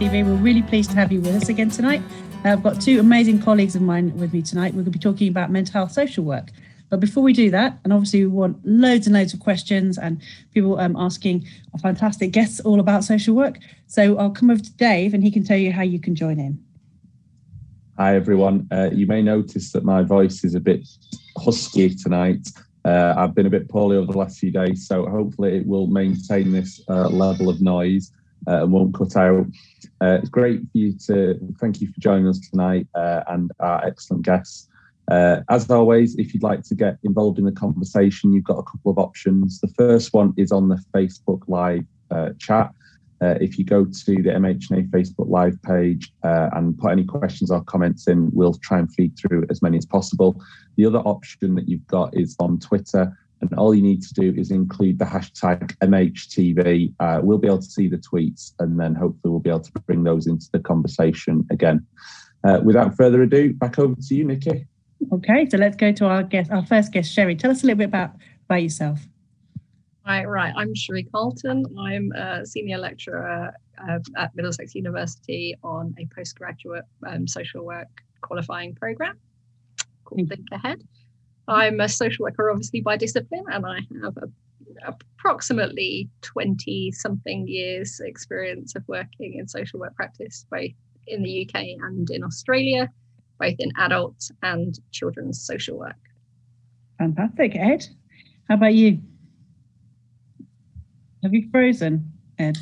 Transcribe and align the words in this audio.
We're 0.00 0.24
really 0.24 0.62
pleased 0.62 0.92
to 0.92 0.96
have 0.96 1.12
you 1.12 1.20
with 1.20 1.34
us 1.34 1.50
again 1.50 1.68
tonight. 1.68 2.00
Uh, 2.42 2.52
I've 2.52 2.62
got 2.62 2.80
two 2.80 3.00
amazing 3.00 3.42
colleagues 3.42 3.76
of 3.76 3.82
mine 3.82 4.16
with 4.16 4.32
me 4.32 4.40
tonight. 4.40 4.72
We're 4.72 4.82
going 4.82 4.86
to 4.86 4.90
be 4.92 4.98
talking 4.98 5.28
about 5.28 5.50
mental 5.50 5.74
health 5.74 5.92
social 5.92 6.24
work. 6.24 6.48
But 6.88 7.00
before 7.00 7.22
we 7.22 7.34
do 7.34 7.50
that, 7.50 7.78
and 7.84 7.92
obviously 7.92 8.24
we 8.24 8.28
want 8.28 8.58
loads 8.64 9.06
and 9.06 9.14
loads 9.14 9.34
of 9.34 9.40
questions 9.40 9.98
and 9.98 10.22
people 10.54 10.80
um, 10.80 10.96
asking 10.96 11.46
our 11.74 11.80
fantastic 11.80 12.32
guests 12.32 12.60
all 12.60 12.80
about 12.80 13.04
social 13.04 13.36
work. 13.36 13.58
So 13.88 14.16
I'll 14.16 14.30
come 14.30 14.48
over 14.48 14.62
to 14.62 14.72
Dave 14.72 15.12
and 15.12 15.22
he 15.22 15.30
can 15.30 15.44
tell 15.44 15.58
you 15.58 15.70
how 15.70 15.82
you 15.82 16.00
can 16.00 16.14
join 16.14 16.40
in. 16.40 16.58
Hi, 17.98 18.16
everyone. 18.16 18.68
Uh, 18.70 18.88
you 18.90 19.06
may 19.06 19.20
notice 19.20 19.70
that 19.72 19.84
my 19.84 20.02
voice 20.02 20.44
is 20.44 20.54
a 20.54 20.60
bit 20.60 20.88
husky 21.36 21.94
tonight. 21.94 22.48
Uh, 22.86 23.12
I've 23.18 23.34
been 23.34 23.46
a 23.46 23.50
bit 23.50 23.68
poorly 23.68 23.98
over 23.98 24.10
the 24.10 24.18
last 24.18 24.38
few 24.38 24.50
days, 24.50 24.88
so 24.88 25.06
hopefully 25.06 25.58
it 25.58 25.66
will 25.66 25.88
maintain 25.88 26.52
this 26.52 26.80
uh, 26.88 27.06
level 27.10 27.50
of 27.50 27.60
noise 27.60 28.12
uh, 28.46 28.62
and 28.62 28.72
won't 28.72 28.94
cut 28.94 29.16
out. 29.16 29.46
Uh, 30.00 30.18
it's 30.20 30.28
great 30.28 30.60
for 30.60 30.78
you 30.78 30.92
to 31.06 31.38
thank 31.60 31.80
you 31.80 31.88
for 31.88 32.00
joining 32.00 32.28
us 32.28 32.38
tonight 32.50 32.86
uh, 32.94 33.22
and 33.28 33.50
our 33.60 33.84
excellent 33.84 34.22
guests. 34.22 34.68
Uh, 35.10 35.40
as 35.48 35.68
always, 35.70 36.14
if 36.16 36.32
you'd 36.32 36.42
like 36.42 36.62
to 36.62 36.74
get 36.74 36.96
involved 37.02 37.38
in 37.38 37.44
the 37.44 37.52
conversation, 37.52 38.32
you've 38.32 38.44
got 38.44 38.58
a 38.58 38.62
couple 38.62 38.92
of 38.92 38.98
options. 38.98 39.60
The 39.60 39.68
first 39.68 40.12
one 40.12 40.32
is 40.36 40.52
on 40.52 40.68
the 40.68 40.78
Facebook 40.94 41.42
Live 41.48 41.84
chat. 42.38 42.72
Uh, 43.22 43.34
if 43.40 43.58
you 43.58 43.64
go 43.64 43.84
to 43.84 44.22
the 44.22 44.30
MHNA 44.30 44.88
Facebook 44.88 45.28
Live 45.28 45.60
page 45.62 46.12
uh, 46.22 46.48
and 46.52 46.76
put 46.78 46.92
any 46.92 47.04
questions 47.04 47.50
or 47.50 47.62
comments 47.64 48.08
in, 48.08 48.30
we'll 48.32 48.54
try 48.54 48.78
and 48.78 48.92
feed 48.94 49.18
through 49.18 49.44
as 49.50 49.60
many 49.60 49.76
as 49.76 49.84
possible. 49.84 50.40
The 50.76 50.86
other 50.86 51.00
option 51.00 51.54
that 51.56 51.68
you've 51.68 51.86
got 51.86 52.16
is 52.16 52.34
on 52.40 52.58
Twitter, 52.58 53.14
and 53.40 53.52
all 53.54 53.74
you 53.74 53.82
need 53.82 54.02
to 54.02 54.14
do 54.14 54.34
is 54.36 54.50
include 54.50 54.98
the 54.98 55.04
hashtag 55.04 55.76
MHTV. 55.78 56.92
Uh, 57.00 57.20
we'll 57.22 57.38
be 57.38 57.48
able 57.48 57.58
to 57.58 57.64
see 57.64 57.88
the 57.88 57.96
tweets, 57.96 58.52
and 58.58 58.78
then 58.78 58.94
hopefully 58.94 59.30
we'll 59.30 59.40
be 59.40 59.50
able 59.50 59.60
to 59.60 59.72
bring 59.86 60.04
those 60.04 60.26
into 60.26 60.48
the 60.52 60.58
conversation 60.58 61.46
again. 61.50 61.86
Uh, 62.44 62.60
without 62.62 62.96
further 62.96 63.22
ado, 63.22 63.52
back 63.54 63.78
over 63.78 63.94
to 63.94 64.14
you, 64.14 64.24
Nicky. 64.24 64.66
Okay, 65.12 65.48
so 65.48 65.56
let's 65.56 65.76
go 65.76 65.92
to 65.92 66.06
our 66.06 66.22
guest, 66.22 66.50
our 66.50 66.64
first 66.64 66.92
guest, 66.92 67.12
Cherie. 67.12 67.36
Tell 67.36 67.50
us 67.50 67.62
a 67.62 67.66
little 67.66 67.78
bit 67.78 67.88
about 67.88 68.12
about 68.46 68.62
yourself. 68.62 69.00
Right, 70.06 70.26
right. 70.28 70.52
I'm 70.56 70.74
Cherie 70.74 71.04
Carlton. 71.04 71.64
I'm 71.78 72.12
a 72.12 72.44
senior 72.44 72.78
lecturer 72.78 73.54
uh, 73.78 73.98
at 74.16 74.34
Middlesex 74.34 74.74
University 74.74 75.54
on 75.62 75.94
a 75.98 76.06
postgraduate 76.14 76.84
um, 77.06 77.26
social 77.28 77.64
work 77.64 77.88
qualifying 78.20 78.74
program 78.74 79.18
called 80.04 80.28
Think 80.28 80.46
Ahead. 80.52 80.82
I'm 81.50 81.80
a 81.80 81.88
social 81.88 82.22
worker, 82.22 82.48
obviously, 82.48 82.80
by 82.80 82.96
discipline, 82.96 83.44
and 83.48 83.66
I 83.66 83.80
have 84.02 84.16
a, 84.18 84.28
approximately 84.86 86.08
20 86.22 86.92
something 86.92 87.48
years 87.48 88.00
experience 88.04 88.76
of 88.76 88.84
working 88.86 89.34
in 89.34 89.48
social 89.48 89.80
work 89.80 89.94
practice, 89.96 90.46
both 90.48 90.70
in 91.08 91.24
the 91.24 91.44
UK 91.44 91.62
and 91.82 92.08
in 92.08 92.22
Australia, 92.22 92.88
both 93.40 93.56
in 93.58 93.72
adult 93.78 94.30
and 94.44 94.78
children's 94.92 95.42
social 95.42 95.76
work. 95.76 95.96
Fantastic. 96.98 97.56
Ed, 97.56 97.84
how 98.48 98.54
about 98.54 98.74
you? 98.74 99.00
Have 101.24 101.34
you 101.34 101.48
frozen, 101.50 102.12
Ed? 102.38 102.58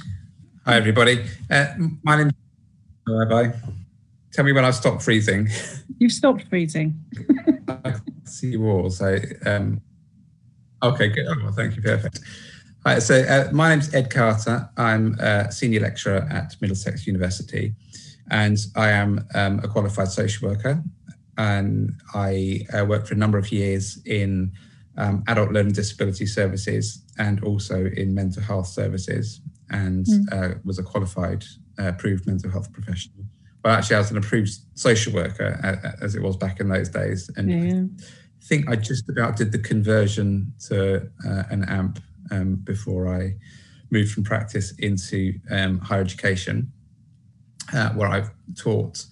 Hi, 0.65 0.77
everybody. 0.77 1.25
Uh, 1.51 1.67
my 2.03 2.17
name. 2.17 2.31
Rabbi. 3.07 3.53
Tell 4.33 4.45
me 4.45 4.53
when 4.53 4.65
I've 4.65 4.75
stopped 4.75 5.03
freezing. 5.03 5.49
You've 5.99 6.13
stopped 6.13 6.45
freezing. 6.49 6.99
I 8.29 8.31
see 8.31 8.51
you 8.51 8.69
all. 8.69 8.91
So, 8.91 9.19
um, 9.47 9.81
okay, 10.83 11.09
good. 11.09 11.27
Oh, 11.29 11.35
well, 11.45 11.53
thank 11.53 11.77
you. 11.77 11.83
Perfect. 11.83 12.21
Right, 12.85 13.03
so, 13.03 13.23
uh, 13.23 13.49
my 13.53 13.71
name's 13.71 13.93
Ed 13.95 14.11
Carter. 14.11 14.69
I'm 14.77 15.19
a 15.19 15.51
senior 15.51 15.81
lecturer 15.81 16.29
at 16.31 16.55
Middlesex 16.61 17.07
University, 17.07 17.75
and 18.31 18.59
I 18.77 18.91
am 18.91 19.27
um, 19.35 19.61
a 19.61 19.69
qualified 19.69 20.09
social 20.09 20.49
worker. 20.49 20.83
And 21.39 21.95
I 22.15 22.67
uh, 22.75 22.85
worked 22.85 23.09
for 23.09 23.15
a 23.15 23.17
number 23.17 23.39
of 23.39 23.51
years 23.51 23.99
in 24.05 24.53
um, 24.99 25.25
adult 25.27 25.53
learning 25.53 25.73
disability 25.73 26.27
services 26.27 27.05
and 27.19 27.43
also 27.43 27.87
in 27.87 28.13
mental 28.13 28.43
health 28.43 28.67
services 28.67 29.41
and 29.71 30.05
mm. 30.05 30.33
uh, 30.33 30.59
was 30.65 30.79
a 30.79 30.83
qualified 30.83 31.45
uh, 31.79 31.89
approved 31.89 32.27
mental 32.27 32.51
health 32.51 32.73
professional. 32.73 33.25
Well, 33.65 33.75
actually, 33.75 33.97
I 33.97 34.01
was 34.01 34.11
an 34.11 34.17
approved 34.19 34.51
social 34.75 35.13
worker 35.13 35.61
uh, 35.63 36.05
as 36.05 36.15
it 36.15 36.23
was 36.23 36.37
back 36.37 36.61
in 36.61 36.69
those 36.69 36.89
days. 36.89 37.31
And 37.37 37.51
yeah. 37.51 38.05
I 38.41 38.45
think 38.45 38.69
I 38.69 38.77
just 38.77 39.09
about 39.09 39.37
did 39.37 39.53
the 39.53 39.59
conversion 39.59 40.53
to 40.69 41.09
uh, 41.27 41.43
an 41.51 41.65
AMP 41.69 41.99
um, 42.31 42.57
before 42.57 43.09
I 43.09 43.35
moved 43.91 44.13
from 44.13 44.25
practice 44.25 44.73
into 44.79 45.35
um, 45.51 45.79
higher 45.81 46.01
education, 46.01 46.73
uh, 47.73 47.91
where 47.91 48.09
I've 48.09 48.31
taught 48.57 49.05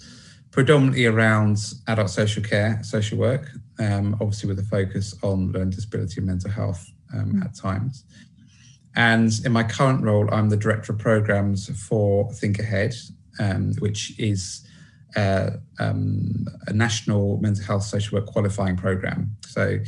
predominantly 0.51 1.07
around 1.07 1.59
adult 1.87 2.11
social 2.11 2.43
care, 2.43 2.81
social 2.83 3.19
work, 3.19 3.51
um, 3.79 4.17
obviously 4.21 4.49
with 4.49 4.59
a 4.59 4.65
focus 4.65 5.15
on 5.23 5.53
learning 5.53 5.71
disability 5.71 6.15
and 6.19 6.27
mental 6.27 6.51
health 6.51 6.91
um, 7.13 7.35
mm. 7.35 7.45
at 7.45 7.55
times. 7.55 8.05
And 8.95 9.31
in 9.45 9.53
my 9.53 9.63
current 9.63 10.03
role, 10.03 10.33
I'm 10.33 10.49
the 10.49 10.57
director 10.57 10.93
of 10.93 10.99
programs 10.99 11.69
for 11.87 12.33
Think 12.33 12.59
Ahead, 12.59 12.95
um, 13.39 13.75
which 13.81 14.19
is 14.19 14.66
um, 15.17 16.47
a 16.67 16.73
national 16.73 17.39
mental 17.39 17.65
health 17.65 17.83
social 17.83 18.19
work 18.19 18.27
qualifying 18.27 18.77
program. 18.77 19.37
So 19.47 19.79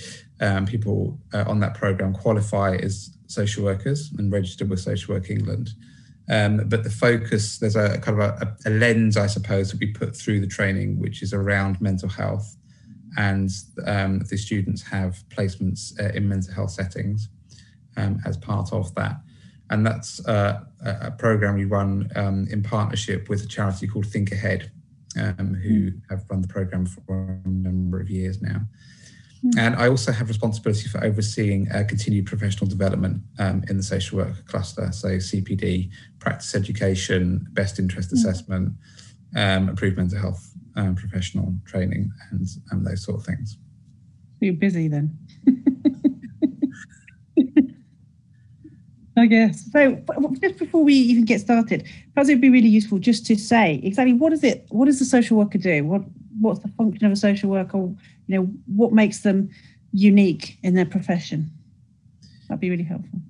um, 0.41 0.67
people 0.67 1.19
uh, 1.35 1.45
on 1.47 1.61
that 1.61 1.75
program 1.75 2.15
qualify 2.15 2.77
as 2.77 3.11
social 3.27 3.65
workers 3.65 4.11
and 4.17 4.33
register 4.33 4.65
with 4.65 4.81
Social 4.81 5.15
Work 5.15 5.31
England. 5.31 5.71
Um, 6.31 6.69
but 6.69 6.85
the 6.85 6.91
focus, 6.91 7.59
there's 7.59 7.77
a 7.77 7.99
kind 7.99 8.21
of 8.21 8.43
a, 8.43 8.57
a, 8.67 8.71
lens, 8.71 9.17
I 9.17 9.27
suppose, 9.27 9.71
that 9.71 9.81
we 9.81 9.93
put 9.93 10.15
through 10.15 10.41
the 10.41 10.47
training, 10.47 10.99
which 10.99 11.23
is 11.23 11.33
around 11.33 11.81
mental 11.81 12.09
health 12.09 12.57
and 13.17 13.51
um, 13.87 14.21
the 14.31 14.37
students 14.37 14.83
have 14.83 15.25
placements 15.29 15.99
uh, 16.01 16.13
in 16.15 16.29
mental 16.29 16.55
health 16.55 16.71
settings 16.71 17.29
um, 17.97 18.21
as 18.27 18.37
part 18.37 18.73
of 18.73 18.95
that. 18.95 19.17
And 19.71 19.85
that's 19.85 20.27
uh, 20.27 20.61
a 20.83 21.11
program 21.11 21.57
we 21.57 21.65
run 21.65 22.11
um, 22.17 22.47
in 22.51 22.63
partnership 22.63 23.29
with 23.29 23.43
a 23.43 23.47
charity 23.47 23.87
called 23.87 24.07
Think 24.07 24.33
Ahead, 24.33 24.71
um, 25.19 25.55
who 25.55 25.91
mm. 25.91 26.03
have 26.11 26.25
run 26.31 26.41
the 26.41 26.49
program 26.49 26.87
for 26.87 27.41
a 27.45 27.49
number 27.49 28.01
of 28.01 28.11
years 28.11 28.41
now. 28.41 28.61
Mm. 29.45 29.59
And 29.59 29.77
I 29.77 29.89
also 29.89 30.13
have 30.13 30.29
responsibility 30.29 30.89
for 30.89 31.03
overseeing 31.05 31.71
uh, 31.71 31.85
continued 31.89 32.27
professional 32.27 32.69
development 32.69 33.23
um, 33.39 33.65
in 33.69 33.77
the 33.77 33.83
social 33.83 34.19
work 34.19 34.47
cluster, 34.47 34.91
so 34.93 35.09
CPD, 35.09 35.91
practice 36.19 36.55
education, 36.55 37.47
best 37.53 37.79
interest 37.79 38.11
mm. 38.11 38.15
assessment, 38.15 38.73
um, 39.37 39.69
approved 39.69 39.97
mental 39.97 40.19
health 40.19 40.53
um, 40.77 40.95
professional 40.95 41.55
training 41.67 42.11
and 42.31 42.47
um, 42.73 42.85
those 42.85 43.05
sort 43.05 43.21
of 43.21 43.27
things. 43.27 43.59
You're 44.41 44.55
busy 44.55 44.89
then. 44.89 45.19
I 49.19 49.27
guess. 49.27 49.71
So 49.73 50.03
just 50.41 50.59
before 50.59 50.85
we 50.85 50.95
even 50.95 51.25
get 51.25 51.41
started, 51.41 51.87
perhaps 52.15 52.29
it'd 52.29 52.41
be 52.41 52.51
really 52.51 52.69
useful 52.69 52.99
just 52.99 53.27
to 53.27 53.37
say 53.37 53.81
exactly 53.83 54.15
what 54.15 54.33
is 54.33 54.45
it, 54.45 54.67
what 54.71 54.87
does 54.87 54.99
the 54.99 55.05
social 55.05 55.37
worker 55.37 55.59
do? 55.59 55.85
What 55.85 56.03
what's 56.41 56.61
the 56.61 56.69
function 56.69 57.07
of 57.07 57.13
a 57.13 57.17
social 57.17 57.51
worker? 57.51 57.79
You 57.79 57.97
know, 58.29 58.43
what 58.67 58.93
makes 58.93 59.21
them 59.21 59.51
unique 59.93 60.59
in 60.63 60.75
their 60.75 60.87
profession? 60.87 61.51
That'd 62.49 62.61
be 62.61 62.71
really 62.71 62.85
helpful. 62.85 63.21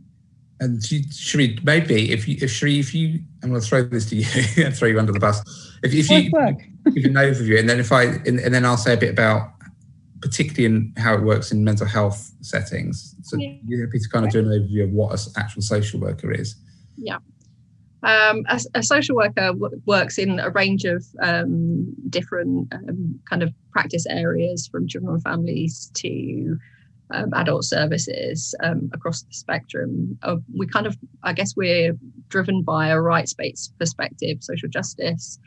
And 0.61 0.83
Cherie, 1.13 1.59
maybe 1.63 2.11
if 2.11 2.27
you, 2.27 2.37
if 2.41 2.51
Cherie, 2.51 2.81
if 2.81 2.93
you, 2.93 3.21
I'm 3.43 3.51
going 3.51 3.61
to 3.61 3.67
throw 3.67 3.85
this 3.85 4.07
to 4.07 4.17
you 4.17 4.27
and 4.65 4.77
throw 4.77 4.89
you 4.89 4.99
under 4.99 5.13
the 5.13 5.21
bus. 5.21 5.41
If, 5.83 5.95
if 5.95 6.11
you 6.11 6.31
give 6.31 7.05
an 7.05 7.15
overview, 7.15 7.61
and 7.61 7.69
then 7.69 7.79
if 7.79 7.93
I, 7.93 8.05
and, 8.05 8.41
and, 8.41 8.53
then 8.53 8.65
I'll 8.65 8.77
say 8.77 8.95
a 8.95 8.97
bit 8.97 9.11
about, 9.11 9.53
particularly 10.21 10.65
in 10.65 10.93
how 10.97 11.15
it 11.15 11.23
works 11.23 11.53
in 11.53 11.65
mental 11.65 11.87
health 11.87 12.33
settings. 12.41 13.15
So 13.23 13.37
yeah. 13.37 13.55
you're 13.67 13.87
happy 13.87 13.99
to 13.99 14.09
kind 14.09 14.27
of 14.27 14.33
do 14.33 14.41
an 14.41 14.47
overview 14.47 14.85
of 14.85 14.91
what 14.91 15.13
an 15.15 15.33
actual 15.37 15.63
social 15.63 16.01
worker 16.01 16.33
is. 16.33 16.57
Yeah. 16.97 17.19
Um, 18.03 18.45
a, 18.49 18.61
a, 18.75 18.83
social 18.83 19.17
worker 19.17 19.49
w- 19.49 19.83
works 19.87 20.19
in 20.19 20.39
a 20.39 20.51
range 20.51 20.85
of 20.85 21.05
um, 21.21 21.93
different 22.09 22.73
um, 22.73 23.19
kind 23.29 23.43
of 23.43 23.53
practice 23.73 24.07
areas, 24.07 24.69
from 24.69 24.87
children 24.87 25.15
and 25.15 25.23
families 25.23 25.91
to 25.95 26.59
um, 27.11 27.33
adult 27.35 27.65
services 27.65 28.55
um, 28.63 28.89
across 28.93 29.23
the 29.23 29.33
spectrum. 29.33 30.17
Uh, 30.23 30.37
we 30.55 30.67
kind 30.67 30.87
of, 30.87 30.97
I 31.25 31.33
guess, 31.33 31.57
we're 31.57 31.99
driven 32.29 32.63
by 32.63 32.89
a 32.89 33.01
rights-based 33.01 33.77
perspective, 33.79 34.39
social 34.43 34.69
justice, 34.69 35.39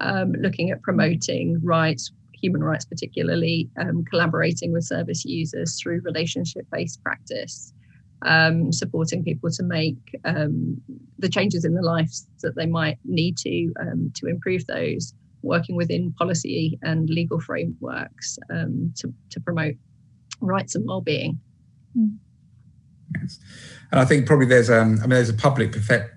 um, 0.00 0.32
looking 0.32 0.70
at 0.70 0.82
promoting 0.82 1.60
rights, 1.62 2.12
human 2.40 2.62
rights 2.62 2.84
particularly, 2.84 3.68
um, 3.78 4.04
collaborating 4.04 4.72
with 4.72 4.84
service 4.84 5.24
users 5.24 5.80
through 5.80 6.00
relationship-based 6.04 7.02
practice. 7.02 7.72
Um, 8.22 8.72
supporting 8.72 9.22
people 9.22 9.50
to 9.50 9.62
make 9.62 10.18
um, 10.24 10.80
the 11.18 11.28
changes 11.28 11.66
in 11.66 11.74
their 11.74 11.82
lives 11.82 12.26
that 12.42 12.56
they 12.56 12.64
might 12.64 12.98
need 13.04 13.36
to 13.38 13.72
to 14.14 14.26
improve 14.26 14.66
those, 14.66 15.12
working 15.42 15.76
within 15.76 16.14
policy 16.14 16.78
and 16.82 17.10
legal 17.10 17.40
frameworks 17.40 18.38
to, 18.48 19.12
to 19.28 19.40
promote 19.40 19.74
rights 20.40 20.74
and 20.74 20.86
well-being. 20.86 21.38
Yes. 23.20 23.38
And 23.92 24.00
I 24.00 24.04
think 24.04 24.26
probably 24.26 24.46
there's 24.46 24.70
um, 24.70 24.98
I 24.98 25.02
mean 25.02 25.10
there's 25.10 25.28
a 25.28 25.34
public 25.34 25.72
perception 25.72 26.16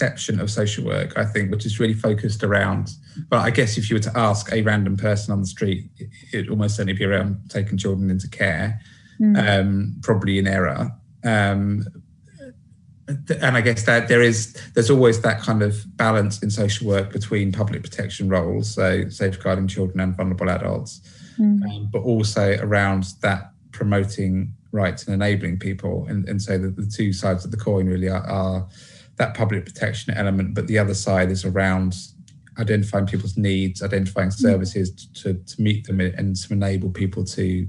of 0.00 0.50
social 0.50 0.84
work, 0.84 1.16
I 1.16 1.24
think, 1.24 1.50
which 1.50 1.64
is 1.64 1.78
really 1.78 1.94
focused 1.94 2.42
around. 2.42 2.90
Well, 3.30 3.40
I 3.40 3.50
guess 3.50 3.78
if 3.78 3.88
you 3.88 3.96
were 3.96 4.00
to 4.00 4.18
ask 4.18 4.52
a 4.52 4.62
random 4.62 4.96
person 4.96 5.32
on 5.32 5.40
the 5.40 5.46
street, 5.46 5.90
it 6.32 6.48
almost 6.48 6.76
certainly 6.76 6.98
be 6.98 7.04
around 7.04 7.38
taking 7.48 7.78
children 7.78 8.10
into 8.10 8.28
care, 8.28 8.80
mm. 9.20 9.36
um, 9.38 9.96
probably 10.02 10.38
in 10.38 10.48
error. 10.48 10.90
Um, 11.24 11.86
and 13.08 13.56
I 13.56 13.60
guess 13.60 13.84
that 13.84 14.08
there 14.08 14.22
is 14.22 14.56
there's 14.74 14.90
always 14.90 15.20
that 15.20 15.40
kind 15.40 15.62
of 15.62 15.84
balance 15.96 16.42
in 16.42 16.50
social 16.50 16.88
work 16.88 17.12
between 17.12 17.52
public 17.52 17.82
protection 17.82 18.28
roles, 18.28 18.74
so 18.74 19.08
safeguarding 19.08 19.68
children 19.68 20.00
and 20.00 20.16
vulnerable 20.16 20.50
adults, 20.50 21.00
mm. 21.38 21.62
um, 21.64 21.88
but 21.92 22.00
also 22.00 22.56
around 22.60 23.06
that 23.20 23.52
promoting 23.72 24.54
rights 24.72 25.04
and 25.04 25.14
enabling 25.14 25.58
people. 25.58 26.06
And, 26.08 26.28
and 26.28 26.40
so 26.40 26.58
the, 26.58 26.68
the 26.68 26.86
two 26.86 27.12
sides 27.12 27.44
of 27.44 27.50
the 27.50 27.56
coin 27.56 27.86
really 27.86 28.08
are, 28.08 28.24
are 28.26 28.68
that 29.22 29.34
public 29.34 29.64
protection 29.64 30.12
element, 30.14 30.52
but 30.54 30.66
the 30.66 30.78
other 30.78 30.94
side 30.94 31.30
is 31.30 31.44
around 31.44 31.94
identifying 32.58 33.06
people's 33.06 33.36
needs, 33.36 33.82
identifying 33.82 34.28
mm. 34.28 34.40
services 34.48 34.90
to, 35.14 35.34
to 35.34 35.62
meet 35.62 35.86
them 35.86 36.00
and 36.00 36.34
to 36.36 36.52
enable 36.52 36.90
people 36.90 37.24
to 37.24 37.68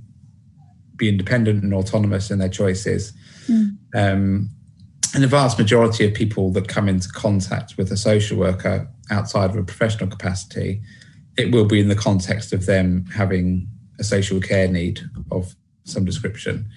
be 0.96 1.10
independent 1.10 1.64
and 1.64 1.74
autonomous 1.74 2.32
in 2.32 2.40
their 2.40 2.50
choices. 2.50 3.14
Mm. 3.48 3.78
Um, 3.94 4.50
and 5.14 5.24
the 5.24 5.28
vast 5.28 5.60
majority 5.60 6.06
of 6.08 6.14
people 6.16 6.52
that 6.54 6.68
come 6.68 6.90
into 6.90 7.08
contact 7.10 7.78
with 7.78 7.92
a 7.92 7.98
social 7.98 8.38
worker 8.38 8.90
outside 9.12 9.52
of 9.52 9.56
a 9.56 9.64
professional 9.64 10.10
capacity, 10.10 10.82
it 11.38 11.52
will 11.54 11.66
be 11.66 11.80
in 11.80 11.88
the 11.88 11.96
context 11.96 12.52
of 12.52 12.66
them 12.66 13.06
having 13.14 13.68
a 14.00 14.04
social 14.04 14.40
care 14.40 14.68
need 14.68 15.02
of 15.30 15.56
some 15.84 16.04
description, 16.04 16.68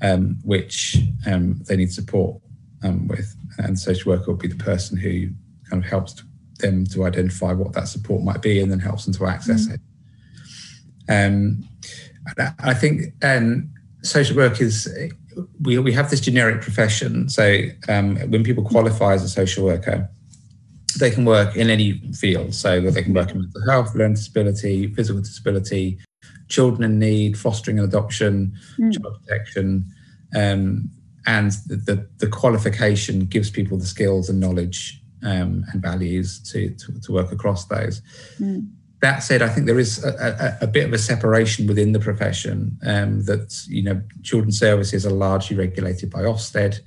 um, 0.00 0.38
which 0.42 0.96
um, 1.26 1.60
they 1.68 1.76
need 1.76 1.92
support 1.92 2.40
um, 2.82 3.08
with. 3.08 3.36
And 3.58 3.78
social 3.78 4.12
worker 4.12 4.30
will 4.30 4.38
be 4.38 4.48
the 4.48 4.56
person 4.56 4.96
who 4.96 5.28
kind 5.68 5.82
of 5.82 5.88
helps 5.88 6.22
them 6.58 6.86
to 6.86 7.04
identify 7.04 7.52
what 7.52 7.72
that 7.72 7.88
support 7.88 8.22
might 8.22 8.42
be 8.42 8.60
and 8.60 8.70
then 8.70 8.78
helps 8.78 9.04
them 9.04 9.14
to 9.14 9.26
access 9.26 9.66
mm. 9.66 9.74
it. 9.74 9.80
Um, 11.08 11.68
I 12.60 12.72
think 12.74 13.14
and 13.20 13.68
social 14.02 14.36
work 14.36 14.60
is 14.60 14.88
we, 15.60 15.78
we 15.78 15.92
have 15.92 16.10
this 16.10 16.20
generic 16.20 16.60
profession. 16.62 17.28
So 17.28 17.64
um, 17.88 18.16
when 18.30 18.44
people 18.44 18.64
qualify 18.64 19.14
as 19.14 19.22
a 19.22 19.28
social 19.28 19.64
worker, 19.64 20.08
they 20.98 21.10
can 21.10 21.24
work 21.24 21.56
in 21.56 21.70
any 21.70 21.98
field. 22.12 22.54
So 22.54 22.80
they 22.80 23.02
can 23.02 23.14
work 23.14 23.30
in 23.30 23.40
mental 23.40 23.62
health, 23.68 23.94
learning 23.94 24.14
disability, 24.14 24.92
physical 24.94 25.20
disability, 25.20 25.98
children 26.48 26.84
in 26.84 26.98
need, 26.98 27.38
fostering 27.38 27.78
and 27.78 27.88
adoption, 27.88 28.52
mm. 28.78 28.92
child 28.92 29.16
protection. 29.20 29.86
Um, 30.34 30.90
and 31.26 31.52
the, 31.66 31.76
the, 31.76 32.08
the, 32.18 32.26
qualification 32.26 33.26
gives 33.26 33.50
people 33.50 33.78
the 33.78 33.86
skills 33.86 34.28
and 34.28 34.40
knowledge 34.40 35.00
um, 35.22 35.64
and 35.72 35.80
values 35.80 36.40
to, 36.50 36.70
to, 36.70 37.00
to, 37.00 37.12
work 37.12 37.30
across 37.32 37.66
those. 37.66 38.02
Mm. 38.40 38.68
That 39.00 39.20
said, 39.20 39.42
I 39.42 39.48
think 39.48 39.66
there 39.66 39.78
is 39.78 40.04
a, 40.04 40.58
a, 40.60 40.64
a 40.64 40.66
bit 40.66 40.86
of 40.86 40.92
a 40.92 40.98
separation 40.98 41.66
within 41.66 41.92
the 41.92 42.00
profession 42.00 42.78
um, 42.84 43.24
that, 43.24 43.64
you 43.68 43.82
know, 43.82 44.00
children's 44.22 44.58
services 44.58 45.06
are 45.06 45.10
largely 45.10 45.56
regulated 45.56 46.10
by 46.10 46.22
Ofsted 46.22 46.80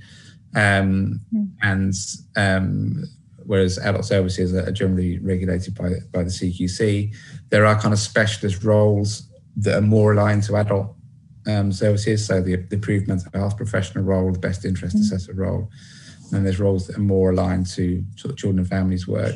um, 0.55 1.19
mm. 1.33 1.49
and 1.61 1.93
um, 2.35 3.03
whereas 3.45 3.77
adult 3.77 4.05
services 4.05 4.53
are 4.53 4.71
generally 4.71 5.19
regulated 5.19 5.75
by, 5.75 5.89
by 6.11 6.23
the 6.23 6.29
CQC. 6.29 7.13
There 7.49 7.65
are 7.65 7.79
kind 7.79 7.93
of 7.93 7.99
specialist 7.99 8.63
roles 8.63 9.29
that 9.57 9.77
are 9.77 9.81
more 9.81 10.13
aligned 10.13 10.43
to 10.43 10.55
adult 10.57 10.94
um, 11.47 11.71
services, 11.71 12.25
so 12.25 12.41
the, 12.41 12.55
the 12.55 12.75
approved 12.75 13.07
mental 13.07 13.31
health 13.33 13.57
professional 13.57 14.03
role, 14.03 14.31
the 14.31 14.39
best 14.39 14.65
interest 14.65 14.95
mm. 14.95 15.01
assessor 15.01 15.33
role, 15.33 15.69
and 16.31 16.45
there's 16.45 16.59
roles 16.59 16.87
that 16.87 16.97
are 16.97 17.01
more 17.01 17.31
aligned 17.31 17.67
to 17.67 18.03
sort 18.15 18.31
of 18.31 18.37
children 18.37 18.59
and 18.59 18.67
families 18.67 19.07
work 19.07 19.35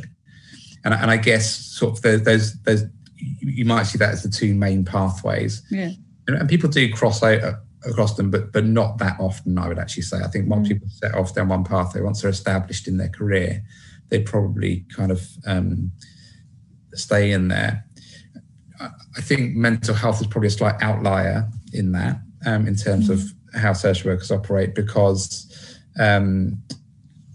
and, 0.83 0.93
and 0.93 1.11
I 1.11 1.17
guess 1.17 1.55
sort 1.55 1.97
of 1.97 2.25
those 2.25 2.53
those 2.61 2.83
you 3.17 3.65
might 3.65 3.83
see 3.83 3.97
that 3.97 4.11
as 4.11 4.23
the 4.23 4.29
two 4.29 4.53
main 4.53 4.85
pathways. 4.85 5.61
Yeah. 5.69 5.91
And, 6.27 6.37
and 6.37 6.49
people 6.49 6.69
do 6.69 6.91
cross 6.91 7.21
out 7.21 7.55
across 7.85 8.15
them, 8.15 8.31
but 8.31 8.51
but 8.51 8.65
not 8.65 8.97
that 8.99 9.19
often. 9.19 9.57
I 9.57 9.67
would 9.67 9.79
actually 9.79 10.03
say. 10.03 10.19
I 10.19 10.27
think 10.27 10.49
once 10.49 10.67
mm. 10.67 10.73
people 10.73 10.87
set 10.89 11.15
off 11.15 11.33
down 11.33 11.49
one 11.49 11.63
pathway, 11.63 12.01
once 12.01 12.21
they're 12.21 12.31
established 12.31 12.87
in 12.87 12.97
their 12.97 13.09
career, 13.09 13.63
they 14.09 14.21
probably 14.21 14.85
kind 14.95 15.11
of 15.11 15.27
um, 15.45 15.91
stay 16.93 17.31
in 17.31 17.49
there. 17.49 17.85
I 19.17 19.21
think 19.21 19.55
mental 19.55 19.93
health 19.93 20.21
is 20.21 20.27
probably 20.27 20.47
a 20.47 20.51
slight 20.51 20.81
outlier 20.81 21.49
in 21.73 21.91
that, 21.93 22.19
um, 22.45 22.67
in 22.67 22.75
terms 22.75 23.09
of 23.09 23.21
how 23.55 23.73
social 23.73 24.11
workers 24.11 24.31
operate, 24.31 24.75
because 24.75 25.77
um, 25.99 26.61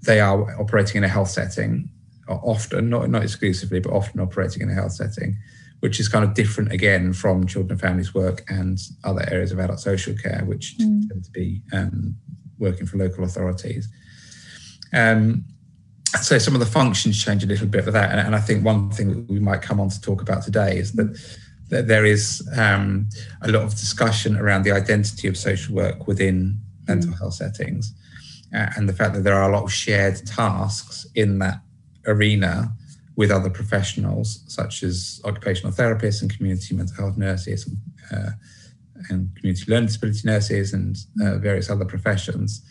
they 0.02 0.20
are 0.20 0.60
operating 0.60 0.98
in 0.98 1.04
a 1.04 1.08
health 1.08 1.30
setting 1.30 1.90
often, 2.28 2.88
not, 2.88 3.08
not 3.10 3.22
exclusively, 3.22 3.80
but 3.80 3.92
often 3.92 4.20
operating 4.20 4.62
in 4.62 4.70
a 4.70 4.74
health 4.74 4.92
setting, 4.92 5.36
which 5.80 6.00
is 6.00 6.08
kind 6.08 6.24
of 6.24 6.34
different 6.34 6.72
again 6.72 7.12
from 7.12 7.46
children 7.46 7.72
and 7.72 7.80
families 7.80 8.14
work 8.14 8.42
and 8.48 8.78
other 9.04 9.24
areas 9.30 9.52
of 9.52 9.58
adult 9.58 9.80
social 9.80 10.14
care, 10.14 10.42
which 10.46 10.76
mm. 10.78 11.08
tend 11.08 11.24
to 11.24 11.30
be 11.30 11.60
um, 11.72 12.16
working 12.58 12.86
for 12.86 12.96
local 12.96 13.24
authorities. 13.24 13.88
Um, 14.92 15.44
so 16.22 16.38
some 16.38 16.54
of 16.54 16.60
the 16.60 16.66
functions 16.66 17.22
change 17.22 17.42
a 17.42 17.46
little 17.46 17.66
bit 17.66 17.84
for 17.84 17.90
that. 17.90 18.10
And, 18.10 18.20
and, 18.20 18.36
I 18.36 18.40
think 18.40 18.64
one 18.64 18.90
thing 18.90 19.08
that 19.08 19.28
we 19.28 19.40
might 19.40 19.62
come 19.62 19.80
on 19.80 19.88
to 19.88 20.00
talk 20.00 20.22
about 20.22 20.44
today 20.44 20.78
is 20.78 20.92
that, 20.92 21.18
that 21.74 21.88
there 21.88 22.04
is 22.04 22.48
um, 22.56 23.08
a 23.42 23.50
lot 23.50 23.64
of 23.64 23.70
discussion 23.72 24.36
around 24.36 24.62
the 24.62 24.70
identity 24.70 25.26
of 25.26 25.36
social 25.36 25.74
work 25.74 26.06
within 26.06 26.60
mental 26.86 27.10
mm. 27.10 27.18
health 27.18 27.34
settings 27.34 27.92
uh, 28.54 28.70
and 28.76 28.88
the 28.88 28.92
fact 28.92 29.12
that 29.14 29.24
there 29.24 29.34
are 29.34 29.50
a 29.50 29.52
lot 29.52 29.64
of 29.64 29.72
shared 29.72 30.24
tasks 30.24 31.04
in 31.16 31.40
that 31.40 31.60
arena 32.06 32.72
with 33.16 33.30
other 33.30 33.50
professionals 33.50 34.44
such 34.46 34.84
as 34.84 35.20
occupational 35.24 35.72
therapists 35.72 36.22
and 36.22 36.34
community 36.36 36.74
mental 36.76 36.96
health 36.96 37.16
nurses 37.16 37.66
and, 37.66 37.76
uh, 38.12 38.30
and 39.10 39.34
community 39.36 39.64
learning 39.66 39.86
disability 39.86 40.20
nurses 40.24 40.72
and 40.72 40.96
uh, 41.20 41.38
various 41.38 41.68
other 41.68 41.84
professions, 41.84 42.62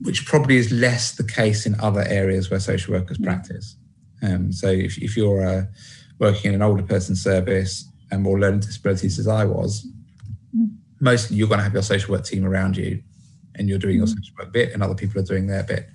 which 0.00 0.24
probably 0.24 0.56
is 0.56 0.70
less 0.70 1.16
the 1.16 1.24
case 1.24 1.66
in 1.66 1.78
other 1.80 2.04
areas 2.08 2.48
where 2.48 2.60
social 2.60 2.94
workers 2.94 3.18
mm. 3.18 3.24
practice. 3.24 3.76
Um, 4.22 4.52
so 4.52 4.68
if, 4.68 4.98
if 4.98 5.16
you're 5.16 5.44
uh, 5.44 5.64
working 6.18 6.50
in 6.50 6.54
an 6.54 6.62
older 6.62 6.82
person 6.82 7.14
service 7.14 7.88
and 8.10 8.22
more 8.22 8.38
learning 8.38 8.60
disabilities 8.60 9.18
as 9.18 9.28
I 9.28 9.44
was, 9.44 9.86
mostly 11.00 11.36
you're 11.36 11.48
going 11.48 11.58
to 11.58 11.64
have 11.64 11.72
your 11.72 11.82
social 11.82 12.12
work 12.12 12.24
team 12.24 12.44
around 12.44 12.76
you 12.76 13.02
and 13.56 13.68
you're 13.68 13.78
doing 13.78 13.96
your 13.96 14.06
mm. 14.06 14.14
social 14.14 14.34
work 14.38 14.52
bit 14.52 14.72
and 14.72 14.82
other 14.82 14.94
people 14.94 15.20
are 15.20 15.24
doing 15.24 15.46
their 15.46 15.62
bit. 15.62 15.88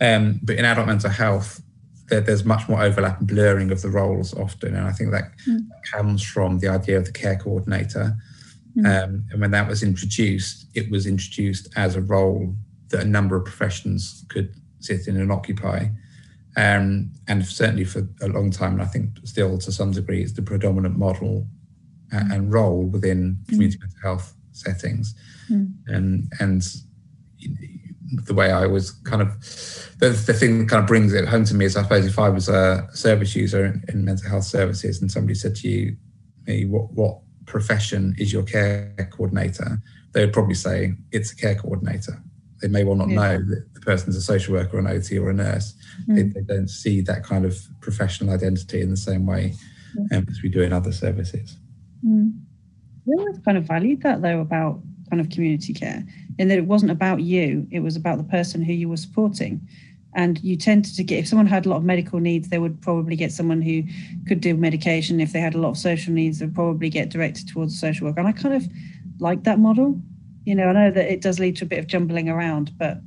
Um, 0.00 0.40
but 0.42 0.56
in 0.56 0.64
adult 0.64 0.86
mental 0.86 1.10
health, 1.10 1.62
there, 2.08 2.20
there's 2.20 2.44
much 2.44 2.68
more 2.68 2.82
overlap 2.82 3.18
and 3.18 3.28
blurring 3.28 3.70
of 3.70 3.82
the 3.82 3.88
roles 3.88 4.34
often. 4.34 4.74
And 4.74 4.86
I 4.86 4.92
think 4.92 5.10
that 5.12 5.32
mm. 5.48 5.66
comes 5.90 6.22
from 6.22 6.58
the 6.58 6.68
idea 6.68 6.98
of 6.98 7.06
the 7.06 7.12
care 7.12 7.36
coordinator. 7.36 8.16
Mm. 8.76 8.86
Um, 8.86 9.24
and 9.30 9.40
when 9.40 9.50
that 9.52 9.68
was 9.68 9.82
introduced, 9.82 10.66
it 10.74 10.90
was 10.90 11.06
introduced 11.06 11.68
as 11.76 11.96
a 11.96 12.00
role 12.02 12.54
that 12.88 13.00
a 13.00 13.04
number 13.06 13.36
of 13.36 13.44
professions 13.44 14.24
could 14.28 14.54
sit 14.80 15.06
in 15.08 15.16
and 15.16 15.32
occupy. 15.32 15.86
Um, 16.56 17.10
and 17.26 17.44
certainly 17.44 17.84
for 17.84 18.08
a 18.20 18.28
long 18.28 18.50
time, 18.50 18.74
and 18.74 18.82
I 18.82 18.86
think 18.86 19.10
still 19.24 19.58
to 19.58 19.72
some 19.72 19.90
degree, 19.90 20.22
it's 20.22 20.32
the 20.32 20.42
predominant 20.42 20.96
model 20.96 21.46
and, 22.12 22.32
and 22.32 22.52
role 22.52 22.84
within 22.84 23.38
hmm. 23.46 23.52
community 23.52 23.78
mm. 23.78 23.82
mental 23.82 23.98
health 24.02 24.34
settings. 24.52 25.14
Mm. 25.50 25.72
And, 25.88 26.32
and 26.38 26.62
the 28.26 28.34
way 28.34 28.52
I 28.52 28.66
was 28.66 28.90
kind 28.90 29.22
of 29.22 29.28
the, 29.98 30.10
the 30.10 30.32
thing 30.32 30.60
that 30.60 30.68
kind 30.68 30.80
of 30.80 30.86
brings 30.86 31.12
it 31.12 31.26
home 31.26 31.44
to 31.46 31.54
me 31.54 31.64
is 31.64 31.76
I 31.76 31.82
suppose 31.82 32.06
if 32.06 32.18
I 32.18 32.28
was 32.28 32.48
a 32.48 32.88
service 32.92 33.34
user 33.34 33.64
in, 33.64 33.84
in 33.88 34.04
mental 34.04 34.28
health 34.28 34.44
services 34.44 35.00
and 35.00 35.10
somebody 35.10 35.34
said 35.34 35.56
to 35.56 35.68
you, 35.68 35.96
me, 36.46 36.64
what 36.64 36.92
what 36.92 37.18
profession 37.46 38.14
is 38.18 38.32
your 38.32 38.42
care 38.42 39.08
coordinator? 39.10 39.82
They 40.12 40.24
would 40.24 40.32
probably 40.32 40.54
say 40.54 40.94
it's 41.10 41.32
a 41.32 41.36
care 41.36 41.54
coordinator. 41.54 42.22
They 42.60 42.68
may 42.68 42.84
well 42.84 42.96
not 42.96 43.08
yeah. 43.08 43.14
know 43.14 43.38
that 43.38 43.73
person's 43.84 44.16
a 44.16 44.22
social 44.22 44.54
worker, 44.54 44.76
or 44.76 44.80
an 44.80 44.86
OT, 44.86 45.18
or 45.18 45.30
a 45.30 45.34
nurse. 45.34 45.74
Mm. 46.08 46.16
They, 46.16 46.40
they, 46.40 46.54
don't 46.54 46.68
see 46.68 47.00
that 47.02 47.24
kind 47.24 47.44
of 47.44 47.56
professional 47.80 48.34
identity 48.34 48.80
in 48.80 48.90
the 48.90 48.96
same 48.96 49.26
way 49.26 49.54
um, 50.12 50.26
as 50.28 50.42
we 50.42 50.48
do 50.48 50.62
in 50.62 50.72
other 50.72 50.92
services. 50.92 51.56
Mm. 52.06 52.38
We 53.04 53.16
always 53.16 53.38
kind 53.44 53.58
of 53.58 53.64
valued 53.64 54.02
that 54.02 54.22
though 54.22 54.40
about 54.40 54.80
kind 55.10 55.20
of 55.20 55.28
community 55.28 55.74
care 55.74 56.04
in 56.38 56.48
that 56.48 56.58
it 56.58 56.66
wasn't 56.66 56.90
about 56.90 57.20
you, 57.20 57.66
it 57.70 57.80
was 57.80 57.96
about 57.96 58.18
the 58.18 58.24
person 58.24 58.62
who 58.62 58.72
you 58.72 58.88
were 58.88 58.96
supporting. 58.96 59.66
And 60.16 60.42
you 60.44 60.56
tended 60.56 60.94
to 60.94 61.02
get, 61.02 61.20
if 61.20 61.28
someone 61.28 61.46
had 61.46 61.66
a 61.66 61.68
lot 61.68 61.78
of 61.78 61.84
medical 61.84 62.20
needs, 62.20 62.48
they 62.48 62.58
would 62.58 62.80
probably 62.80 63.16
get 63.16 63.32
someone 63.32 63.60
who 63.60 63.82
could 64.28 64.40
do 64.40 64.56
medication. 64.56 65.20
If 65.20 65.32
they 65.32 65.40
had 65.40 65.54
a 65.54 65.58
lot 65.58 65.70
of 65.70 65.78
social 65.78 66.12
needs, 66.12 66.38
they'd 66.38 66.54
probably 66.54 66.88
get 66.88 67.10
directed 67.10 67.48
towards 67.48 67.78
social 67.78 68.06
work. 68.06 68.16
And 68.16 68.28
I 68.28 68.32
kind 68.32 68.54
of 68.54 68.66
like 69.18 69.42
that 69.42 69.58
model. 69.58 70.00
You 70.44 70.54
know, 70.54 70.68
I 70.68 70.72
know 70.72 70.90
that 70.92 71.12
it 71.12 71.20
does 71.20 71.40
lead 71.40 71.56
to 71.56 71.64
a 71.64 71.68
bit 71.68 71.80
of 71.80 71.88
jumbling 71.88 72.28
around, 72.28 72.72
but 72.78 72.98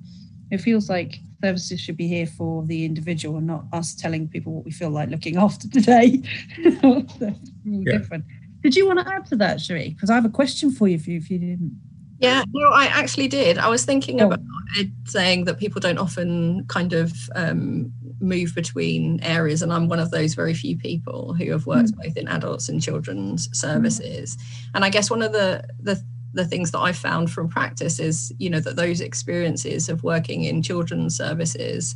it 0.51 0.59
feels 0.59 0.89
like 0.89 1.19
services 1.43 1.79
should 1.79 1.97
be 1.97 2.07
here 2.07 2.25
for 2.25 2.65
the 2.65 2.85
individual 2.85 3.37
and 3.37 3.47
not 3.47 3.65
us 3.73 3.93
telling 3.93 4.27
people 4.27 4.53
what 4.53 4.65
we 4.65 4.71
feel 4.71 4.89
like 4.89 5.09
looking 5.09 5.37
after 5.47 5.67
today. 5.69 6.21
yeah. 6.57 7.97
different. 7.97 8.25
Did 8.61 8.75
you 8.75 8.87
want 8.87 8.99
to 8.99 9.13
add 9.13 9.25
to 9.27 9.35
that, 9.37 9.61
Cherie? 9.61 9.89
Because 9.89 10.09
I 10.09 10.15
have 10.15 10.25
a 10.25 10.29
question 10.29 10.71
for 10.71 10.87
you 10.87 10.95
if 10.95 11.07
you, 11.07 11.17
if 11.17 11.29
you 11.29 11.39
didn't. 11.39 11.79
Yeah, 12.19 12.43
no, 12.51 12.69
I 12.69 12.85
actually 12.85 13.27
did. 13.27 13.59
I 13.59 13.69
was 13.69 13.85
thinking 13.85 14.21
oh. 14.21 14.27
about 14.27 14.39
Ed 14.77 14.91
saying 15.05 15.45
that 15.45 15.59
people 15.59 15.79
don't 15.79 15.99
often 15.99 16.65
kind 16.65 16.93
of 16.93 17.13
um, 17.35 17.93
move 18.19 18.55
between 18.55 19.19
areas, 19.21 19.61
and 19.61 19.71
I'm 19.71 19.87
one 19.87 19.99
of 19.99 20.09
those 20.09 20.33
very 20.33 20.55
few 20.55 20.77
people 20.77 21.35
who 21.35 21.51
have 21.51 21.67
worked 21.67 21.91
mm. 21.91 22.03
both 22.03 22.17
in 22.17 22.27
adults 22.27 22.69
and 22.69 22.81
children's 22.81 23.49
services. 23.57 24.35
Mm. 24.35 24.69
And 24.75 24.85
I 24.85 24.89
guess 24.89 25.11
one 25.11 25.21
of 25.21 25.31
the 25.31 25.63
the 25.79 26.03
the 26.37 26.45
things 26.45 26.71
that 26.71 26.79
I 26.79 26.91
found 26.91 27.31
from 27.31 27.49
practice 27.49 27.99
is, 27.99 28.31
you 28.37 28.49
know, 28.49 28.59
that 28.59 28.75
those 28.75 29.01
experiences 29.01 29.89
of 29.89 30.03
working 30.03 30.43
in 30.43 30.61
children's 30.61 31.17
services, 31.17 31.95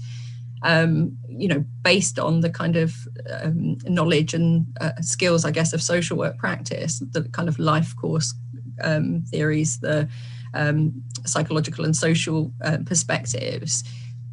um, 0.64 1.16
you 1.30 1.48
know, 1.48 1.64
based 1.84 2.18
on 2.20 2.42
the 2.42 2.50
kind 2.50 2.76
of 2.76 2.96
um, 3.42 3.78
knowledge 3.86 4.34
and 4.34 4.66
uh, 4.82 4.94
skills, 5.02 5.46
I 5.46 5.52
guess, 5.52 5.74
of 5.74 5.82
social 5.82 6.18
work 6.18 6.38
practice, 6.38 7.04
the 7.12 7.24
kind 7.30 7.48
of 7.48 7.60
life 7.60 7.96
course 7.96 8.34
um, 8.84 9.24
theories, 9.30 9.80
the 9.80 10.10
um, 10.56 11.04
psychological 11.24 11.86
and 11.86 11.96
social 11.96 12.52
uh, 12.64 12.80
perspectives, 12.84 13.84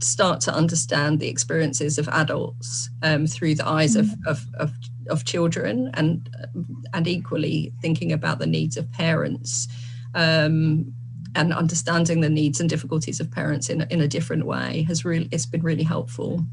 start 0.00 0.40
to 0.40 0.54
understand 0.54 1.20
the 1.20 1.28
experiences 1.28 1.98
of 1.98 2.08
adults 2.08 2.88
um, 3.02 3.26
through 3.26 3.54
the 3.54 3.66
eyes 3.66 3.94
of, 3.94 4.06
mm. 4.06 4.26
of, 4.26 4.46
of, 4.54 4.72
of, 5.10 5.24
children 5.24 5.90
and 5.94 6.30
and 6.94 7.08
equally 7.08 7.72
thinking 7.82 8.12
about 8.12 8.38
the 8.38 8.46
needs 8.46 8.76
of 8.76 8.90
parents 8.92 9.66
um, 10.14 10.92
and 11.34 11.52
understanding 11.52 12.20
the 12.20 12.28
needs 12.28 12.60
and 12.60 12.68
difficulties 12.68 13.20
of 13.20 13.30
parents 13.30 13.68
in, 13.68 13.82
in 13.90 14.00
a 14.00 14.08
different 14.08 14.46
way 14.46 14.82
has 14.88 15.04
really 15.04 15.28
it's 15.30 15.46
been 15.46 15.62
really 15.62 15.84
helpful. 15.84 16.44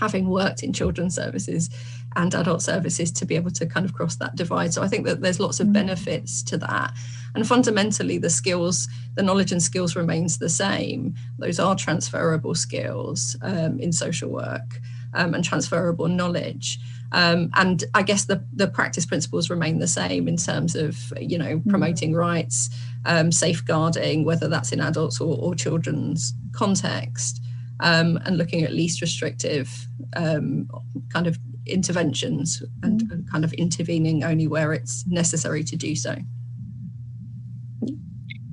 Having 0.00 0.28
worked 0.28 0.62
in 0.62 0.72
children's 0.72 1.14
services 1.14 1.70
and 2.16 2.34
adult 2.34 2.62
services 2.62 3.12
to 3.12 3.26
be 3.26 3.36
able 3.36 3.50
to 3.52 3.66
kind 3.66 3.86
of 3.86 3.92
cross 3.92 4.16
that 4.16 4.36
divide. 4.36 4.72
So 4.72 4.82
i 4.82 4.88
think 4.88 5.04
that 5.06 5.20
there's 5.20 5.40
lots 5.40 5.60
of 5.60 5.68
mm. 5.68 5.72
benefits 5.72 6.42
to 6.44 6.58
that. 6.58 6.92
And 7.34 7.46
fundamentally 7.46 8.18
the 8.18 8.30
skills 8.30 8.88
the 9.14 9.22
knowledge 9.22 9.52
and 9.52 9.62
skills 9.62 9.96
remains 9.96 10.38
the 10.38 10.48
same. 10.48 11.14
Those 11.38 11.58
are 11.58 11.76
transferable 11.76 12.54
skills 12.54 13.36
um, 13.42 13.78
in 13.78 13.92
social 13.92 14.30
work 14.30 14.80
um, 15.14 15.34
and 15.34 15.44
transferable 15.44 16.08
knowledge 16.08 16.78
um, 17.14 17.48
and 17.54 17.84
I 17.94 18.02
guess 18.02 18.24
the, 18.24 18.44
the 18.52 18.66
practice 18.66 19.06
principles 19.06 19.48
remain 19.48 19.78
the 19.78 19.86
same 19.86 20.26
in 20.26 20.36
terms 20.36 20.74
of, 20.74 21.12
you 21.20 21.38
know, 21.38 21.58
mm. 21.58 21.68
promoting 21.68 22.12
rights, 22.12 22.70
um, 23.06 23.30
safeguarding, 23.30 24.24
whether 24.24 24.48
that's 24.48 24.72
in 24.72 24.80
adults 24.80 25.20
or, 25.20 25.38
or 25.38 25.54
children's 25.54 26.34
context, 26.50 27.40
um, 27.78 28.18
and 28.24 28.36
looking 28.36 28.64
at 28.64 28.72
least 28.72 29.00
restrictive 29.00 29.86
um, 30.16 30.68
kind 31.12 31.28
of 31.28 31.38
interventions 31.66 32.64
and, 32.82 33.02
mm. 33.02 33.12
and 33.12 33.30
kind 33.30 33.44
of 33.44 33.52
intervening 33.52 34.24
only 34.24 34.48
where 34.48 34.72
it's 34.72 35.06
necessary 35.06 35.62
to 35.62 35.76
do 35.76 35.94
so. 35.94 36.16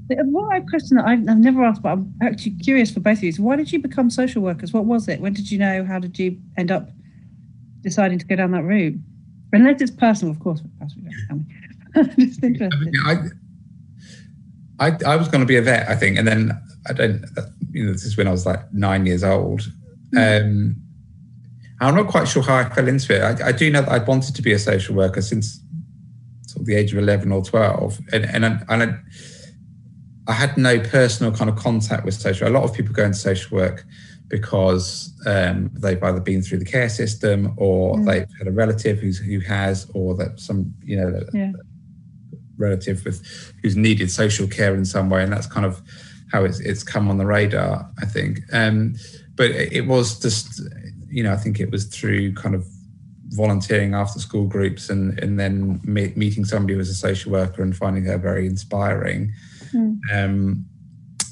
What 0.08 0.56
a 0.56 0.62
question 0.62 0.98
that 0.98 1.08
I've, 1.08 1.28
I've, 1.28 1.40
never 1.40 1.64
asked, 1.64 1.82
but 1.82 1.94
I'm 1.94 2.14
actually 2.22 2.52
curious 2.52 2.92
for 2.92 3.00
both 3.00 3.20
of 3.20 3.24
you. 3.24 3.32
So 3.32 3.42
why 3.42 3.56
did 3.56 3.72
you 3.72 3.80
become 3.80 4.12
social 4.12 4.44
workers? 4.44 4.72
What 4.72 4.86
was 4.86 5.08
it? 5.08 5.20
When 5.20 5.34
did 5.34 5.50
you 5.50 5.58
know? 5.58 5.84
How 5.84 5.98
did 5.98 6.20
you 6.20 6.38
end 6.58 6.70
up 6.70 6.92
deciding 7.82 8.20
to 8.20 8.26
go 8.26 8.36
down 8.36 8.52
that 8.52 8.64
route? 8.64 8.96
Unless 9.54 9.82
it's 9.82 9.92
personal, 9.92 10.34
of 10.34 10.40
course. 10.40 10.62
Just 12.18 12.44
interested. 12.44 12.94
I, 13.06 13.16
I, 14.80 14.98
I 15.06 15.16
was 15.16 15.28
going 15.28 15.42
to 15.42 15.48
be 15.48 15.58
a 15.58 15.62
vet, 15.62 15.90
I 15.90 15.96
think, 15.96 16.18
and 16.18 16.28
then 16.28 16.52
I 16.88 16.94
don't. 16.94 17.26
You 17.72 17.86
know, 17.86 17.92
this 17.92 18.06
is 18.06 18.18
when 18.18 18.28
I 18.28 18.32
was 18.32 18.46
like 18.46 18.72
nine 18.74 19.06
years 19.06 19.24
old. 19.24 19.62
Hmm. 20.14 20.18
Um, 20.18 20.76
I'm 21.82 21.96
not 21.96 22.08
quite 22.08 22.28
sure 22.28 22.44
how 22.44 22.58
I 22.58 22.70
fell 22.70 22.88
into 22.88 23.16
it. 23.16 23.42
I, 23.42 23.48
I 23.48 23.52
do 23.52 23.72
know 23.72 23.82
that 23.82 23.92
I'd 23.92 24.08
wanted 24.08 24.36
to 24.36 24.42
be 24.42 24.54
a 24.54 24.60
social 24.60 24.96
worker 24.96 25.22
since 25.22 25.60
sort 26.46 26.62
of 26.62 26.68
the 26.68 26.76
age 26.76 26.94
of 26.94 27.00
11 27.00 27.32
or 27.32 27.44
12, 27.44 28.00
and 28.14 28.26
and, 28.26 28.46
and 28.46 28.84
I, 28.84 28.96
I 30.28 30.34
had 30.34 30.58
no 30.58 30.80
personal 30.80 31.34
kind 31.34 31.50
of 31.50 31.56
contact 31.56 32.06
with 32.06 32.14
social. 32.14 32.48
A 32.48 32.50
lot 32.50 32.64
of 32.64 32.74
people 32.74 32.94
go 32.94 33.04
into 33.04 33.18
social 33.18 33.58
work 33.58 33.86
because 34.32 35.14
um, 35.28 35.70
they've 35.74 36.02
either 36.02 36.22
been 36.22 36.42
through 36.42 36.58
the 36.58 36.66
care 36.66 36.88
system 36.88 37.54
or 37.58 37.98
mm. 37.98 38.06
they've 38.06 38.38
had 38.38 38.48
a 38.48 38.52
relative 38.52 38.98
who's 38.98 39.20
who 39.20 39.42
has, 39.42 39.92
or 39.94 40.16
that 40.16 40.40
some 40.40 40.74
you 40.82 40.98
know 40.98 41.22
yeah. 41.34 41.52
relative 42.58 43.04
with 43.04 43.22
who's 43.62 43.76
needed 43.76 44.10
social 44.10 44.48
care 44.48 44.74
in 44.74 44.86
some 44.86 45.10
way, 45.10 45.22
and 45.22 45.32
that's 45.32 45.48
kind 45.48 45.66
of 45.66 45.82
how 46.32 46.46
it's 46.46 46.62
it's 46.62 46.82
come 46.82 47.10
on 47.10 47.18
the 47.18 47.26
radar. 47.26 47.88
I 48.02 48.06
think, 48.06 48.40
um, 48.54 48.96
but 49.36 49.52
it 49.52 49.86
was 49.86 50.18
just 50.18 50.62
you 51.10 51.24
know 51.24 51.34
I 51.34 51.38
think 51.38 51.60
it 51.60 51.70
was 51.70 51.86
through 51.86 52.34
kind 52.34 52.56
of 52.56 52.66
volunteering 53.32 53.94
after 53.94 54.20
school 54.20 54.48
groups 54.48 54.90
and 54.90 55.20
and 55.20 55.38
then 55.38 55.82
meeting 55.84 56.46
somebody 56.46 56.74
who 56.74 56.78
was 56.78 56.90
a 56.90 56.96
social 56.96 57.34
worker 57.34 57.62
and 57.62 57.76
finding 57.76 58.06
her 58.06 58.18
very 58.18 58.48
inspiring. 58.48 59.34
Mm. 59.74 60.00
Um, 60.14 60.66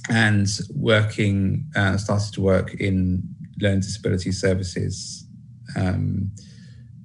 and 0.10 0.48
working 0.76 1.70
uh, 1.76 1.98
started 1.98 2.34
to 2.34 2.42
work 2.42 2.74
in 2.76 3.24
learning 3.62 3.82
disability 3.82 4.32
services 4.32 5.26
um, 5.76 6.32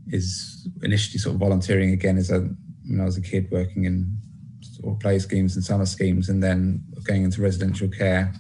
is 0.08 0.68
initially 0.82 1.18
sort 1.18 1.34
of 1.34 1.40
volunteering 1.40 1.92
again 1.92 2.16
as 2.16 2.30
a 2.30 2.48
when 2.86 3.00
I 3.00 3.04
was 3.04 3.16
a 3.16 3.22
kid 3.22 3.48
working 3.50 3.84
in 3.84 4.16
sort 4.60 4.94
of 4.94 5.00
play 5.00 5.18
schemes 5.18 5.56
and 5.56 5.64
summer 5.64 5.86
schemes 5.86 6.28
and 6.28 6.42
then 6.42 6.84
going 7.06 7.24
into 7.24 7.42
residential 7.42 7.88
care 7.88 8.32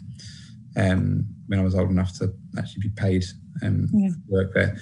um, 0.76 1.26
when 1.46 1.58
I 1.58 1.62
was 1.62 1.74
old 1.74 1.90
enough 1.90 2.16
to 2.18 2.32
actually 2.58 2.82
be 2.82 2.88
paid 2.90 3.24
um, 3.62 3.88
yeah. 3.92 4.10
work 4.28 4.52
there. 4.52 4.76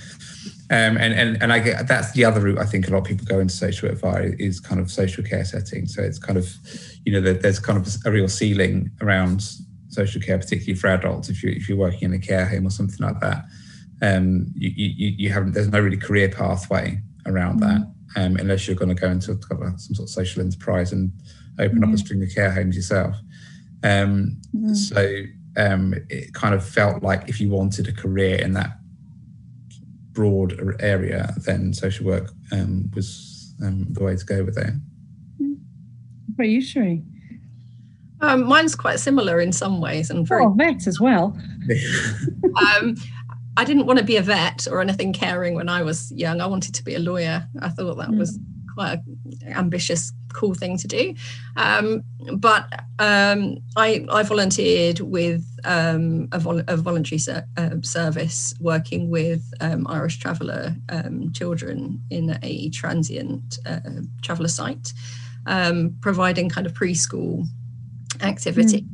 Um, 0.70 0.96
and, 0.96 1.12
and, 1.14 1.42
and 1.42 1.52
I 1.52 1.58
get 1.58 1.86
that's 1.86 2.12
the 2.12 2.24
other 2.24 2.40
route 2.40 2.58
I 2.58 2.64
think 2.64 2.88
a 2.88 2.90
lot 2.90 2.98
of 2.98 3.04
people 3.04 3.26
go 3.26 3.38
into 3.38 3.54
social 3.54 3.88
work 3.88 3.98
via 3.98 4.30
is 4.38 4.60
kind 4.60 4.80
of 4.80 4.90
social 4.90 5.22
care 5.22 5.44
setting. 5.44 5.86
So 5.86 6.02
it's 6.02 6.18
kind 6.18 6.38
of, 6.38 6.48
you 7.04 7.12
know, 7.12 7.20
there's 7.20 7.58
kind 7.58 7.78
of 7.78 7.94
a 8.04 8.10
real 8.10 8.28
ceiling 8.28 8.90
around 9.00 9.44
social 9.92 10.20
care, 10.20 10.38
particularly 10.38 10.74
for 10.74 10.88
adults, 10.88 11.28
if 11.28 11.42
you 11.42 11.50
if 11.50 11.68
you're 11.68 11.78
working 11.78 12.02
in 12.02 12.14
a 12.14 12.18
care 12.18 12.46
home 12.46 12.66
or 12.66 12.70
something 12.70 13.04
like 13.04 13.20
that, 13.20 13.44
um, 14.00 14.46
you, 14.54 14.70
you 14.70 15.14
you 15.18 15.30
haven't 15.30 15.52
there's 15.52 15.68
no 15.68 15.80
really 15.80 15.96
career 15.96 16.28
pathway 16.28 17.00
around 17.26 17.60
mm-hmm. 17.60 17.78
that 17.80 17.92
um, 18.16 18.36
unless 18.36 18.66
you're 18.66 18.76
going 18.76 18.94
to 18.94 19.00
go 19.00 19.08
into 19.08 19.26
some 19.26 19.94
sort 19.94 20.08
of 20.08 20.10
social 20.10 20.42
enterprise 20.42 20.92
and 20.92 21.12
open 21.58 21.80
mm-hmm. 21.80 21.90
up 21.90 21.94
a 21.94 21.98
string 21.98 22.22
of 22.22 22.34
care 22.34 22.50
homes 22.50 22.76
yourself. 22.76 23.16
Um, 23.84 24.38
mm-hmm. 24.54 24.74
So 24.74 25.22
um, 25.56 25.94
it 26.08 26.32
kind 26.34 26.54
of 26.54 26.66
felt 26.66 27.02
like 27.02 27.28
if 27.28 27.40
you 27.40 27.50
wanted 27.50 27.88
a 27.88 27.92
career 27.92 28.36
in 28.36 28.52
that 28.54 28.78
broad 30.12 30.54
area, 30.80 31.34
then 31.44 31.72
social 31.72 32.06
work 32.06 32.30
um, 32.52 32.90
was 32.94 33.54
um, 33.62 33.86
the 33.90 34.02
way 34.02 34.16
to 34.16 34.24
go 34.24 34.44
with 34.44 34.58
it. 34.58 34.74
What 36.36 36.46
are 36.46 36.48
you, 36.48 36.62
Cherie? 36.62 37.02
Um, 38.22 38.44
mine's 38.44 38.76
quite 38.76 39.00
similar 39.00 39.40
in 39.40 39.52
some 39.52 39.80
ways, 39.80 40.08
and 40.08 40.26
very 40.26 40.44
oh, 40.44 40.50
vet 40.50 40.86
as 40.86 41.00
well. 41.00 41.36
um, 42.80 42.96
I 43.56 43.64
didn't 43.64 43.86
want 43.86 43.98
to 43.98 44.04
be 44.04 44.16
a 44.16 44.22
vet 44.22 44.66
or 44.70 44.80
anything 44.80 45.12
caring 45.12 45.54
when 45.54 45.68
I 45.68 45.82
was 45.82 46.10
young. 46.12 46.40
I 46.40 46.46
wanted 46.46 46.74
to 46.74 46.84
be 46.84 46.94
a 46.94 46.98
lawyer. 46.98 47.46
I 47.60 47.68
thought 47.68 47.96
that 47.98 48.08
mm. 48.08 48.18
was 48.18 48.38
quite 48.74 49.00
an 49.42 49.52
ambitious, 49.52 50.12
cool 50.32 50.54
thing 50.54 50.78
to 50.78 50.88
do. 50.88 51.14
Um, 51.56 52.02
but 52.36 52.72
um, 52.98 53.58
I, 53.76 54.06
I, 54.10 54.22
volunteered 54.22 55.00
with 55.00 55.44
um, 55.64 56.28
a, 56.32 56.38
vol- 56.38 56.62
a, 56.66 56.76
voluntary 56.76 57.18
ser- 57.18 57.46
uh, 57.58 57.70
service 57.82 58.54
working 58.60 59.10
with 59.10 59.52
um, 59.60 59.86
Irish 59.88 60.18
traveller 60.18 60.74
um, 60.88 61.32
children 61.32 62.00
in 62.08 62.38
a 62.42 62.70
transient 62.70 63.58
uh, 63.66 63.80
traveller 64.22 64.48
site, 64.48 64.94
um, 65.46 65.94
providing 66.00 66.48
kind 66.48 66.66
of 66.66 66.72
preschool 66.72 67.46
activity. 68.22 68.82
Mm. 68.82 68.88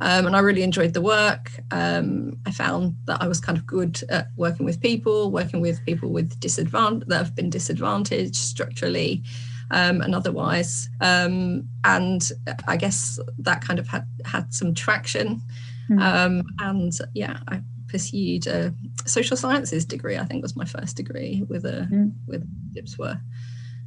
Um, 0.00 0.26
and 0.26 0.34
I 0.34 0.40
really 0.40 0.64
enjoyed 0.64 0.94
the 0.94 1.00
work. 1.00 1.52
Um, 1.70 2.36
I 2.44 2.50
found 2.50 2.96
that 3.06 3.22
I 3.22 3.28
was 3.28 3.40
kind 3.40 3.56
of 3.56 3.64
good 3.66 4.02
at 4.08 4.28
working 4.36 4.66
with 4.66 4.80
people, 4.80 5.30
working 5.30 5.60
with 5.60 5.84
people 5.86 6.10
with 6.10 6.40
disadvantage 6.40 7.06
that 7.06 7.18
have 7.18 7.36
been 7.36 7.50
disadvantaged 7.50 8.34
structurally 8.34 9.22
um, 9.70 10.00
and 10.00 10.12
otherwise. 10.14 10.88
Um, 11.00 11.68
and 11.84 12.28
I 12.66 12.76
guess 12.76 13.20
that 13.38 13.62
kind 13.62 13.78
of 13.78 13.86
had 13.86 14.06
had 14.24 14.52
some 14.52 14.74
traction. 14.74 15.40
Mm. 15.90 16.44
and 16.60 16.92
yeah, 17.14 17.38
I 17.48 17.60
pursued 17.88 18.46
a 18.46 18.74
social 19.04 19.36
sciences 19.36 19.84
degree. 19.84 20.16
I 20.16 20.24
think 20.24 20.42
was 20.42 20.56
my 20.56 20.64
first 20.64 20.96
degree 20.96 21.44
with 21.48 21.64
a 21.64 21.88
mm. 21.92 22.12
with 22.26 22.44
tips 22.74 22.98
were 22.98 23.20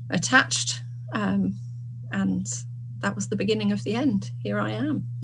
attached. 0.10 0.82
Um, 1.14 1.56
and 2.12 2.48
that 3.06 3.16
was 3.16 3.30
the 3.30 3.36
beginning 3.36 3.72
of 3.72 3.84
the 3.84 3.94
end. 3.94 4.32
Here 4.42 4.60
I 4.60 4.72
am. 4.72 5.08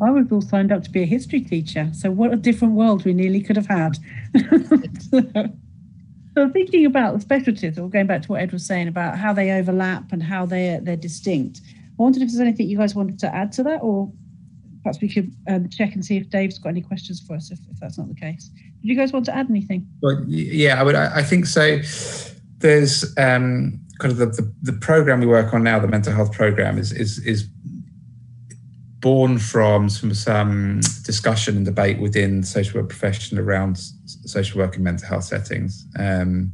I 0.00 0.10
was 0.10 0.30
all 0.30 0.40
signed 0.40 0.70
up 0.70 0.84
to 0.84 0.90
be 0.90 1.02
a 1.02 1.06
history 1.06 1.40
teacher. 1.40 1.90
So 1.92 2.08
what 2.12 2.32
a 2.32 2.36
different 2.36 2.74
world 2.74 3.04
we 3.04 3.12
nearly 3.12 3.40
could 3.40 3.56
have 3.56 3.66
had. 3.66 3.98
so, 6.36 6.50
thinking 6.52 6.86
about 6.86 7.14
the 7.14 7.20
specialties, 7.20 7.80
or 7.80 7.90
going 7.90 8.06
back 8.06 8.22
to 8.22 8.28
what 8.28 8.42
Ed 8.42 8.52
was 8.52 8.64
saying 8.64 8.86
about 8.86 9.18
how 9.18 9.32
they 9.32 9.50
overlap 9.50 10.12
and 10.12 10.22
how 10.22 10.46
they 10.46 10.78
they're 10.80 10.94
distinct. 10.94 11.62
I 11.66 12.02
wondered 12.02 12.22
if 12.22 12.28
there's 12.28 12.40
anything 12.40 12.68
you 12.68 12.78
guys 12.78 12.94
wanted 12.94 13.18
to 13.18 13.34
add 13.34 13.50
to 13.52 13.64
that, 13.64 13.80
or 13.82 14.12
perhaps 14.84 15.00
we 15.00 15.08
could 15.08 15.34
um, 15.48 15.68
check 15.68 15.94
and 15.94 16.04
see 16.04 16.16
if 16.16 16.30
Dave's 16.30 16.60
got 16.60 16.68
any 16.68 16.82
questions 16.82 17.20
for 17.20 17.34
us 17.34 17.50
if, 17.50 17.58
if 17.72 17.80
that's 17.80 17.98
not 17.98 18.08
the 18.08 18.14
case. 18.14 18.50
Did 18.82 18.88
you 18.88 18.94
guys 18.94 19.12
want 19.12 19.24
to 19.26 19.34
add 19.34 19.50
anything? 19.50 19.84
Well, 20.00 20.22
yeah, 20.28 20.78
I 20.78 20.84
would. 20.84 20.94
I 20.94 21.24
think 21.24 21.46
so. 21.46 21.80
There's 22.58 23.12
um, 23.18 23.80
kind 23.98 24.12
of 24.12 24.18
the, 24.18 24.26
the, 24.26 24.54
the 24.62 24.72
program 24.72 25.20
we 25.20 25.26
work 25.26 25.52
on 25.54 25.62
now, 25.62 25.78
the 25.78 25.88
mental 25.88 26.12
health 26.12 26.32
program, 26.32 26.78
is 26.78 26.92
is 26.92 27.18
is 27.26 27.48
born 29.02 29.36
from 29.36 29.88
some, 29.90 30.14
some 30.14 30.80
discussion 31.02 31.56
and 31.56 31.66
debate 31.66 31.98
within 32.00 32.40
the 32.40 32.46
social 32.46 32.80
work 32.80 32.88
profession 32.88 33.36
around 33.36 33.76
social 34.06 34.60
work 34.60 34.76
and 34.76 34.84
mental 34.84 35.08
health 35.08 35.24
settings. 35.24 35.84
Um, 35.98 36.52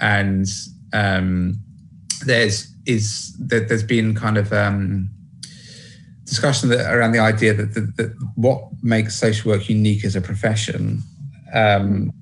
and 0.00 0.46
um, 0.94 1.60
there's 2.24 2.72
is 2.86 3.34
that 3.38 3.68
there's 3.68 3.82
been 3.82 4.14
kind 4.14 4.36
of 4.36 4.52
um, 4.52 5.10
discussion 6.24 6.68
that, 6.70 6.92
around 6.92 7.12
the 7.12 7.18
idea 7.18 7.54
that, 7.54 7.74
that, 7.74 7.96
that, 7.96 8.14
what 8.34 8.62
makes 8.82 9.14
social 9.14 9.52
work 9.52 9.68
unique 9.68 10.04
as 10.04 10.16
a 10.16 10.20
profession 10.20 11.02
um, 11.54 12.12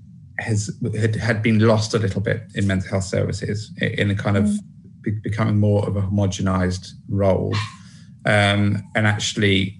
has 0.42 0.70
had, 0.98 1.16
had, 1.16 1.42
been 1.42 1.58
lost 1.58 1.94
a 1.94 1.98
little 1.98 2.20
bit 2.20 2.42
in 2.54 2.66
mental 2.66 2.88
health 2.90 3.04
services 3.04 3.72
in 3.80 4.10
a 4.10 4.14
kind 4.14 4.36
of 4.36 4.44
mm. 4.44 4.58
be, 5.00 5.10
becoming 5.10 5.58
more 5.58 5.86
of 5.86 5.96
a 5.96 6.02
homogenized 6.02 6.92
role 7.08 7.54
um, 8.24 8.82
and 8.94 9.06
actually 9.06 9.78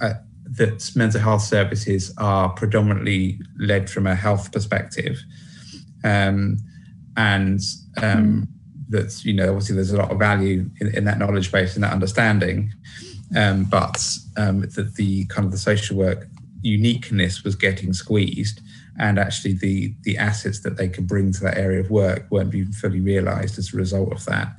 uh, 0.00 0.14
that 0.44 0.90
mental 0.94 1.20
health 1.20 1.42
services 1.42 2.14
are 2.18 2.48
predominantly 2.50 3.40
led 3.58 3.90
from 3.90 4.06
a 4.06 4.14
health 4.14 4.52
perspective 4.52 5.18
um, 6.04 6.56
and 7.16 7.60
um, 8.02 8.02
mm. 8.02 8.46
that 8.88 9.24
you 9.24 9.32
know 9.32 9.48
obviously 9.48 9.74
there's 9.74 9.92
a 9.92 9.96
lot 9.96 10.10
of 10.10 10.18
value 10.18 10.68
in, 10.80 10.94
in 10.94 11.04
that 11.04 11.18
knowledge 11.18 11.50
base 11.50 11.74
and 11.74 11.84
that 11.84 11.92
understanding 11.92 12.72
um, 13.36 13.64
but 13.64 14.02
um, 14.36 14.60
that 14.60 14.94
the 14.96 15.24
kind 15.26 15.44
of 15.44 15.50
the 15.50 15.58
social 15.58 15.96
work 15.96 16.28
uniqueness 16.62 17.44
was 17.44 17.54
getting 17.54 17.92
squeezed 17.92 18.60
and 18.98 19.18
actually 19.18 19.54
the 19.54 19.94
the 20.02 20.16
assets 20.16 20.60
that 20.60 20.76
they 20.76 20.88
could 20.88 21.06
bring 21.06 21.32
to 21.32 21.40
that 21.40 21.58
area 21.58 21.80
of 21.80 21.90
work 21.90 22.26
weren't 22.30 22.50
being 22.50 22.72
fully 22.72 23.00
realized 23.00 23.58
as 23.58 23.72
a 23.72 23.76
result 23.76 24.12
of 24.12 24.24
that 24.24 24.54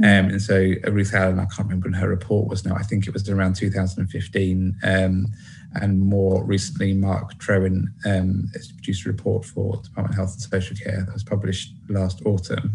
um, 0.00 0.30
and 0.30 0.40
so 0.40 0.74
uh, 0.86 0.92
Ruth 0.92 1.12
Allen, 1.12 1.40
I 1.40 1.46
can't 1.46 1.68
remember 1.68 1.88
when 1.88 2.00
her 2.00 2.08
report 2.08 2.48
was 2.48 2.64
now, 2.64 2.76
I 2.76 2.82
think 2.82 3.06
it 3.08 3.12
was 3.12 3.28
around 3.28 3.56
2015. 3.56 4.76
Um, 4.84 5.26
and 5.74 6.00
more 6.00 6.44
recently, 6.44 6.94
Mark 6.94 7.34
Trewin 7.38 7.88
um, 8.06 8.48
has 8.54 8.70
produced 8.70 9.06
a 9.06 9.08
report 9.08 9.44
for 9.44 9.76
Department 9.82 10.10
of 10.10 10.14
Health 10.14 10.34
and 10.34 10.42
Social 10.42 10.76
Care 10.76 11.04
that 11.04 11.12
was 11.12 11.24
published 11.24 11.72
last 11.88 12.22
autumn, 12.24 12.74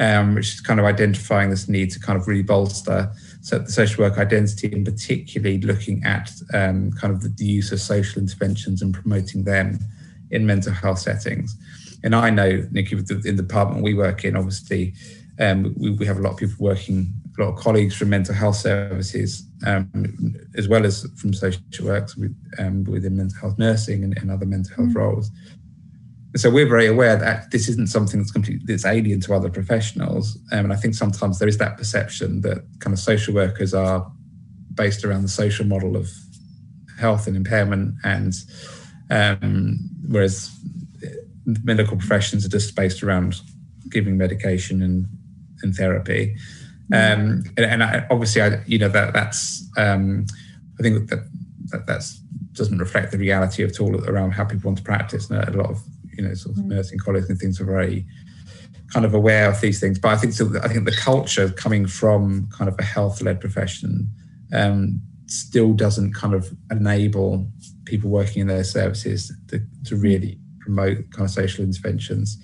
um, 0.00 0.34
which 0.34 0.54
is 0.54 0.60
kind 0.60 0.80
of 0.80 0.86
identifying 0.86 1.50
this 1.50 1.68
need 1.68 1.92
to 1.92 2.00
kind 2.00 2.18
of 2.18 2.26
really 2.26 2.42
bolster 2.42 3.12
so 3.42 3.60
the 3.60 3.70
social 3.70 4.04
work 4.04 4.18
identity 4.18 4.70
and 4.72 4.84
particularly 4.84 5.58
looking 5.60 6.02
at 6.04 6.32
um, 6.52 6.90
kind 6.92 7.14
of 7.14 7.22
the, 7.22 7.28
the 7.28 7.44
use 7.44 7.70
of 7.70 7.80
social 7.80 8.20
interventions 8.20 8.82
and 8.82 8.92
promoting 8.92 9.44
them 9.44 9.78
in 10.30 10.46
mental 10.46 10.72
health 10.72 10.98
settings. 10.98 11.56
And 12.02 12.14
I 12.14 12.30
know, 12.30 12.66
Nicky, 12.70 12.96
in 12.96 13.04
the 13.04 13.32
department 13.32 13.82
we 13.82 13.94
work 13.94 14.24
in, 14.24 14.36
obviously, 14.36 14.94
um, 15.38 15.74
we, 15.76 15.90
we, 15.90 16.06
have 16.06 16.18
a 16.18 16.22
lot 16.22 16.32
of 16.32 16.38
people 16.38 16.56
working, 16.58 17.12
a 17.38 17.42
lot 17.42 17.50
of 17.50 17.56
colleagues 17.56 17.94
from 17.94 18.10
mental 18.10 18.34
health 18.34 18.56
services, 18.56 19.46
um, 19.66 20.34
as 20.56 20.68
well 20.68 20.86
as 20.86 21.06
from 21.16 21.34
social 21.34 21.60
works 21.82 22.16
with, 22.16 22.34
um, 22.58 22.84
within 22.84 23.16
mental 23.16 23.38
health 23.40 23.58
nursing 23.58 24.04
and, 24.04 24.16
and 24.18 24.30
other 24.30 24.46
mental 24.46 24.74
health 24.74 24.90
mm. 24.90 24.96
roles. 24.96 25.30
So 26.36 26.50
we're 26.50 26.68
very 26.68 26.86
aware 26.86 27.16
that 27.16 27.50
this 27.50 27.68
isn't 27.68 27.88
something 27.88 28.20
that's 28.20 28.32
completely 28.32 28.64
that's 28.66 28.84
alien 28.84 29.20
to 29.22 29.34
other 29.34 29.48
professionals, 29.48 30.38
um, 30.52 30.66
and 30.66 30.72
I 30.72 30.76
think 30.76 30.94
sometimes 30.94 31.38
there 31.38 31.48
is 31.48 31.56
that 31.58 31.78
perception 31.78 32.42
that 32.42 32.58
kind 32.80 32.92
of 32.92 32.98
social 32.98 33.32
workers 33.34 33.72
are 33.72 34.10
based 34.74 35.04
around 35.04 35.22
the 35.22 35.28
social 35.28 35.64
model 35.64 35.96
of 35.96 36.10
health 36.98 37.26
and 37.26 37.36
impairment, 37.36 37.94
and 38.04 38.34
um, 39.10 39.78
whereas 40.08 40.50
medical 41.62 41.96
professions 41.96 42.44
are 42.44 42.48
just 42.48 42.74
based 42.74 43.02
around 43.02 43.40
giving 43.88 44.16
medication 44.16 44.82
and 44.82 45.06
and 45.62 45.74
therapy. 45.74 46.36
Um, 46.92 47.44
and, 47.56 47.66
and 47.66 47.82
I, 47.82 48.06
obviously, 48.10 48.42
I, 48.42 48.62
you 48.66 48.78
know 48.78 48.88
that 48.88 49.12
that's 49.12 49.68
um, 49.76 50.26
I 50.78 50.82
think 50.82 51.08
that, 51.10 51.28
that 51.66 51.86
that's 51.86 52.20
doesn't 52.52 52.78
reflect 52.78 53.12
the 53.12 53.18
reality 53.18 53.64
at 53.64 53.80
all 53.80 54.04
around 54.06 54.32
how 54.32 54.44
people 54.44 54.68
want 54.68 54.78
to 54.78 54.84
practice. 54.84 55.30
And 55.30 55.48
a 55.48 55.56
lot 55.56 55.70
of 55.70 55.82
you 56.16 56.24
know 56.26 56.34
sort 56.34 56.56
of 56.56 56.64
mm. 56.64 56.68
nursing 56.68 56.98
colleagues 56.98 57.28
and 57.28 57.38
things 57.38 57.60
are 57.60 57.64
very 57.64 58.06
kind 58.92 59.04
of 59.04 59.14
aware 59.14 59.48
of 59.48 59.60
these 59.60 59.80
things. 59.80 59.98
But 59.98 60.12
I 60.12 60.16
think 60.16 60.32
so, 60.32 60.50
I 60.62 60.68
think 60.68 60.84
the 60.84 60.96
culture 60.96 61.48
coming 61.50 61.86
from 61.86 62.48
kind 62.56 62.68
of 62.68 62.78
a 62.78 62.84
health-led 62.84 63.40
profession 63.40 64.08
um, 64.52 65.00
still 65.26 65.72
doesn't 65.72 66.14
kind 66.14 66.34
of 66.34 66.52
enable 66.70 67.48
people 67.84 68.10
working 68.10 68.42
in 68.42 68.48
their 68.48 68.64
services 68.64 69.32
to, 69.48 69.60
to 69.84 69.96
really 69.96 70.38
promote 70.60 70.98
kind 71.10 71.24
of 71.24 71.30
social 71.30 71.64
interventions 71.64 72.38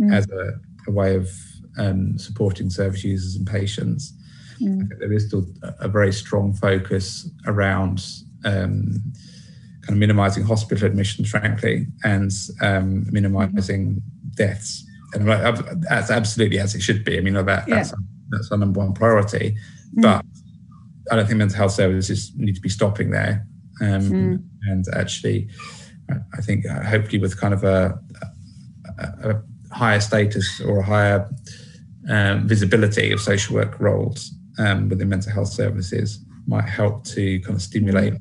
mm. 0.00 0.12
as 0.12 0.28
a, 0.30 0.52
a 0.88 0.90
way 0.90 1.14
of 1.14 1.30
um, 1.78 2.18
supporting 2.18 2.70
service 2.70 3.04
users 3.04 3.36
and 3.36 3.46
patients. 3.46 4.12
Mm. 4.60 4.84
I 4.84 4.88
think 4.88 5.00
there 5.00 5.12
is 5.12 5.26
still 5.26 5.46
a 5.80 5.88
very 5.88 6.12
strong 6.12 6.54
focus 6.54 7.28
around 7.46 8.04
um, 8.44 9.02
kind 9.82 9.90
of 9.90 9.96
minimizing 9.96 10.44
hospital 10.44 10.86
admissions, 10.86 11.30
frankly, 11.30 11.86
and 12.04 12.30
um, 12.60 13.06
minimizing 13.10 13.94
mm-hmm. 13.94 14.28
deaths. 14.34 14.84
And 15.14 15.28
that's 15.88 16.10
absolutely 16.10 16.58
as 16.58 16.74
it 16.74 16.82
should 16.82 17.04
be. 17.04 17.16
I 17.16 17.20
mean, 17.20 17.34
that, 17.34 17.68
yeah. 17.68 17.76
that's, 17.76 17.94
that's 18.30 18.52
our 18.52 18.58
number 18.58 18.80
one 18.80 18.92
priority. 18.92 19.56
Mm. 19.96 20.02
But 20.02 20.24
I 21.10 21.16
don't 21.16 21.26
think 21.26 21.38
mental 21.38 21.56
health 21.56 21.72
services 21.72 22.32
need 22.36 22.54
to 22.54 22.60
be 22.60 22.68
stopping 22.68 23.10
there. 23.10 23.46
Um, 23.80 24.00
mm. 24.10 24.44
And 24.62 24.84
actually, 24.94 25.48
I 26.10 26.40
think 26.40 26.66
uh, 26.66 26.82
hopefully 26.82 27.18
with 27.18 27.38
kind 27.38 27.54
of 27.54 27.64
a, 27.64 27.98
a, 28.98 29.30
a 29.30 29.42
higher 29.74 30.00
status 30.00 30.60
or 30.60 30.78
a 30.78 30.82
higher 30.84 31.28
um, 32.08 32.46
visibility 32.48 33.12
of 33.12 33.20
social 33.20 33.54
work 33.54 33.78
roles 33.80 34.32
um, 34.58 34.88
within 34.88 35.08
mental 35.08 35.32
health 35.32 35.48
services 35.48 36.24
might 36.46 36.68
help 36.68 37.04
to 37.04 37.40
kind 37.40 37.56
of 37.56 37.62
stimulate 37.62 38.14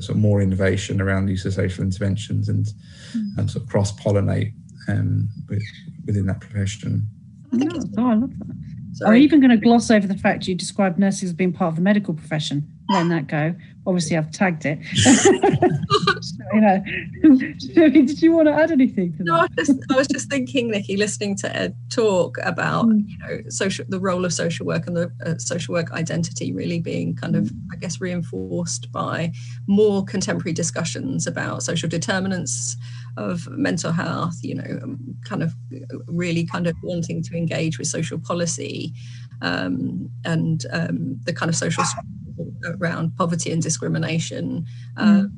sort 0.00 0.10
of 0.10 0.16
more 0.16 0.42
innovation 0.42 1.00
around 1.00 1.28
use 1.28 1.44
of 1.44 1.54
social 1.54 1.82
interventions 1.82 2.48
and, 2.48 2.66
mm. 3.12 3.38
and 3.38 3.50
sort 3.50 3.64
of 3.64 3.70
cross 3.70 3.92
pollinate 3.98 4.52
um, 4.88 5.28
with, 5.48 5.62
within 6.06 6.26
that 6.26 6.40
profession. 6.40 7.06
I 7.52 7.58
think 7.58 7.72
oh, 7.96 8.06
I 8.06 8.14
love 8.14 8.38
that. 8.38 8.67
Sorry. 8.98 9.18
I'm 9.18 9.22
even 9.22 9.40
going 9.40 9.52
to 9.52 9.56
gloss 9.56 9.92
over 9.92 10.08
the 10.08 10.18
fact 10.18 10.48
you 10.48 10.56
described 10.56 10.98
nursing 10.98 11.28
as 11.28 11.32
being 11.32 11.52
part 11.52 11.68
of 11.68 11.76
the 11.76 11.82
medical 11.82 12.14
profession. 12.14 12.68
Letting 12.90 13.10
that 13.10 13.28
go. 13.28 13.54
Obviously, 13.86 14.16
I've 14.16 14.32
tagged 14.32 14.64
it. 14.66 14.80
you 16.52 16.60
know, 16.60 16.82
did 17.90 18.20
you 18.20 18.32
want 18.32 18.48
to 18.48 18.54
add 18.54 18.72
anything? 18.72 19.16
To 19.18 19.22
no, 19.22 19.34
I, 19.36 19.46
just, 19.56 19.72
I, 19.90 19.94
was 19.94 20.08
just 20.08 20.28
thinking, 20.28 20.70
Nicky, 20.70 20.96
listening 20.96 21.36
to 21.36 21.54
Ed 21.54 21.76
talk 21.90 22.38
about 22.42 22.86
mm. 22.86 23.04
you 23.06 23.18
know 23.18 23.42
social 23.50 23.84
the 23.88 24.00
role 24.00 24.24
of 24.24 24.32
social 24.32 24.66
work 24.66 24.86
and 24.88 24.96
the 24.96 25.12
uh, 25.24 25.38
social 25.38 25.74
work 25.74 25.92
identity 25.92 26.52
really 26.52 26.80
being 26.80 27.14
kind 27.14 27.36
of, 27.36 27.52
I 27.70 27.76
guess, 27.76 28.00
reinforced 28.00 28.90
by 28.90 29.32
more 29.68 30.04
contemporary 30.04 30.54
discussions 30.54 31.26
about 31.26 31.62
social 31.62 31.88
determinants 31.88 32.76
of 33.18 33.48
mental 33.50 33.92
health. 33.92 34.36
You 34.42 34.56
know, 34.56 34.80
um, 34.82 34.98
kind 35.24 35.42
of 35.42 35.54
really 36.06 36.44
kind 36.44 36.66
of 36.66 36.76
wanting 36.82 37.22
to 37.24 37.36
engage 37.36 37.78
with 37.78 37.88
social 37.88 38.18
policy 38.18 38.92
um, 39.42 40.08
and 40.24 40.64
um, 40.72 41.20
the 41.24 41.32
kind 41.32 41.50
of 41.50 41.56
social 41.56 41.84
around 42.64 43.16
poverty 43.16 43.52
and 43.52 43.62
discrimination. 43.62 44.66
Uh, 44.96 45.04
mm 45.04 45.32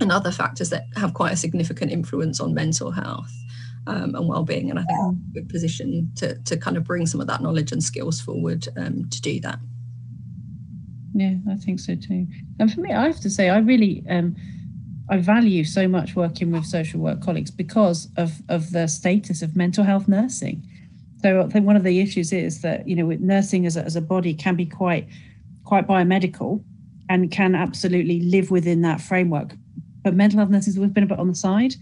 and 0.00 0.10
other 0.10 0.32
factors 0.32 0.70
that 0.70 0.86
have 0.96 1.14
quite 1.14 1.32
a 1.32 1.36
significant 1.36 1.90
influence 1.90 2.40
on 2.40 2.54
mental 2.54 2.90
health 2.90 3.32
um, 3.86 4.14
and 4.14 4.28
well-being. 4.28 4.70
And 4.70 4.78
I 4.78 4.82
think 4.82 4.98
a 5.00 5.34
good 5.34 5.48
position 5.48 6.10
to, 6.16 6.34
to 6.36 6.56
kind 6.56 6.76
of 6.76 6.84
bring 6.84 7.06
some 7.06 7.20
of 7.20 7.26
that 7.28 7.42
knowledge 7.42 7.72
and 7.72 7.82
skills 7.82 8.20
forward 8.20 8.66
um, 8.76 9.08
to 9.10 9.20
do 9.20 9.40
that. 9.40 9.58
Yeah, 11.14 11.34
I 11.48 11.56
think 11.56 11.78
so 11.78 11.94
too. 11.94 12.26
And 12.58 12.72
for 12.72 12.80
me, 12.80 12.92
I 12.92 13.04
have 13.04 13.20
to 13.20 13.30
say, 13.30 13.48
I 13.48 13.58
really 13.58 14.04
um, 14.10 14.34
I 15.08 15.18
value 15.18 15.64
so 15.64 15.86
much 15.86 16.16
working 16.16 16.50
with 16.50 16.64
social 16.64 17.00
work 17.00 17.20
colleagues 17.20 17.50
because 17.50 18.08
of 18.16 18.42
of 18.48 18.70
the 18.72 18.86
status 18.86 19.42
of 19.42 19.56
mental 19.56 19.84
health 19.84 20.08
nursing. 20.08 20.66
So 21.20 21.40
I 21.40 21.48
think 21.48 21.66
one 21.66 21.76
of 21.76 21.84
the 21.84 22.00
issues 22.00 22.32
is 22.32 22.60
that 22.62 22.88
you 22.88 22.96
know 22.96 23.06
nursing 23.20 23.66
as 23.66 23.76
a, 23.76 23.82
as 23.84 23.96
a 23.96 24.00
body 24.00 24.34
can 24.34 24.56
be 24.56 24.66
quite 24.66 25.08
quite 25.64 25.86
biomedical 25.86 26.62
and 27.08 27.30
can 27.30 27.54
absolutely 27.54 28.20
live 28.20 28.50
within 28.50 28.82
that 28.82 29.00
framework 29.00 29.54
but 30.02 30.14
mental 30.14 30.38
health 30.38 30.50
nurses 30.50 30.74
has 30.74 30.76
always 30.76 30.92
been 30.92 31.02
a 31.02 31.06
bit 31.06 31.18
on 31.18 31.28
the 31.28 31.34
side 31.34 31.74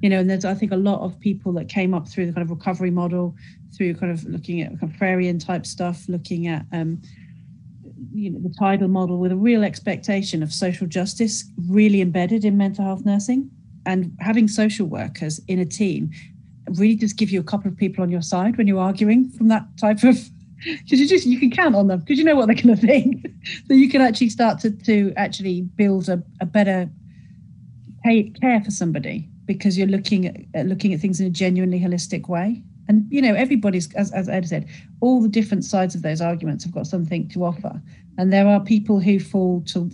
you 0.00 0.08
know 0.08 0.18
and 0.18 0.30
there's 0.30 0.44
i 0.44 0.54
think 0.54 0.72
a 0.72 0.76
lot 0.76 1.00
of 1.00 1.18
people 1.20 1.52
that 1.52 1.68
came 1.68 1.92
up 1.92 2.08
through 2.08 2.26
the 2.26 2.32
kind 2.32 2.42
of 2.42 2.50
recovery 2.50 2.90
model 2.90 3.34
through 3.76 3.94
kind 3.94 4.12
of 4.12 4.24
looking 4.24 4.62
at 4.62 4.72
contrarian 4.74 5.44
type 5.44 5.66
stuff 5.66 6.08
looking 6.08 6.46
at 6.46 6.64
um, 6.72 7.00
you 8.12 8.30
know 8.30 8.38
the 8.40 8.54
tidal 8.58 8.88
model 8.88 9.18
with 9.18 9.32
a 9.32 9.36
real 9.36 9.64
expectation 9.64 10.42
of 10.42 10.52
social 10.52 10.86
justice 10.86 11.44
really 11.68 12.00
embedded 12.00 12.44
in 12.44 12.56
mental 12.56 12.84
health 12.84 13.04
nursing 13.04 13.50
and 13.86 14.16
having 14.20 14.48
social 14.48 14.86
workers 14.86 15.40
in 15.48 15.58
a 15.58 15.64
team 15.64 16.10
really 16.70 16.94
does 16.94 17.12
give 17.12 17.30
you 17.30 17.40
a 17.40 17.44
couple 17.44 17.70
of 17.70 17.76
people 17.76 18.02
on 18.02 18.10
your 18.10 18.22
side 18.22 18.56
when 18.56 18.66
you're 18.66 18.80
arguing 18.80 19.28
from 19.30 19.48
that 19.48 19.64
type 19.78 20.02
of 20.02 20.16
because 20.64 21.00
you 21.00 21.06
just 21.06 21.26
you 21.26 21.38
can 21.38 21.50
count 21.50 21.74
on 21.74 21.88
them 21.88 22.00
because 22.00 22.18
you 22.18 22.24
know 22.24 22.36
what 22.36 22.46
they're 22.46 22.54
going 22.54 22.74
to 22.74 22.86
think 22.86 23.26
so 23.68 23.74
you 23.74 23.88
can 23.88 24.00
actually 24.00 24.28
start 24.28 24.58
to 24.58 24.70
to 24.70 25.12
actually 25.16 25.62
build 25.62 26.08
a, 26.08 26.22
a 26.40 26.46
better 26.46 26.88
care 28.04 28.62
for 28.62 28.70
somebody 28.70 29.28
because 29.46 29.76
you're 29.78 29.86
looking 29.86 30.26
at 30.54 30.66
looking 30.66 30.92
at 30.92 31.00
things 31.00 31.20
in 31.20 31.26
a 31.26 31.30
genuinely 31.30 31.80
holistic 31.80 32.28
way. 32.28 32.62
And 32.88 33.06
you 33.10 33.22
know, 33.22 33.34
everybody's 33.34 33.92
as, 33.94 34.12
as 34.12 34.28
Ed 34.28 34.48
said, 34.48 34.68
all 35.00 35.22
the 35.22 35.28
different 35.28 35.64
sides 35.64 35.94
of 35.94 36.02
those 36.02 36.20
arguments 36.20 36.64
have 36.64 36.72
got 36.72 36.86
something 36.86 37.28
to 37.28 37.44
offer. 37.44 37.80
And 38.18 38.32
there 38.32 38.46
are 38.46 38.60
people 38.60 39.00
who 39.00 39.18
fall 39.18 39.62
to 39.68 39.90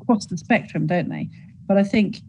across 0.00 0.26
the 0.26 0.36
spectrum, 0.36 0.86
don't 0.86 1.08
they? 1.08 1.28
But 1.66 1.78
I 1.78 1.82
think 1.82 2.20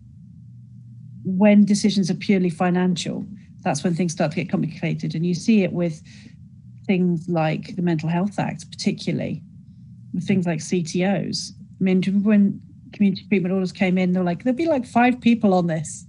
when 1.24 1.66
decisions 1.66 2.10
are 2.10 2.16
purely 2.16 2.50
financial, 2.50 3.26
that's 3.64 3.84
when 3.84 3.94
things 3.94 4.14
start 4.14 4.32
to 4.32 4.38
get 4.38 4.50
complicated. 4.50 5.14
And 5.14 5.26
you 5.26 5.34
see 5.34 5.64
it 5.64 5.74
with 5.74 6.02
things 6.86 7.28
like 7.28 7.76
the 7.76 7.82
Mental 7.82 8.10
Health 8.10 8.40
Act, 8.40 8.70
particularly 8.72 9.44
with 10.14 10.26
things 10.26 10.48
like 10.48 10.60
CTOs. 10.60 11.52
I 11.52 11.84
mean, 11.84 12.02
do 12.02 12.10
you 12.10 12.14
remember 12.14 12.30
when 12.30 12.62
community 12.94 13.26
treatment 13.28 13.54
orders 13.54 13.72
came 13.72 13.98
in, 13.98 14.14
they're 14.14 14.24
like, 14.24 14.44
there'll 14.44 14.58
be 14.58 14.68
like 14.68 14.86
five 14.86 15.20
people 15.20 15.54
on 15.54 15.68
this. 15.68 16.06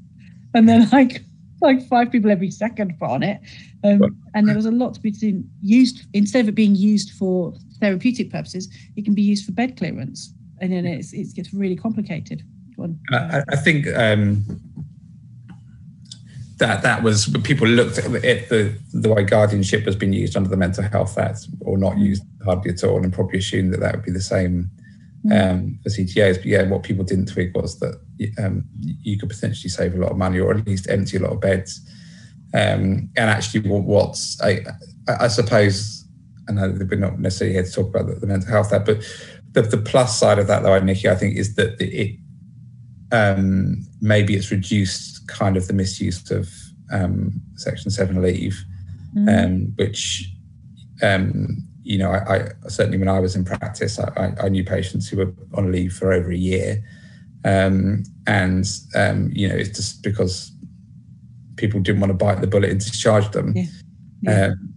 And 0.55 0.69
then 0.69 0.89
like 0.93 1.23
like 1.61 1.87
five 1.89 2.11
people 2.11 2.31
every 2.31 2.51
second 2.51 2.99
put 2.99 3.09
on 3.09 3.23
it. 3.23 3.41
Um, 3.85 4.17
and 4.35 4.49
there 4.49 4.57
was 4.57 4.67
a 4.67 4.71
lot 4.71 4.95
to 4.95 5.01
be 5.01 5.13
seen, 5.13 5.49
used 5.63 6.07
instead 6.13 6.41
of 6.41 6.49
it 6.49 6.55
being 6.55 6.75
used 6.75 7.13
for 7.13 7.55
therapeutic 7.81 8.31
purposes, 8.31 8.69
it 8.97 9.05
can 9.05 9.15
be 9.15 9.23
used 9.23 9.45
for 9.45 9.53
bed 9.53 9.77
clearance. 9.77 10.33
And 10.61 10.73
then 10.73 10.87
it's, 10.87 11.13
it 11.13 11.35
gets 11.35 11.55
really 11.55 11.77
complicated. 11.77 12.43
I, 13.13 13.43
I, 13.49 13.57
think 13.57 13.87
um, 13.97 14.45
that 16.59 16.83
that 16.83 17.03
was 17.03 17.29
people 17.43 17.67
looked 17.67 17.99
at 17.99 18.05
the 18.49 18.77
the 18.93 19.09
way 19.13 19.25
guardianship 19.25 19.85
has 19.85 19.97
been 19.97 20.13
used 20.13 20.37
under 20.37 20.49
the 20.49 20.57
Mental 20.57 20.85
Health 20.85 21.19
Act, 21.19 21.47
or 21.61 21.77
not 21.77 21.95
mm. 21.95 22.07
used 22.07 22.23
hardly 22.45 22.71
at 22.71 22.85
all, 22.85 23.03
and 23.03 23.13
probably 23.13 23.39
assumed 23.39 23.73
that 23.73 23.81
that 23.81 23.97
would 23.97 24.05
be 24.05 24.13
the 24.13 24.21
same 24.21 24.71
mm. 25.25 25.51
um, 25.51 25.79
for 25.83 25.91
CTOs. 25.91 26.37
But 26.37 26.47
yeah, 26.47 26.63
what 26.69 26.85
people 26.85 27.05
didn't 27.05 27.27
tweak 27.27 27.57
was 27.57 27.79
that 27.81 28.01
um, 28.39 28.65
you 29.03 29.19
could 29.19 29.29
potentially 29.29 29.71
save 29.71 29.95
a 29.95 29.99
lot 29.99 30.11
of 30.11 30.17
money, 30.17 30.41
or 30.41 30.53
at 30.53 30.67
least 30.67 30.89
empty 30.89 31.17
a 31.17 31.21
lot 31.21 31.33
of 31.33 31.41
beds. 31.41 31.81
Um, 32.55 33.11
and 33.17 33.31
actually, 33.31 33.69
what's 33.69 34.41
I, 34.41 34.61
I 35.07 35.29
suppose 35.29 36.05
I 36.49 36.53
know 36.53 36.77
we're 36.91 36.99
not 36.99 37.19
necessarily 37.19 37.55
here 37.55 37.65
to 37.65 37.71
talk 37.71 37.89
about 37.89 38.07
the, 38.07 38.15
the 38.15 38.27
mental 38.27 38.51
health 38.51 38.73
act, 38.73 38.87
but 38.87 39.05
the, 39.53 39.63
the 39.63 39.79
plus 39.79 40.19
side 40.19 40.39
of 40.39 40.47
that, 40.47 40.63
though, 40.63 40.79
Nicky, 40.81 41.09
I 41.09 41.15
think, 41.15 41.37
is 41.37 41.55
that 41.57 41.81
it 41.81 42.19
um, 43.13 43.87
maybe 44.01 44.35
it's 44.35 44.51
reduced 44.51 45.27
kind 45.29 45.57
of 45.57 45.67
the 45.67 45.73
misuse 45.73 46.31
of 46.31 46.51
um, 46.93 47.41
Section 47.57 47.91
7 47.91 48.21
leave, 48.21 48.63
mm. 49.15 49.45
um, 49.45 49.73
which, 49.77 50.31
um, 51.03 51.67
you 51.83 51.99
know, 51.99 52.11
I, 52.11 52.35
I, 52.35 52.69
certainly 52.69 52.99
when 52.99 53.09
I 53.09 53.21
was 53.21 53.35
in 53.35 53.45
practice, 53.45 53.99
I, 53.99 54.35
I, 54.41 54.49
knew 54.49 54.65
patients 54.65 55.09
who 55.09 55.19
were 55.19 55.33
on 55.55 55.73
leave 55.73 55.95
for 55.95 56.13
over 56.13 56.31
a 56.31 56.37
year. 56.37 56.83
Um, 57.45 58.05
and, 58.27 58.67
um, 58.95 59.31
you 59.33 59.49
know, 59.49 59.55
it's 59.55 59.77
just 59.77 60.03
because 60.03 60.53
people 61.57 61.81
didn't 61.81 62.01
want 62.01 62.11
to 62.11 62.15
bite 62.15 62.41
the 62.41 62.47
bullet 62.47 62.71
and 62.71 62.81
discharge 62.81 63.31
them. 63.31 63.53
Yeah. 63.55 63.65
Yeah. 64.23 64.47
Um, 64.47 64.75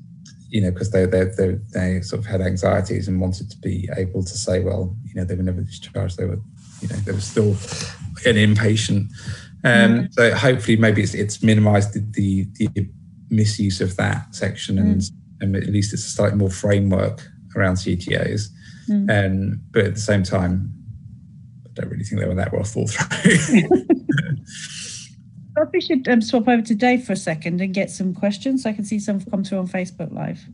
you 0.49 0.61
know, 0.61 0.71
because 0.71 0.91
they, 0.91 1.05
they, 1.05 1.25
they, 1.37 1.57
they 1.73 2.01
sort 2.01 2.19
of 2.19 2.25
had 2.25 2.41
anxieties 2.41 3.07
and 3.07 3.21
wanted 3.21 3.49
to 3.49 3.57
be 3.59 3.89
able 3.95 4.21
to 4.23 4.37
say, 4.37 4.59
well, 4.59 4.95
you 5.05 5.15
know, 5.15 5.23
they 5.23 5.35
were 5.35 5.43
never 5.43 5.61
discharged. 5.61 6.17
They 6.17 6.25
were, 6.25 6.41
you 6.81 6.89
know, 6.89 6.95
they 6.97 7.13
were 7.13 7.21
still 7.21 7.51
an 8.25 8.35
inpatient. 8.35 9.07
Um, 9.63 10.07
mm. 10.07 10.13
So 10.13 10.33
hopefully, 10.35 10.75
maybe 10.75 11.03
it's, 11.03 11.13
it's 11.13 11.41
minimised 11.41 11.93
the, 11.93 12.01
the, 12.11 12.67
the, 12.73 12.89
misuse 13.33 13.79
of 13.79 13.95
that 13.95 14.35
section, 14.35 14.77
and, 14.77 14.99
mm. 14.99 15.11
and 15.39 15.55
at 15.55 15.67
least 15.67 15.93
it's 15.93 16.05
a 16.05 16.09
slightly 16.09 16.37
more 16.37 16.49
framework 16.49 17.25
around 17.55 17.75
CTOs. 17.75 18.49
Mm. 18.89 19.25
Um, 19.25 19.61
but 19.71 19.85
at 19.85 19.93
the 19.95 20.01
same 20.01 20.23
time, 20.23 20.73
don't 21.73 21.89
really 21.89 22.03
think 22.03 22.21
they 22.21 22.27
were 22.27 22.35
that 22.35 22.53
well 22.53 22.63
thought 22.63 22.89
through. 22.89 23.61
I 25.57 25.63
we 25.73 25.81
should 25.81 26.07
um, 26.07 26.21
swap 26.21 26.47
over 26.47 26.61
to 26.61 26.75
Dave 26.75 27.03
for 27.03 27.13
a 27.13 27.17
second 27.17 27.59
and 27.61 27.73
get 27.73 27.91
some 27.91 28.13
questions. 28.13 28.65
I 28.65 28.73
can 28.73 28.85
see 28.85 28.99
some 28.99 29.21
come 29.21 29.43
through 29.43 29.59
on 29.59 29.67
Facebook 29.67 30.13
Live. 30.13 30.45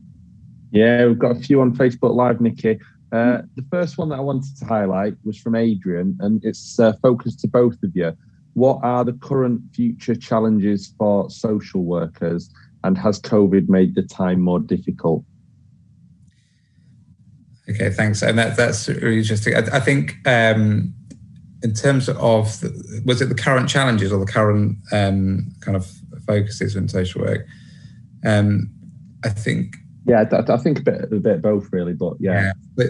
Yeah, 0.70 1.06
we've 1.06 1.18
got 1.18 1.36
a 1.36 1.40
few 1.40 1.60
on 1.60 1.74
Facebook 1.76 2.14
Live, 2.14 2.40
Nicky. 2.40 2.78
Uh, 3.12 3.42
the 3.54 3.64
first 3.70 3.96
one 3.96 4.08
that 4.10 4.16
I 4.16 4.20
wanted 4.20 4.56
to 4.58 4.64
highlight 4.64 5.14
was 5.24 5.38
from 5.38 5.54
Adrian, 5.54 6.18
and 6.20 6.44
it's 6.44 6.78
uh, 6.78 6.92
focused 7.00 7.40
to 7.40 7.48
both 7.48 7.82
of 7.82 7.94
you 7.94 8.16
what 8.58 8.80
are 8.82 9.04
the 9.04 9.12
current 9.12 9.60
future 9.72 10.16
challenges 10.16 10.92
for 10.98 11.30
social 11.30 11.84
workers 11.84 12.50
and 12.82 12.98
has 12.98 13.20
COVID 13.20 13.68
made 13.68 13.94
the 13.94 14.02
time 14.02 14.40
more 14.40 14.58
difficult? 14.58 15.24
Okay, 17.70 17.90
thanks. 17.90 18.20
And 18.22 18.36
that, 18.36 18.56
that's 18.56 18.88
really 18.88 19.18
interesting. 19.18 19.54
I, 19.54 19.60
I 19.76 19.80
think 19.80 20.16
um, 20.26 20.92
in 21.62 21.74
terms 21.74 22.08
of, 22.08 22.60
the, 22.60 23.02
was 23.04 23.20
it 23.20 23.26
the 23.26 23.34
current 23.34 23.68
challenges 23.68 24.12
or 24.12 24.24
the 24.24 24.30
current 24.30 24.76
um, 24.92 25.52
kind 25.60 25.76
of 25.76 25.90
focuses 26.26 26.76
in 26.76 26.88
social 26.88 27.22
work? 27.22 27.46
Um, 28.24 28.70
I 29.24 29.30
think. 29.30 29.76
Yeah, 30.06 30.24
I, 30.30 30.52
I 30.52 30.56
think 30.56 30.80
a 30.80 30.82
bit, 30.82 31.12
a 31.12 31.16
bit 31.16 31.42
both 31.42 31.68
really, 31.72 31.92
but 31.92 32.14
yeah. 32.20 32.42
yeah 32.42 32.52
but, 32.76 32.86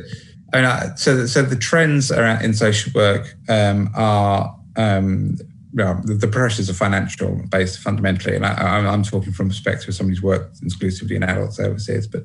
I 0.53 0.63
mean, 0.63 0.97
so, 0.97 1.27
so 1.27 1.43
the 1.43 1.57
trends 1.57 2.11
around 2.11 2.45
in 2.45 2.55
social 2.55 2.93
work 2.95 3.35
um, 3.49 3.91
are 3.95 4.55
um, 4.77 5.37
well, 5.75 6.01
the, 6.05 6.15
the 6.15 6.29
pressures 6.29 6.71
are 6.71 6.75
financial 6.75 7.43
based 7.51 7.81
fundamentally, 7.81 8.37
and 8.37 8.47
I, 8.47 8.79
am 8.93 9.03
talking 9.03 9.33
from 9.33 9.49
perspective 9.49 9.89
of 9.89 9.95
somebody 9.95 10.17
who's 10.17 10.23
worked 10.23 10.63
exclusively 10.63 11.17
in 11.17 11.23
adult 11.23 11.53
services, 11.53 12.07
but 12.07 12.25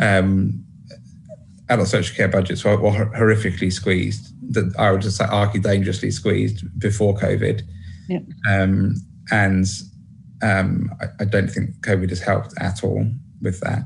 um, 0.00 0.64
adult 1.68 1.88
social 1.88 2.16
care 2.16 2.28
budgets 2.28 2.64
were, 2.64 2.76
were, 2.76 2.90
horrifically 2.90 3.72
squeezed. 3.72 4.33
That 4.50 4.74
I 4.78 4.90
would 4.90 5.02
just 5.02 5.16
say 5.16 5.24
argue 5.24 5.60
dangerously 5.60 6.10
squeezed 6.10 6.78
before 6.78 7.14
COVID, 7.16 7.62
yeah. 8.08 8.20
um, 8.48 8.94
and 9.30 9.66
um, 10.42 10.90
I, 11.00 11.06
I, 11.20 11.24
don't 11.24 11.48
think 11.48 11.76
COVID 11.80 12.10
has 12.10 12.20
helped 12.20 12.52
at 12.60 12.84
all 12.84 13.06
with 13.40 13.60
that 13.60 13.84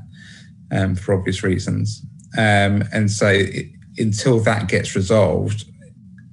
um, 0.71 0.95
for 0.95 1.13
obvious 1.13 1.43
reasons. 1.43 2.03
Um, 2.37 2.83
and 2.91 3.09
so, 3.09 3.27
it, 3.29 3.67
until 3.97 4.39
that 4.41 4.67
gets 4.67 4.95
resolved, 4.95 5.63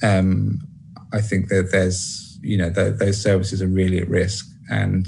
um, 0.03 0.59
I 1.13 1.21
think 1.21 1.49
that 1.49 1.71
there's 1.71 2.27
you 2.47 2.57
know, 2.57 2.71
those 2.71 3.21
services 3.21 3.61
are 3.61 3.67
really 3.67 3.99
at 3.99 4.09
risk. 4.09 4.47
And 4.71 5.07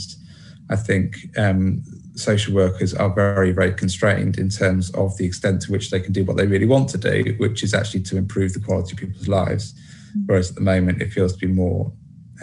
I 0.71 0.77
think 0.77 1.17
um, 1.37 1.85
social 2.19 2.55
workers 2.55 2.95
are 2.95 3.11
very, 3.15 3.53
very 3.53 3.73
constrained 3.73 4.39
in 4.39 4.49
terms 4.49 4.91
of 4.91 5.17
the 5.17 5.25
extent 5.25 5.63
to 5.63 5.73
which 5.73 5.91
they 5.91 6.01
can 6.01 6.13
do 6.13 6.25
what 6.25 6.37
they 6.37 6.47
really 6.47 6.67
want 6.67 6.89
to 6.91 6.99
do, 6.99 7.35
which 7.39 7.63
is 7.63 7.73
actually 7.75 8.03
to 8.03 8.17
improve 8.17 8.53
the 8.53 8.61
quality 8.61 8.93
of 8.93 8.99
people's 8.99 9.29
lives. 9.29 9.73
Mm-hmm. 9.73 10.21
Whereas 10.27 10.51
at 10.51 10.57
the 10.57 10.63
moment, 10.63 11.01
it 11.01 11.13
feels 11.13 11.33
to 11.35 11.39
be 11.39 11.53
more 11.53 11.93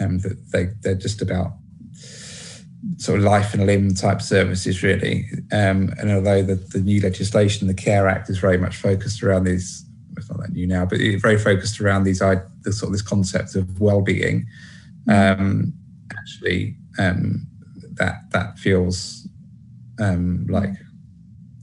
um, 0.00 0.18
that 0.20 0.50
they, 0.52 0.70
they're 0.80 0.94
just 0.94 1.20
about 1.20 1.52
sort 2.98 3.18
of 3.18 3.24
life 3.24 3.52
and 3.52 3.66
limb 3.66 3.94
type 3.94 4.22
services, 4.22 4.82
really. 4.82 5.26
Um, 5.52 5.92
and 5.98 6.10
although 6.10 6.42
the, 6.42 6.54
the 6.54 6.80
new 6.80 7.00
legislation, 7.00 7.68
the 7.68 7.74
CARE 7.74 8.08
Act, 8.08 8.30
is 8.30 8.38
very 8.38 8.58
much 8.58 8.76
focused 8.76 9.22
around 9.22 9.44
these, 9.44 9.84
it's 10.16 10.30
not 10.30 10.40
that 10.40 10.52
new 10.52 10.66
now, 10.66 10.86
but 10.86 11.00
it's 11.00 11.20
very 11.20 11.38
focused 11.38 11.80
around 11.80 12.04
these, 12.04 12.20
the 12.20 12.72
sort 12.72 12.88
of 12.88 12.92
this 12.92 13.02
concept 13.02 13.54
of 13.54 13.80
well-being 13.80 14.46
um, 15.08 15.72
actually 16.18 16.76
um, 16.98 17.46
that 17.94 18.30
that 18.30 18.58
feels 18.58 19.15
um, 19.98 20.46
like 20.48 20.70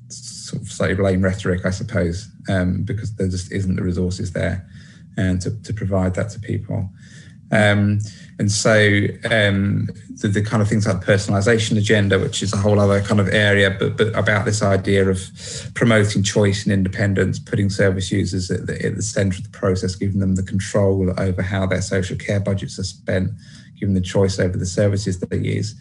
sort 0.10 0.62
of 0.62 0.70
slightly 0.70 0.96
blame 0.96 1.22
rhetoric, 1.22 1.66
I 1.66 1.72
suppose, 1.72 2.30
um, 2.50 2.84
because 2.84 3.16
there 3.16 3.28
just 3.28 3.52
isn't 3.52 3.76
the 3.76 3.84
resources 3.84 4.32
there 4.32 4.68
and 5.18 5.42
to, 5.42 5.52
to 5.64 5.74
provide 5.74 6.16
that 6.16 6.30
to 6.32 6.40
people. 6.40 6.90
Um, 7.52 8.00
and 8.40 8.52
so 8.52 9.06
um, 9.30 9.88
the, 10.22 10.28
the, 10.28 10.42
kind 10.42 10.64
of 10.64 10.68
things 10.68 10.88
like 10.88 11.04
personalization 11.04 11.78
agenda, 11.78 12.18
which 12.18 12.42
is 12.42 12.52
a 12.52 12.58
whole 12.58 12.80
other 12.80 13.00
kind 13.02 13.20
of 13.20 13.30
area, 13.30 13.70
but, 13.70 13.96
but 13.96 14.16
about 14.16 14.46
this 14.46 14.64
idea 14.64 15.08
of 15.08 15.22
promoting 15.76 16.24
choice 16.24 16.64
and 16.64 16.74
independence, 16.74 17.38
putting 17.38 17.70
service 17.70 18.12
users 18.12 18.50
at 18.50 18.66
the, 18.66 18.84
at 18.84 18.96
the 18.96 19.04
center 19.04 19.38
of 19.38 19.44
the 19.44 19.58
process, 19.58 19.94
giving 19.96 20.20
them 20.20 20.34
the 20.34 20.42
control 20.42 21.14
over 21.20 21.44
how 21.44 21.68
their 21.68 21.82
social 21.82 22.18
care 22.18 22.40
budgets 22.40 22.80
are 22.80 22.84
spent, 22.84 23.30
giving 23.80 23.94
the 23.94 24.02
choice 24.02 24.40
over 24.40 24.58
the 24.58 24.66
services 24.66 25.20
that 25.20 25.30
they 25.30 25.38
use. 25.38 25.76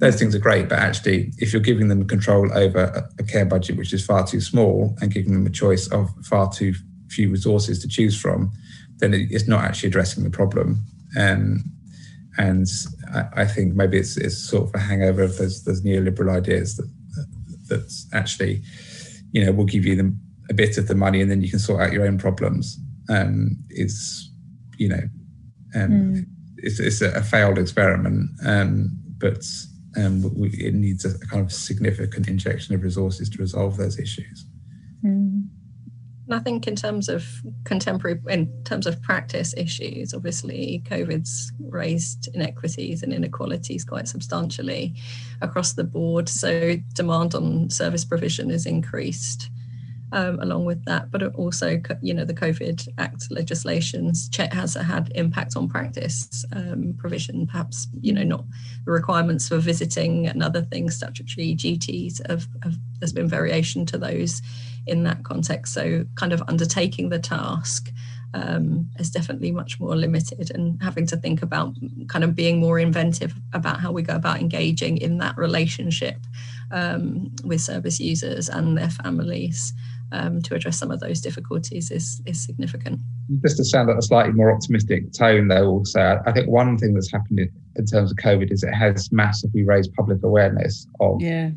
Those 0.00 0.18
things 0.18 0.34
are 0.34 0.40
great, 0.40 0.68
but 0.68 0.78
actually, 0.78 1.32
if 1.38 1.52
you're 1.52 1.62
giving 1.62 1.88
them 1.88 2.06
control 2.08 2.50
over 2.52 3.08
a 3.18 3.22
care 3.22 3.44
budget 3.44 3.76
which 3.76 3.92
is 3.92 4.04
far 4.04 4.26
too 4.26 4.40
small 4.40 4.96
and 5.00 5.12
giving 5.12 5.32
them 5.34 5.46
a 5.46 5.50
choice 5.50 5.86
of 5.88 6.08
far 6.24 6.50
too 6.50 6.74
few 7.08 7.30
resources 7.30 7.80
to 7.80 7.88
choose 7.88 8.18
from, 8.18 8.50
then 8.98 9.12
it's 9.14 9.46
not 9.46 9.62
actually 9.62 9.88
addressing 9.88 10.24
the 10.24 10.30
problem. 10.30 10.82
Um, 11.18 11.64
and 12.38 12.66
I, 13.12 13.42
I, 13.42 13.44
think 13.44 13.74
maybe 13.74 13.98
it's, 13.98 14.16
it's 14.16 14.38
sort 14.38 14.68
of 14.68 14.74
a 14.74 14.78
hangover 14.78 15.22
of 15.22 15.36
those, 15.36 15.64
those 15.64 15.82
neoliberal 15.82 16.34
ideas 16.34 16.76
that 16.76 16.88
that 17.70 18.04
actually, 18.12 18.62
you 19.32 19.44
know, 19.44 19.52
will 19.52 19.64
give 19.64 19.86
you 19.86 19.96
them 19.96 20.20
a 20.50 20.54
bit 20.54 20.76
of 20.76 20.88
the 20.88 20.94
money 20.94 21.22
and 21.22 21.30
then 21.30 21.40
you 21.40 21.48
can 21.48 21.58
sort 21.58 21.80
out 21.80 21.92
your 21.92 22.06
own 22.06 22.18
problems. 22.18 22.78
Um, 23.08 23.56
is 23.70 24.30
you 24.76 24.88
know, 24.88 25.02
um, 25.74 25.90
mm. 25.90 26.26
it's, 26.58 26.78
it's 26.80 27.00
a, 27.00 27.22
failed 27.22 27.58
experiment, 27.58 28.30
um, 28.46 28.90
but 29.18 29.44
um, 29.96 30.22
we, 30.34 30.50
it 30.50 30.74
needs 30.74 31.04
a, 31.04 31.10
a, 31.10 31.26
kind 31.26 31.42
of 31.42 31.52
significant 31.52 32.28
injection 32.28 32.74
of 32.74 32.82
resources 32.82 33.28
to 33.30 33.38
resolve 33.38 33.76
those 33.76 33.98
issues. 33.98 34.46
Mm. 35.04 35.48
I 36.32 36.38
think 36.38 36.68
in 36.68 36.76
terms 36.76 37.08
of 37.08 37.26
contemporary, 37.64 38.20
in 38.28 38.62
terms 38.64 38.86
of 38.86 39.02
practice 39.02 39.52
issues, 39.56 40.14
obviously 40.14 40.82
COVID's 40.86 41.52
raised 41.58 42.28
inequities 42.34 43.02
and 43.02 43.12
inequalities 43.12 43.84
quite 43.84 44.06
substantially 44.06 44.94
across 45.40 45.72
the 45.72 45.84
board. 45.84 46.28
So 46.28 46.76
demand 46.94 47.34
on 47.34 47.70
service 47.70 48.04
provision 48.04 48.50
is 48.50 48.66
increased. 48.66 49.50
Um, 50.12 50.40
along 50.40 50.64
with 50.64 50.84
that, 50.84 51.10
but 51.10 51.22
also, 51.34 51.80
you 52.02 52.14
know, 52.14 52.24
the 52.24 52.34
COVID 52.34 52.88
Act 52.98 53.30
legislations 53.30 54.28
has 54.36 54.74
had 54.74 55.12
impact 55.14 55.56
on 55.56 55.68
practice 55.68 56.44
um, 56.52 56.94
provision, 56.98 57.46
perhaps, 57.46 57.88
you 58.00 58.12
know, 58.12 58.24
not 58.24 58.44
the 58.84 58.90
requirements 58.90 59.48
for 59.48 59.58
visiting 59.58 60.26
and 60.26 60.42
other 60.42 60.62
things, 60.62 60.96
statutory 60.96 61.54
duties, 61.54 62.20
of, 62.26 62.48
there's 62.98 63.12
been 63.12 63.28
variation 63.28 63.86
to 63.86 63.98
those 63.98 64.42
in 64.86 65.04
that 65.04 65.22
context. 65.24 65.74
So, 65.74 66.04
kind 66.16 66.32
of 66.32 66.42
undertaking 66.48 67.08
the 67.08 67.18
task 67.18 67.92
um, 68.34 68.88
is 68.98 69.10
definitely 69.10 69.50
much 69.50 69.80
more 69.80 69.96
limited 69.96 70.50
and 70.54 70.80
having 70.82 71.06
to 71.08 71.16
think 71.16 71.42
about 71.42 71.74
kind 72.08 72.24
of 72.24 72.34
being 72.34 72.58
more 72.58 72.78
inventive 72.78 73.34
about 73.52 73.80
how 73.80 73.92
we 73.92 74.02
go 74.02 74.14
about 74.14 74.40
engaging 74.40 74.98
in 74.98 75.18
that 75.18 75.36
relationship 75.36 76.16
um, 76.70 77.32
with 77.44 77.60
service 77.60 77.98
users 77.98 78.48
and 78.48 78.76
their 78.76 78.90
families 78.90 79.72
um, 80.12 80.42
to 80.42 80.54
address 80.54 80.78
some 80.78 80.90
of 80.90 81.00
those 81.00 81.20
difficulties 81.20 81.90
is, 81.90 82.20
is 82.26 82.44
significant. 82.44 83.00
Just 83.42 83.56
to 83.58 83.64
sound 83.64 83.88
like 83.88 83.98
a 83.98 84.02
slightly 84.02 84.32
more 84.32 84.52
optimistic 84.52 85.12
tone, 85.12 85.48
though, 85.48 85.66
also, 85.66 86.20
I 86.26 86.32
think 86.32 86.48
one 86.48 86.78
thing 86.78 86.94
that's 86.94 87.10
happened 87.12 87.38
in, 87.38 87.50
in 87.76 87.86
terms 87.86 88.10
of 88.10 88.16
COVID 88.18 88.52
is 88.52 88.62
it 88.62 88.72
has 88.72 89.10
massively 89.12 89.64
raised 89.64 89.92
public 89.94 90.18
awareness 90.22 90.86
of 91.00 91.20
yeah. 91.20 91.50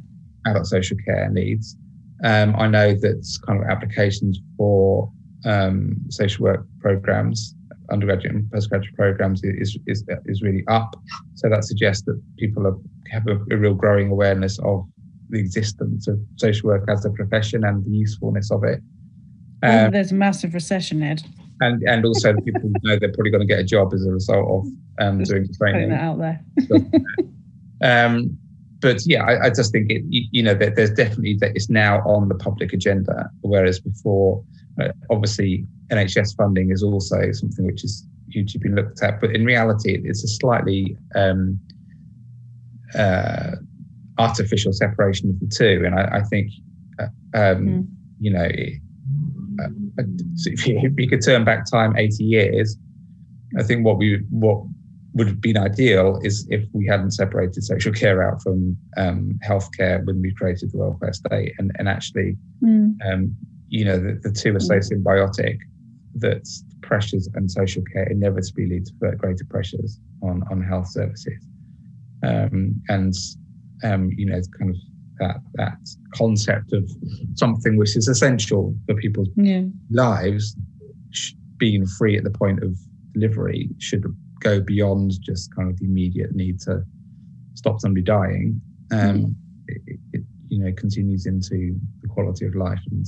adult 0.45 0.67
social 0.67 0.97
care 1.05 1.29
needs. 1.29 1.75
Um, 2.23 2.55
I 2.57 2.67
know 2.67 2.93
that 2.93 3.39
kind 3.45 3.61
of 3.61 3.69
applications 3.69 4.39
for 4.57 5.11
um, 5.45 5.97
social 6.09 6.43
work 6.43 6.65
programs, 6.79 7.55
undergraduate 7.91 8.33
and 8.33 8.51
postgraduate 8.51 8.95
programs, 8.95 9.43
is, 9.43 9.77
is, 9.87 10.05
is 10.25 10.41
really 10.41 10.63
up. 10.67 10.95
So 11.35 11.49
that 11.49 11.65
suggests 11.65 12.05
that 12.05 12.21
people 12.37 12.65
are, 12.65 12.77
have 13.11 13.27
a, 13.27 13.37
a 13.53 13.57
real 13.57 13.73
growing 13.73 14.09
awareness 14.09 14.57
of 14.59 14.87
the 15.33 15.39
existence 15.39 16.07
of 16.07 16.19
social 16.37 16.69
work 16.69 16.85
as 16.87 17.03
a 17.03 17.09
profession 17.09 17.65
and 17.65 17.83
the 17.83 17.89
usefulness 17.89 18.51
of 18.51 18.63
it. 18.63 18.79
Um, 19.63 19.91
there's 19.91 20.11
a 20.11 20.15
massive 20.15 20.53
recession, 20.53 21.01
Ed. 21.01 21.23
And 21.61 21.81
and 21.83 22.05
also 22.05 22.33
people 22.45 22.71
know 22.83 22.97
they're 22.99 23.11
probably 23.11 23.31
going 23.31 23.45
to 23.45 23.47
get 23.47 23.59
a 23.59 23.63
job 23.63 23.93
as 23.93 24.05
a 24.05 24.11
result 24.11 24.47
of 24.49 25.05
um, 25.05 25.23
doing 25.23 25.47
training. 25.57 25.89
Putting 25.89 25.89
that 25.89 26.01
out 26.01 26.19
there. 26.19 26.39
um, 28.07 28.37
but 28.79 29.01
yeah, 29.05 29.23
I, 29.23 29.45
I, 29.45 29.49
just 29.49 29.71
think 29.71 29.89
it. 29.89 30.03
You 30.09 30.43
know, 30.43 30.53
that 30.53 30.75
there's 30.75 30.91
definitely 30.91 31.37
that 31.39 31.51
it's 31.55 31.69
now 31.69 31.99
on 31.99 32.27
the 32.27 32.35
public 32.35 32.73
agenda, 32.73 33.29
whereas 33.41 33.79
before, 33.79 34.43
uh, 34.81 34.89
obviously, 35.09 35.65
NHS 35.89 36.35
funding 36.35 36.69
is 36.69 36.83
also 36.83 37.31
something 37.31 37.65
which 37.65 37.83
is 37.83 38.05
hugely 38.29 38.59
been 38.59 38.75
looked 38.75 39.01
at. 39.01 39.21
But 39.21 39.33
in 39.33 39.45
reality, 39.45 40.01
it's 40.03 40.23
a 40.23 40.27
slightly 40.27 40.97
um, 41.15 41.57
uh, 42.93 43.51
artificial 44.17 44.73
separation 44.73 45.29
of 45.29 45.39
the 45.39 45.47
two. 45.47 45.83
And 45.85 45.95
I, 45.95 46.17
I 46.17 46.23
think, 46.23 46.51
uh, 46.99 47.07
um, 47.33 47.65
mm. 47.65 47.87
you 48.19 48.31
know, 48.31 48.49
uh, 49.59 49.67
uh 49.99 50.03
if, 50.45 50.67
you, 50.67 50.79
if 50.79 50.93
you 50.97 51.09
could 51.09 51.23
turn 51.23 51.43
back 51.43 51.65
time 51.69 51.95
80 51.95 52.23
years, 52.23 52.77
I 53.57 53.63
think 53.63 53.85
what 53.85 53.97
we 53.97 54.23
what 54.29 54.63
would 55.13 55.27
have 55.27 55.41
been 55.41 55.57
ideal 55.57 56.19
is 56.23 56.47
if 56.49 56.65
we 56.73 56.87
hadn't 56.87 57.11
separated 57.11 57.63
social 57.63 57.93
care 57.93 58.23
out 58.23 58.41
from 58.41 58.75
um, 58.97 59.39
healthcare 59.47 60.03
when 60.05 60.21
we 60.21 60.33
created 60.33 60.71
the 60.71 60.77
welfare 60.77 61.13
state, 61.13 61.53
and 61.59 61.71
and 61.77 61.87
actually, 61.87 62.35
mm. 62.63 62.95
um, 63.05 63.35
you 63.67 63.85
know, 63.85 63.97
the, 63.97 64.19
the 64.23 64.31
two 64.31 64.55
are 64.55 64.59
so 64.59 64.75
hmm. 64.75 64.79
symbiotic 64.79 65.59
that 66.15 66.47
pressures 66.81 67.27
and 67.33 67.49
social 67.49 67.83
care 67.91 68.09
inevitably 68.09 68.67
lead 68.67 68.85
to 68.85 68.93
greater 69.17 69.45
pressures 69.49 69.99
on 70.21 70.43
on 70.49 70.61
health 70.61 70.89
services, 70.89 71.45
um, 72.23 72.81
and 72.89 73.13
um, 73.83 74.11
you 74.17 74.25
know, 74.25 74.41
kind 74.57 74.71
of 74.71 74.77
that 75.19 75.41
that 75.53 75.77
concept 76.15 76.73
of 76.73 76.89
something 77.35 77.77
which 77.77 77.95
is 77.95 78.07
essential 78.07 78.75
for 78.85 78.95
people's 78.95 79.29
yeah. 79.35 79.63
lives, 79.91 80.55
being 81.57 81.85
free 81.85 82.17
at 82.17 82.23
the 82.23 82.31
point 82.31 82.63
of 82.63 82.77
delivery 83.13 83.69
should 83.77 84.03
go 84.39 84.59
beyond 84.59 85.13
just 85.21 85.53
kind 85.55 85.69
of 85.69 85.77
the 85.79 85.85
immediate 85.85 86.35
need 86.35 86.59
to 86.61 86.83
stop 87.53 87.79
somebody 87.79 88.01
dying. 88.01 88.59
Um, 88.91 88.99
mm. 88.99 89.35
it, 89.67 89.99
it, 90.13 90.23
you 90.49 90.63
know 90.63 90.71
continues 90.73 91.25
into 91.25 91.75
the 92.01 92.07
quality 92.07 92.45
of 92.45 92.53
life 92.53 92.81
and 92.91 93.05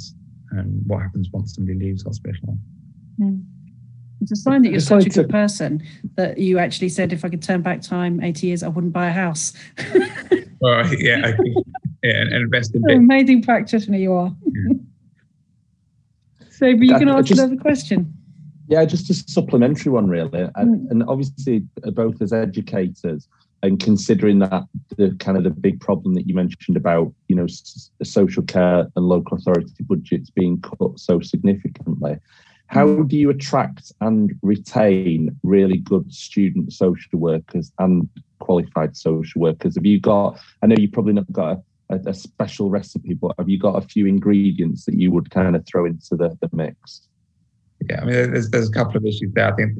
um, 0.57 0.81
what 0.87 1.01
happens 1.01 1.29
once 1.31 1.55
somebody 1.55 1.77
leaves 1.77 2.03
hospital. 2.03 2.57
Mm. 3.19 3.43
It's 4.21 4.31
a 4.31 4.35
sign 4.35 4.61
that 4.63 4.71
you're 4.71 4.79
such 4.79 5.05
a 5.05 5.09
good 5.09 5.29
person 5.29 5.83
that 6.15 6.37
you 6.37 6.57
actually 6.57 6.89
said, 6.89 7.11
if 7.11 7.25
I 7.25 7.29
could 7.29 7.43
turn 7.43 7.61
back 7.61 7.81
time 7.81 8.23
80 8.23 8.47
years, 8.47 8.63
I 8.63 8.69
wouldn't 8.69 8.93
buy 8.93 9.07
a 9.07 9.11
house. 9.11 9.53
well, 10.59 10.93
yeah, 10.95 11.21
I 11.25 11.37
yeah, 12.03 12.21
and 12.21 12.33
invest 12.33 12.75
in 12.75 12.83
bit. 12.85 12.97
Amazing 12.97 13.43
practitioner 13.43 13.97
you 13.97 14.13
are. 14.13 14.31
Yeah. 14.45 14.73
so, 16.49 16.73
but 16.73 16.81
you 16.81 16.93
that, 16.93 16.99
can 16.99 17.09
ask 17.09 17.25
just, 17.25 17.39
another 17.39 17.59
question. 17.59 18.13
Yeah, 18.67 18.85
just 18.85 19.09
a 19.09 19.13
supplementary 19.13 19.91
one, 19.91 20.07
really. 20.07 20.49
And, 20.55 20.87
mm. 20.87 20.91
and 20.91 21.03
obviously, 21.07 21.63
uh, 21.85 21.91
both 21.91 22.21
as 22.21 22.33
educators, 22.33 23.27
and 23.65 23.79
considering 23.79 24.39
that 24.39 24.63
the 24.97 25.15
kind 25.19 25.37
of 25.37 25.43
the 25.43 25.49
big 25.49 25.79
problem 25.79 26.13
that 26.13 26.27
you 26.27 26.35
mentioned 26.35 26.77
about 26.77 27.11
you 27.27 27.35
know 27.35 27.47
social 28.03 28.43
care 28.43 28.87
and 28.95 29.05
local 29.05 29.37
authority 29.37 29.73
budgets 29.81 30.29
being 30.29 30.61
cut 30.61 30.99
so 30.99 31.19
significantly 31.19 32.17
how 32.67 32.85
mm. 32.85 33.07
do 33.07 33.17
you 33.17 33.29
attract 33.29 33.91
and 34.01 34.33
retain 34.41 35.35
really 35.43 35.77
good 35.77 36.11
student 36.13 36.71
social 36.73 37.19
workers 37.19 37.71
and 37.79 38.07
qualified 38.45 38.95
social 38.95 39.41
workers? 39.41 39.75
Have 39.75 39.85
you 39.85 39.99
got, 39.99 40.39
I 40.61 40.67
know 40.67 40.75
you've 40.77 40.91
probably 40.91 41.13
not 41.13 41.31
got 41.31 41.59
a, 41.89 41.99
a, 42.05 42.13
special 42.13 42.69
recipe, 42.69 43.13
but 43.13 43.33
have 43.37 43.49
you 43.49 43.59
got 43.59 43.81
a 43.81 43.87
few 43.87 44.05
ingredients 44.05 44.85
that 44.85 44.95
you 44.95 45.11
would 45.11 45.31
kind 45.31 45.55
of 45.55 45.65
throw 45.65 45.85
into 45.85 46.15
the, 46.15 46.37
the 46.41 46.49
mix? 46.53 47.07
Yeah, 47.89 48.01
I 48.01 48.05
mean, 48.05 48.31
there's, 48.31 48.49
there's 48.49 48.69
a 48.69 48.71
couple 48.71 48.97
of 48.97 49.05
issues 49.05 49.31
there. 49.33 49.51
I 49.51 49.55
think 49.55 49.77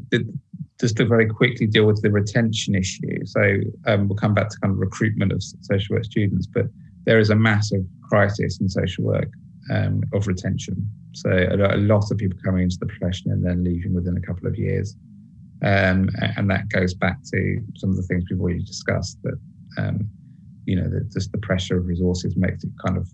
just 0.79 0.97
to 0.97 1.05
very 1.05 1.27
quickly 1.27 1.67
deal 1.67 1.85
with 1.85 2.01
the 2.01 2.11
retention 2.11 2.75
issue. 2.75 3.25
So 3.25 3.59
um, 3.85 4.07
we'll 4.07 4.17
come 4.17 4.33
back 4.33 4.49
to 4.49 4.59
kind 4.59 4.73
of 4.73 4.79
recruitment 4.79 5.31
of 5.31 5.41
social 5.61 5.95
work 5.95 6.05
students, 6.05 6.47
but 6.47 6.65
there 7.05 7.19
is 7.19 7.29
a 7.29 7.35
massive 7.35 7.83
crisis 8.09 8.59
in 8.59 8.67
social 8.67 9.05
work 9.05 9.29
um, 9.71 10.03
of 10.13 10.27
retention. 10.27 10.87
So 11.13 11.29
a, 11.29 11.75
a, 11.75 11.77
lot 11.77 12.11
of 12.11 12.17
people 12.17 12.37
coming 12.43 12.63
into 12.63 12.77
the 12.79 12.87
profession 12.87 13.31
and 13.31 13.43
then 13.43 13.63
leaving 13.63 13.93
within 13.93 14.17
a 14.17 14.21
couple 14.21 14.47
of 14.47 14.57
years. 14.57 14.95
Um, 15.65 16.09
and 16.37 16.47
that 16.51 16.69
goes 16.69 16.93
back 16.93 17.17
to 17.33 17.59
some 17.75 17.89
of 17.89 17.95
the 17.95 18.03
things 18.03 18.23
we've 18.29 18.39
already 18.39 18.63
discussed 18.63 19.17
that, 19.23 19.39
um, 19.79 20.07
you 20.65 20.75
know, 20.75 20.87
that 20.87 21.11
just 21.11 21.31
the 21.31 21.39
pressure 21.39 21.77
of 21.77 21.87
resources 21.87 22.37
makes 22.37 22.63
it 22.63 22.69
kind 22.85 22.97
of, 22.99 23.09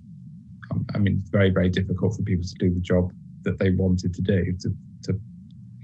um, 0.70 0.86
I 0.94 0.98
mean, 0.98 1.20
it's 1.22 1.30
very, 1.30 1.50
very 1.50 1.70
difficult 1.70 2.16
for 2.16 2.24
people 2.24 2.44
to 2.44 2.56
do 2.60 2.74
the 2.74 2.82
job 2.82 3.14
that 3.44 3.58
they 3.58 3.72
wanted 3.72 4.14
to 4.14 4.22
do, 4.22 4.54
to, 4.60 4.70
to 5.04 5.20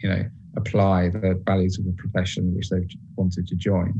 you 0.03 0.09
know, 0.09 0.25
apply 0.57 1.07
the 1.07 1.41
values 1.45 1.79
of 1.79 1.85
the 1.85 1.93
profession 1.93 2.53
which 2.53 2.69
they 2.69 2.85
wanted 3.15 3.47
to 3.47 3.55
join. 3.55 3.93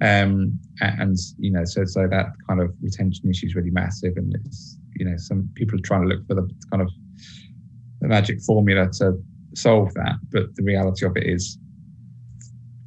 Um, 0.00 0.56
and, 0.80 1.16
you 1.38 1.50
know, 1.50 1.64
so, 1.64 1.84
so 1.84 2.06
that 2.06 2.26
kind 2.46 2.60
of 2.60 2.72
retention 2.80 3.28
issue 3.28 3.46
is 3.46 3.56
really 3.56 3.70
massive 3.70 4.16
and 4.16 4.32
it's, 4.44 4.78
you 4.94 5.04
know, 5.04 5.16
some 5.16 5.50
people 5.56 5.76
are 5.76 5.82
trying 5.82 6.02
to 6.02 6.08
look 6.08 6.24
for 6.28 6.34
the 6.34 6.48
kind 6.70 6.80
of 6.80 6.90
the 8.00 8.06
magic 8.06 8.40
formula 8.42 8.88
to 8.98 9.20
solve 9.56 9.92
that. 9.94 10.14
But 10.30 10.54
the 10.54 10.62
reality 10.62 11.04
of 11.04 11.16
it 11.16 11.26
is, 11.26 11.58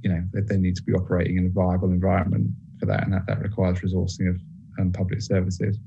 you 0.04 0.10
know, 0.10 0.24
that 0.34 0.48
they 0.48 0.58
need 0.58 0.76
to 0.76 0.84
be 0.84 0.94
operating 0.94 1.38
in 1.38 1.46
a 1.46 1.50
viable 1.50 1.90
environment 1.90 2.48
for 2.80 2.86
that, 2.88 3.04
and 3.04 3.14
that, 3.14 3.26
that 3.28 3.40
requires 3.40 3.80
resourcing 3.80 4.30
of 4.30 4.38
um, 4.80 4.92
public 4.92 5.22
services. 5.22 5.78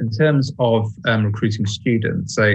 In 0.00 0.10
terms 0.10 0.52
of 0.58 0.92
um, 1.06 1.24
recruiting 1.24 1.66
students, 1.66 2.34
so 2.34 2.54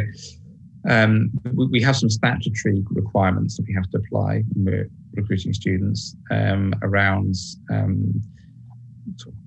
um, 0.90 1.32
we, 1.54 1.68
we, 1.68 1.82
have 1.82 1.96
some 1.96 2.10
statutory 2.10 2.84
requirements 2.92 3.58
that 3.58 3.66
we 3.68 3.74
have 3.74 3.90
to 3.92 3.98
apply 3.98 4.44
when 4.54 4.66
we're 4.66 4.90
recruiting 5.14 5.54
students 5.54 6.16
um, 6.32 6.74
around 6.82 7.36
um, 7.72 8.22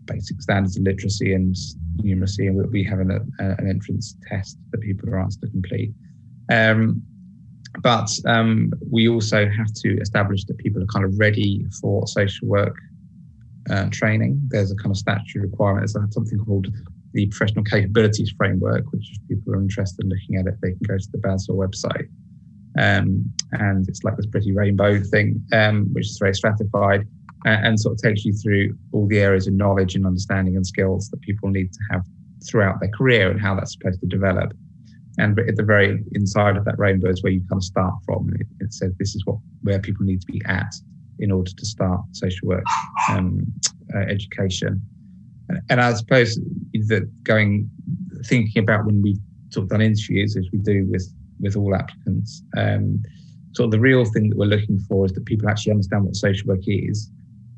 basic 0.04 0.40
standards 0.40 0.76
of 0.76 0.82
literacy 0.82 1.34
and 1.34 1.54
numeracy, 2.02 2.48
and 2.48 2.70
we 2.70 2.82
have 2.84 3.00
an, 3.00 3.10
an 3.38 3.68
entrance 3.68 4.16
test 4.28 4.58
that 4.70 4.80
people 4.80 5.08
are 5.10 5.18
asked 5.18 5.40
to 5.40 5.48
complete. 5.48 5.92
Um, 6.50 7.02
but 7.82 8.10
um, 8.26 8.72
we 8.90 9.08
also 9.08 9.48
have 9.48 9.72
to 9.72 9.98
establish 10.00 10.44
that 10.44 10.58
people 10.58 10.82
are 10.82 10.86
kind 10.86 11.04
of 11.04 11.18
ready 11.18 11.66
for 11.80 12.06
social 12.06 12.48
work 12.48 12.76
uh, 13.70 13.88
training. 13.90 14.40
There's 14.48 14.70
a 14.70 14.76
kind 14.76 14.90
of 14.90 14.96
statutory 14.96 15.46
requirement. 15.46 15.90
There's 15.92 16.14
something 16.14 16.38
called 16.38 16.68
the 17.12 17.26
Professional 17.26 17.64
Capabilities 17.64 18.32
Framework, 18.36 18.84
which 18.92 19.10
if 19.12 19.28
people 19.28 19.54
are 19.54 19.60
interested 19.60 20.04
in 20.04 20.10
looking 20.10 20.36
at 20.36 20.46
it, 20.46 20.58
they 20.62 20.72
can 20.72 20.80
go 20.86 20.98
to 20.98 21.08
the 21.12 21.18
BASW 21.18 21.50
website. 21.50 22.08
Um, 22.78 23.32
and 23.52 23.88
it's 23.88 24.04
like 24.04 24.16
this 24.16 24.26
pretty 24.26 24.52
rainbow 24.52 25.00
thing, 25.00 25.42
um, 25.52 25.88
which 25.92 26.06
is 26.06 26.18
very 26.18 26.34
stratified 26.34 27.06
and, 27.44 27.66
and 27.66 27.80
sort 27.80 27.94
of 27.94 28.02
takes 28.02 28.24
you 28.24 28.32
through 28.32 28.76
all 28.92 29.06
the 29.08 29.18
areas 29.18 29.46
of 29.46 29.54
knowledge 29.54 29.94
and 29.94 30.06
understanding 30.06 30.56
and 30.56 30.66
skills 30.66 31.08
that 31.10 31.20
people 31.22 31.48
need 31.48 31.72
to 31.72 31.80
have 31.90 32.02
throughout 32.48 32.80
their 32.80 32.90
career 32.90 33.30
and 33.30 33.40
how 33.40 33.54
that's 33.54 33.72
supposed 33.72 34.00
to 34.00 34.06
develop. 34.06 34.52
And 35.18 35.38
at 35.38 35.56
the 35.56 35.64
very 35.64 36.02
inside 36.12 36.56
of 36.56 36.64
that 36.64 36.78
rainbow 36.78 37.10
is 37.10 37.22
where 37.22 37.32
you 37.32 37.40
kind 37.40 37.58
of 37.58 37.64
start 37.64 37.94
from. 38.04 38.30
It, 38.38 38.46
it 38.60 38.72
says 38.72 38.92
this 38.98 39.14
is 39.14 39.22
what 39.26 39.38
where 39.62 39.80
people 39.80 40.04
need 40.04 40.20
to 40.20 40.26
be 40.26 40.40
at 40.46 40.72
in 41.18 41.32
order 41.32 41.50
to 41.50 41.66
start 41.66 42.00
social 42.12 42.48
work 42.48 42.64
um, 43.10 43.44
uh, 43.94 44.00
education. 44.00 44.80
And, 45.48 45.60
and 45.70 45.80
I 45.80 45.92
suppose 45.94 46.36
that 46.36 47.10
going 47.24 47.68
thinking 48.24 48.62
about 48.62 48.84
when 48.86 49.02
we 49.02 49.18
sort 49.50 49.64
of 49.64 49.70
done 49.70 49.80
interviews 49.80 50.36
as 50.36 50.46
we 50.52 50.58
do 50.58 50.86
with 50.88 51.12
with 51.40 51.56
all 51.56 51.74
applicants. 51.74 52.42
Um, 52.56 53.02
sort 53.52 53.66
of 53.66 53.70
the 53.72 53.80
real 53.80 54.04
thing 54.04 54.28
that 54.30 54.38
we're 54.38 54.46
looking 54.46 54.78
for 54.88 55.06
is 55.06 55.12
that 55.12 55.24
people 55.24 55.48
actually 55.48 55.72
understand 55.72 56.04
what 56.04 56.16
social 56.16 56.48
work 56.48 56.60
is. 56.66 57.10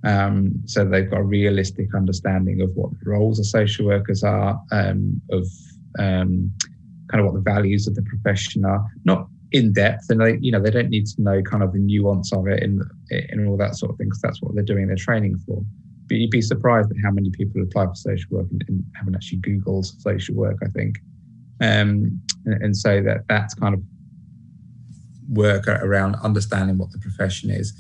Um, 0.05 0.63
so 0.65 0.85
they've 0.85 1.11
got 1.11 1.21
a 1.21 1.25
realistic 1.25 1.95
understanding 1.95 2.63
of 2.63 2.71
what 2.75 2.91
the 2.91 3.11
roles 3.11 3.39
of 3.39 3.47
social 3.47 3.87
workers 3.87 4.23
are, 4.23 4.59
um, 4.73 5.21
of 5.31 5.47
um, 5.99 6.53
kind 7.11 7.21
of 7.21 7.27
what 7.27 7.35
the 7.35 7.51
values 7.55 7.87
of 7.87 7.95
the 7.95 8.03
profession 8.03 8.65
are. 8.65 8.85
Not 9.05 9.27
in 9.53 9.73
depth, 9.73 10.09
and 10.11 10.21
they, 10.21 10.39
you 10.41 10.53
know, 10.53 10.61
they 10.61 10.71
don't 10.71 10.91
need 10.91 11.07
to 11.07 11.21
know 11.21 11.43
kind 11.43 11.63
of 11.63 11.73
the 11.73 11.81
nuance 11.81 12.33
of 12.33 12.47
it 12.47 12.63
and 12.63 12.83
and 13.11 13.49
all 13.49 13.57
that 13.57 13.75
sort 13.75 13.91
of 13.91 13.99
thing, 13.99 14.09
because 14.09 14.23
that's 14.23 14.41
what 14.41 14.55
they're 14.55 14.63
doing 14.63 14.87
their 14.87 14.97
training 14.97 15.39
for. 15.45 15.63
But 16.09 16.17
you'd 16.19 16.31
be 16.31 16.43
surprised 16.43 16.91
at 16.91 16.97
how 17.05 17.11
many 17.11 17.31
people 17.31 17.63
apply 17.63 17.87
for 17.87 17.95
social 17.95 18.29
work 18.31 18.47
and, 18.51 18.65
and 18.69 18.85
haven't 18.95 19.15
actually 19.15 19.39
Googled 19.39 19.87
social 20.01 20.35
work. 20.37 20.59
I 20.63 20.69
think, 20.69 20.99
um, 21.61 22.21
and, 22.47 22.63
and 22.63 22.77
so 22.77 23.03
that 23.03 23.25
that's 23.29 23.55
kind 23.55 23.75
of 23.75 23.83
work 25.29 25.69
around 25.69 26.17
understanding 26.23 26.79
what 26.79 26.91
the 26.93 26.99
profession 26.99 27.51
is. 27.51 27.73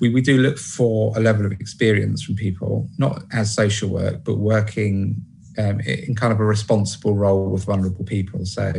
We, 0.00 0.10
we 0.10 0.20
do 0.20 0.38
look 0.38 0.58
for 0.58 1.16
a 1.16 1.20
level 1.20 1.46
of 1.46 1.52
experience 1.52 2.22
from 2.22 2.34
people, 2.34 2.88
not 2.98 3.22
as 3.32 3.54
social 3.54 3.88
work, 3.88 4.24
but 4.24 4.38
working 4.38 5.22
um, 5.58 5.80
in 5.80 6.14
kind 6.14 6.32
of 6.32 6.40
a 6.40 6.44
responsible 6.44 7.14
role 7.14 7.48
with 7.48 7.64
vulnerable 7.64 8.04
people. 8.04 8.44
So, 8.44 8.72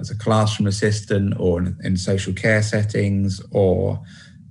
as 0.00 0.10
a 0.10 0.18
classroom 0.18 0.66
assistant 0.66 1.34
or 1.38 1.60
in, 1.60 1.76
in 1.84 1.96
social 1.96 2.32
care 2.32 2.62
settings 2.62 3.40
or 3.52 4.02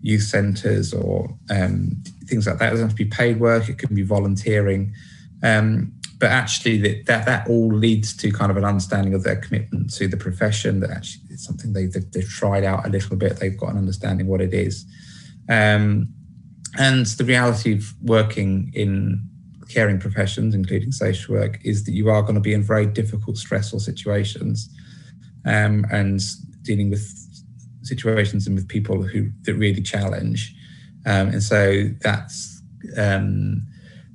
youth 0.02 0.24
centres 0.24 0.94
or 0.94 1.36
um, 1.50 2.04
things 2.26 2.46
like 2.46 2.60
that. 2.60 2.68
It 2.68 2.72
doesn't 2.72 2.90
have 2.90 2.98
to 2.98 3.04
be 3.04 3.10
paid 3.10 3.40
work, 3.40 3.70
it 3.70 3.78
can 3.78 3.96
be 3.96 4.04
volunteering. 4.04 4.94
Um, 5.42 5.94
but 6.20 6.32
actually 6.32 6.78
that, 6.78 7.06
that 7.08 7.26
that 7.26 7.50
all 7.50 7.68
leads 7.68 8.16
to 8.16 8.32
kind 8.32 8.50
of 8.50 8.56
an 8.56 8.64
understanding 8.64 9.14
of 9.14 9.24
their 9.24 9.36
commitment 9.36 9.94
to 9.96 10.08
the 10.08 10.16
profession 10.16 10.80
that 10.80 10.90
actually 10.90 11.24
it's 11.32 11.46
something 11.46 11.74
they, 11.74 11.86
they've, 11.88 12.10
they've 12.14 12.30
tried 12.30 12.64
out 12.64 12.86
a 12.86 12.90
little 12.90 13.18
bit 13.18 13.42
they've 13.42 13.58
got 13.58 13.72
an 13.72 13.78
understanding 13.78 14.28
what 14.28 14.40
it 14.40 14.54
is 14.54 14.86
um, 15.50 16.08
and 16.80 17.06
the 17.06 17.26
reality 17.26 17.74
of 17.74 17.94
working 18.02 18.72
in 18.74 19.28
caring 19.74 20.00
professions 20.00 20.54
including 20.54 20.92
social 20.92 21.36
work 21.36 21.60
is 21.64 21.84
that 21.86 21.92
you 21.92 22.10
are 22.10 22.22
going 22.22 22.36
to 22.36 22.42
be 22.42 22.54
in 22.54 22.62
very 22.62 22.86
difficult 22.86 23.38
stressful 23.38 23.80
situations 23.80 24.70
um, 25.46 25.86
and 25.92 26.22
dealing 26.62 26.90
with 26.90 27.06
situations 27.82 28.48
and 28.48 28.56
with 28.56 28.68
people 28.68 29.02
who 29.02 29.30
that 29.44 29.56
really 29.56 29.82
challenge 29.82 30.54
um, 31.06 31.30
and 31.30 31.44
so 31.44 31.90
that's 32.02 32.62
um, 32.98 33.66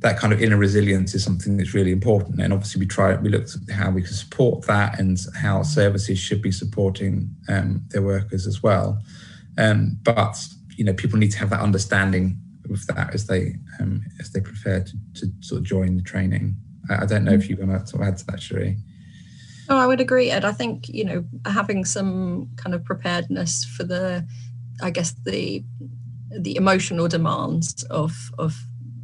that 0.01 0.17
kind 0.17 0.33
of 0.33 0.41
inner 0.41 0.57
resilience 0.57 1.15
is 1.15 1.25
something 1.25 1.57
that's 1.57 1.75
really 1.75 1.91
important. 1.91 2.41
And 2.41 2.53
obviously, 2.53 2.81
we 2.81 2.87
try 2.87 3.17
we 3.17 3.31
looked 3.31 3.57
at 3.57 3.75
how 3.75 3.91
we 3.91 4.03
can 4.03 4.13
support 4.13 4.67
that 4.67 4.99
and 4.99 5.19
how 5.41 5.63
services 5.63 6.19
should 6.19 6.41
be 6.41 6.53
supporting 6.53 7.35
um, 7.49 7.83
their 7.89 8.03
workers 8.03 8.47
as 8.47 8.63
well. 8.63 9.01
Um, 9.57 9.99
but 10.03 10.37
you 10.77 10.85
know, 10.85 10.95
people 10.95 11.19
need 11.19 11.33
to 11.33 11.39
have 11.39 11.51
that 11.51 11.61
understanding 11.61 12.39
of 12.71 12.87
that 12.89 13.15
as 13.15 13.27
they 13.27 13.55
um, 13.81 14.03
as 14.21 14.31
they 14.31 14.41
prepare 14.41 14.85
to, 14.85 14.93
to, 15.15 15.33
sort 15.41 15.61
of 15.61 15.65
join 15.65 15.97
the 15.97 16.03
training. 16.03 16.57
I, 16.91 17.03
I 17.03 17.07
don't 17.07 17.25
know 17.25 17.33
if 17.33 17.49
you 17.49 17.57
want 17.57 17.71
to 17.71 17.87
sort 17.87 18.03
of 18.03 18.09
add 18.09 18.19
to 18.19 18.27
that, 18.27 18.41
Cherie. 18.41 18.77
Oh, 19.69 19.77
I 19.77 19.87
would 19.87 20.01
agree, 20.01 20.31
Ed. 20.31 20.45
I 20.45 20.53
think 20.53 20.89
you 20.89 21.05
know 21.05 21.25
having 21.45 21.85
some 21.85 22.49
kind 22.57 22.75
of 22.75 22.85
preparedness 22.85 23.65
for 23.65 23.85
the, 23.85 24.27
I 24.83 24.91
guess 24.91 25.15
the 25.25 25.65
the 26.31 26.57
emotional 26.57 27.09
demands 27.09 27.83
of 27.85 28.31
of 28.39 28.57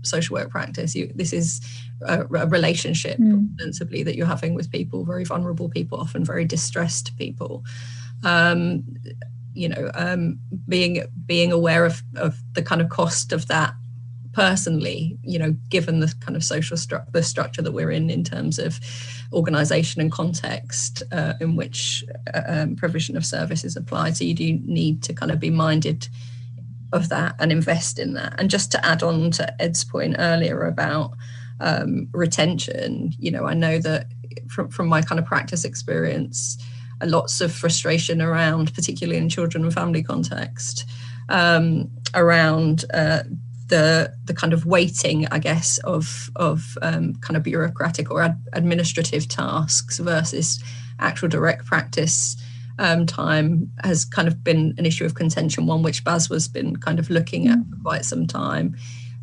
social 0.03 0.35
work 0.35 0.51
practice. 0.51 0.95
You, 0.95 1.11
this 1.15 1.33
is 1.33 1.61
a, 2.03 2.23
a 2.23 2.47
relationship, 2.47 3.19
mm. 3.19 3.57
principally, 3.57 4.03
that 4.03 4.17
you're 4.17 4.27
having 4.27 4.55
with 4.55 4.71
people, 4.71 5.05
very 5.05 5.25
vulnerable 5.25 5.69
people, 5.69 5.99
often 5.99 6.25
very 6.25 6.45
distressed 6.45 7.17
people. 7.17 7.65
Um, 8.23 8.85
you 9.55 9.69
know, 9.69 9.91
um, 9.95 10.39
being 10.69 11.05
being 11.27 11.53
aware 11.53 11.85
of, 11.85 12.03
of 12.17 12.37
the 12.55 12.63
kind 12.63 12.81
of 12.81 12.89
cost 12.89 13.33
of 13.33 13.47
that 13.49 13.75
personally, 14.33 15.17
you 15.23 15.39
know, 15.39 15.53
given 15.71 16.01
the 16.01 16.13
kind 16.21 16.37
of 16.37 16.45
social 16.45 16.77
stru- 16.77 17.11
the 17.13 17.23
structure 17.23 17.63
that 17.63 17.73
we're 17.73 17.91
in 17.91 18.11
in 18.11 18.25
terms 18.25 18.59
of 18.59 18.81
organisation 19.33 20.01
and 20.01 20.11
context 20.11 21.03
uh, 21.13 21.35
in 21.41 21.57
which 21.57 22.05
uh, 22.35 22.43
um, 22.47 22.77
provision 22.77 23.17
of 23.17 23.25
services 23.25 23.77
apply. 23.77 24.11
So 24.11 24.25
you 24.25 24.35
do 24.35 24.53
need 24.65 25.03
to 25.05 25.15
kind 25.15 25.31
of 25.31 25.39
be 25.39 25.51
minded 25.51 26.09
of 26.93 27.09
that 27.09 27.37
and 27.39 27.53
invest 27.53 27.99
in 27.99 28.15
that. 28.15 28.35
And 28.39 28.51
just 28.51 28.71
to 28.73 28.85
add 28.85 29.03
on 29.03 29.31
to 29.33 29.63
Ed's 29.63 29.85
point 29.85 30.17
earlier 30.19 30.67
about 30.67 31.13
um, 31.61 32.09
retention, 32.13 33.13
you 33.19 33.31
know, 33.31 33.47
I 33.47 33.55
know 33.55 33.79
that 33.79 34.07
from, 34.49 34.69
from 34.69 34.89
my 34.89 35.01
kind 35.03 35.19
of 35.19 35.27
practice 35.27 35.65
experience, 35.65 36.59
lots 37.05 37.41
of 37.41 37.53
frustration 37.53 38.21
around, 38.21 38.75
particularly 38.75 39.19
in 39.19 39.29
children 39.29 39.65
and 39.65 39.73
family 39.73 40.03
context, 40.03 40.89
um, 41.29 41.91
around 42.15 42.85
uh, 42.93 43.23
the 43.69 44.15
the 44.25 44.35
kind 44.35 44.53
of 44.53 44.67
weighting, 44.67 45.27
I 45.29 45.39
guess, 45.39 45.79
of 45.79 46.31
of 46.37 46.77
um, 46.83 47.15
kind 47.17 47.37
of 47.37 47.43
bureaucratic 47.43 48.11
or 48.11 48.23
ad- 48.23 48.43
administrative 48.53 49.29
tasks 49.29 49.99
versus 49.99 50.63
actual 50.99 51.29
direct 51.29 51.67
practice 51.67 52.37
um, 52.79 53.07
time 53.07 53.71
has 53.83 54.05
kind 54.05 54.29
of 54.29 54.43
been 54.43 54.75
an 54.79 54.87
issue 54.87 55.05
of 55.05 55.15
contention, 55.15 55.67
one 55.67 55.83
which 55.83 56.05
BASW 56.05 56.53
been 56.53 56.77
kind 56.77 56.99
of 56.99 57.11
looking 57.11 57.49
at 57.49 57.59
for 57.71 57.77
quite 57.83 58.05
some 58.05 58.27
time, 58.27 58.77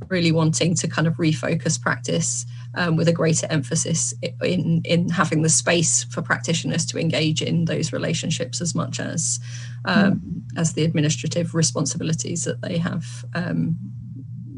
really 0.07 0.31
wanting 0.31 0.75
to 0.75 0.87
kind 0.87 1.07
of 1.07 1.15
refocus 1.15 1.81
practice 1.81 2.45
um, 2.75 2.95
with 2.95 3.07
a 3.07 3.13
greater 3.13 3.47
emphasis 3.49 4.13
in 4.43 4.81
in 4.85 5.09
having 5.09 5.41
the 5.41 5.49
space 5.49 6.03
for 6.05 6.21
practitioners 6.21 6.85
to 6.85 6.99
engage 6.99 7.41
in 7.41 7.65
those 7.65 7.91
relationships 7.91 8.61
as 8.61 8.73
much 8.73 8.99
as 8.99 9.39
um, 9.85 10.21
mm. 10.21 10.59
as 10.59 10.73
the 10.73 10.83
administrative 10.83 11.53
responsibilities 11.53 12.43
that 12.45 12.61
they 12.61 12.77
have 12.77 13.25
um, 13.33 13.77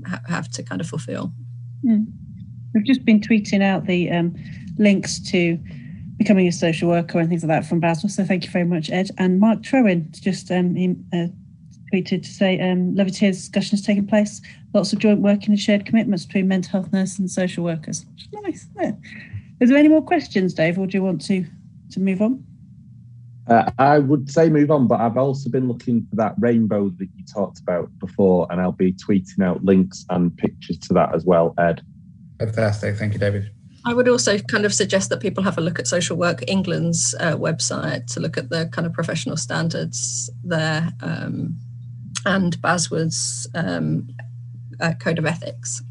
ha- 0.07 0.21
have 0.27 0.49
to 0.49 0.63
kind 0.63 0.81
of 0.81 0.87
fulfill. 0.87 1.33
Mm. 1.85 2.05
We've 2.73 2.85
just 2.85 3.05
been 3.05 3.19
tweeting 3.19 3.61
out 3.61 3.85
the 3.85 4.09
um, 4.11 4.35
links 4.77 5.19
to 5.31 5.59
becoming 6.17 6.47
a 6.47 6.51
social 6.51 6.89
worker 6.89 7.19
and 7.19 7.29
things 7.29 7.43
like 7.43 7.49
that 7.49 7.67
from 7.67 7.81
BASW. 7.81 8.09
So 8.09 8.23
thank 8.23 8.45
you 8.45 8.51
very 8.51 8.65
much, 8.65 8.89
Ed. 8.89 9.09
And 9.17 9.39
Mark 9.39 9.61
Trowin 9.61 10.09
just 10.21 10.51
um, 10.51 10.75
he, 10.75 10.95
uh, 11.11 11.27
tweeted 11.93 12.23
to 12.23 12.29
say 12.29 12.59
um, 12.59 12.95
Levitir's 12.95 13.37
discussion 13.37 13.77
has 13.77 13.85
taken 13.85 14.07
place. 14.07 14.41
Lots 14.73 14.93
of 14.93 14.99
joint 14.99 15.21
working 15.21 15.49
and 15.49 15.59
shared 15.59 15.85
commitments 15.85 16.25
between 16.25 16.47
mental 16.47 16.71
health 16.71 16.91
nurses 16.91 17.19
and 17.19 17.29
social 17.29 17.63
workers. 17.63 18.05
Nice. 18.31 18.67
Yeah. 18.81 18.93
Is 19.59 19.69
there 19.69 19.77
any 19.77 19.89
more 19.89 20.01
questions, 20.01 20.53
Dave, 20.53 20.79
or 20.79 20.87
do 20.87 20.97
you 20.97 21.03
want 21.03 21.21
to 21.27 21.45
to 21.91 21.99
move 21.99 22.21
on? 22.21 22.43
Uh, 23.47 23.69
I 23.77 23.99
would 23.99 24.31
say 24.31 24.49
move 24.49 24.71
on, 24.71 24.87
but 24.87 25.01
I've 25.01 25.17
also 25.17 25.49
been 25.49 25.67
looking 25.67 26.07
for 26.09 26.15
that 26.15 26.33
rainbow 26.39 26.89
that 26.89 27.07
you 27.15 27.25
talked 27.25 27.59
about 27.59 27.89
before, 27.99 28.47
and 28.49 28.59
I'll 28.59 28.71
be 28.71 28.93
tweeting 28.93 29.43
out 29.43 29.63
links 29.63 30.05
and 30.09 30.35
pictures 30.35 30.77
to 30.79 30.93
that 30.93 31.13
as 31.13 31.25
well, 31.25 31.53
Ed. 31.57 31.81
Fantastic. 32.39 32.95
Thank 32.95 33.13
you, 33.13 33.19
David. 33.19 33.51
I 33.85 33.93
would 33.93 34.07
also 34.07 34.37
kind 34.39 34.65
of 34.65 34.73
suggest 34.73 35.09
that 35.09 35.19
people 35.19 35.43
have 35.43 35.57
a 35.57 35.61
look 35.61 35.77
at 35.77 35.87
Social 35.87 36.15
Work 36.15 36.43
England's 36.47 37.13
uh, 37.19 37.35
website 37.35 38.07
to 38.13 38.21
look 38.21 38.37
at 38.37 38.49
the 38.49 38.69
kind 38.71 38.85
of 38.87 38.93
professional 38.93 39.35
standards 39.35 40.29
there 40.43 40.89
um, 41.01 41.57
and 42.25 42.57
BASW's 42.61 43.47
um, 43.55 44.07
uh, 44.79 44.93
Code 44.99 45.19
of 45.19 45.25
Ethics. 45.25 45.81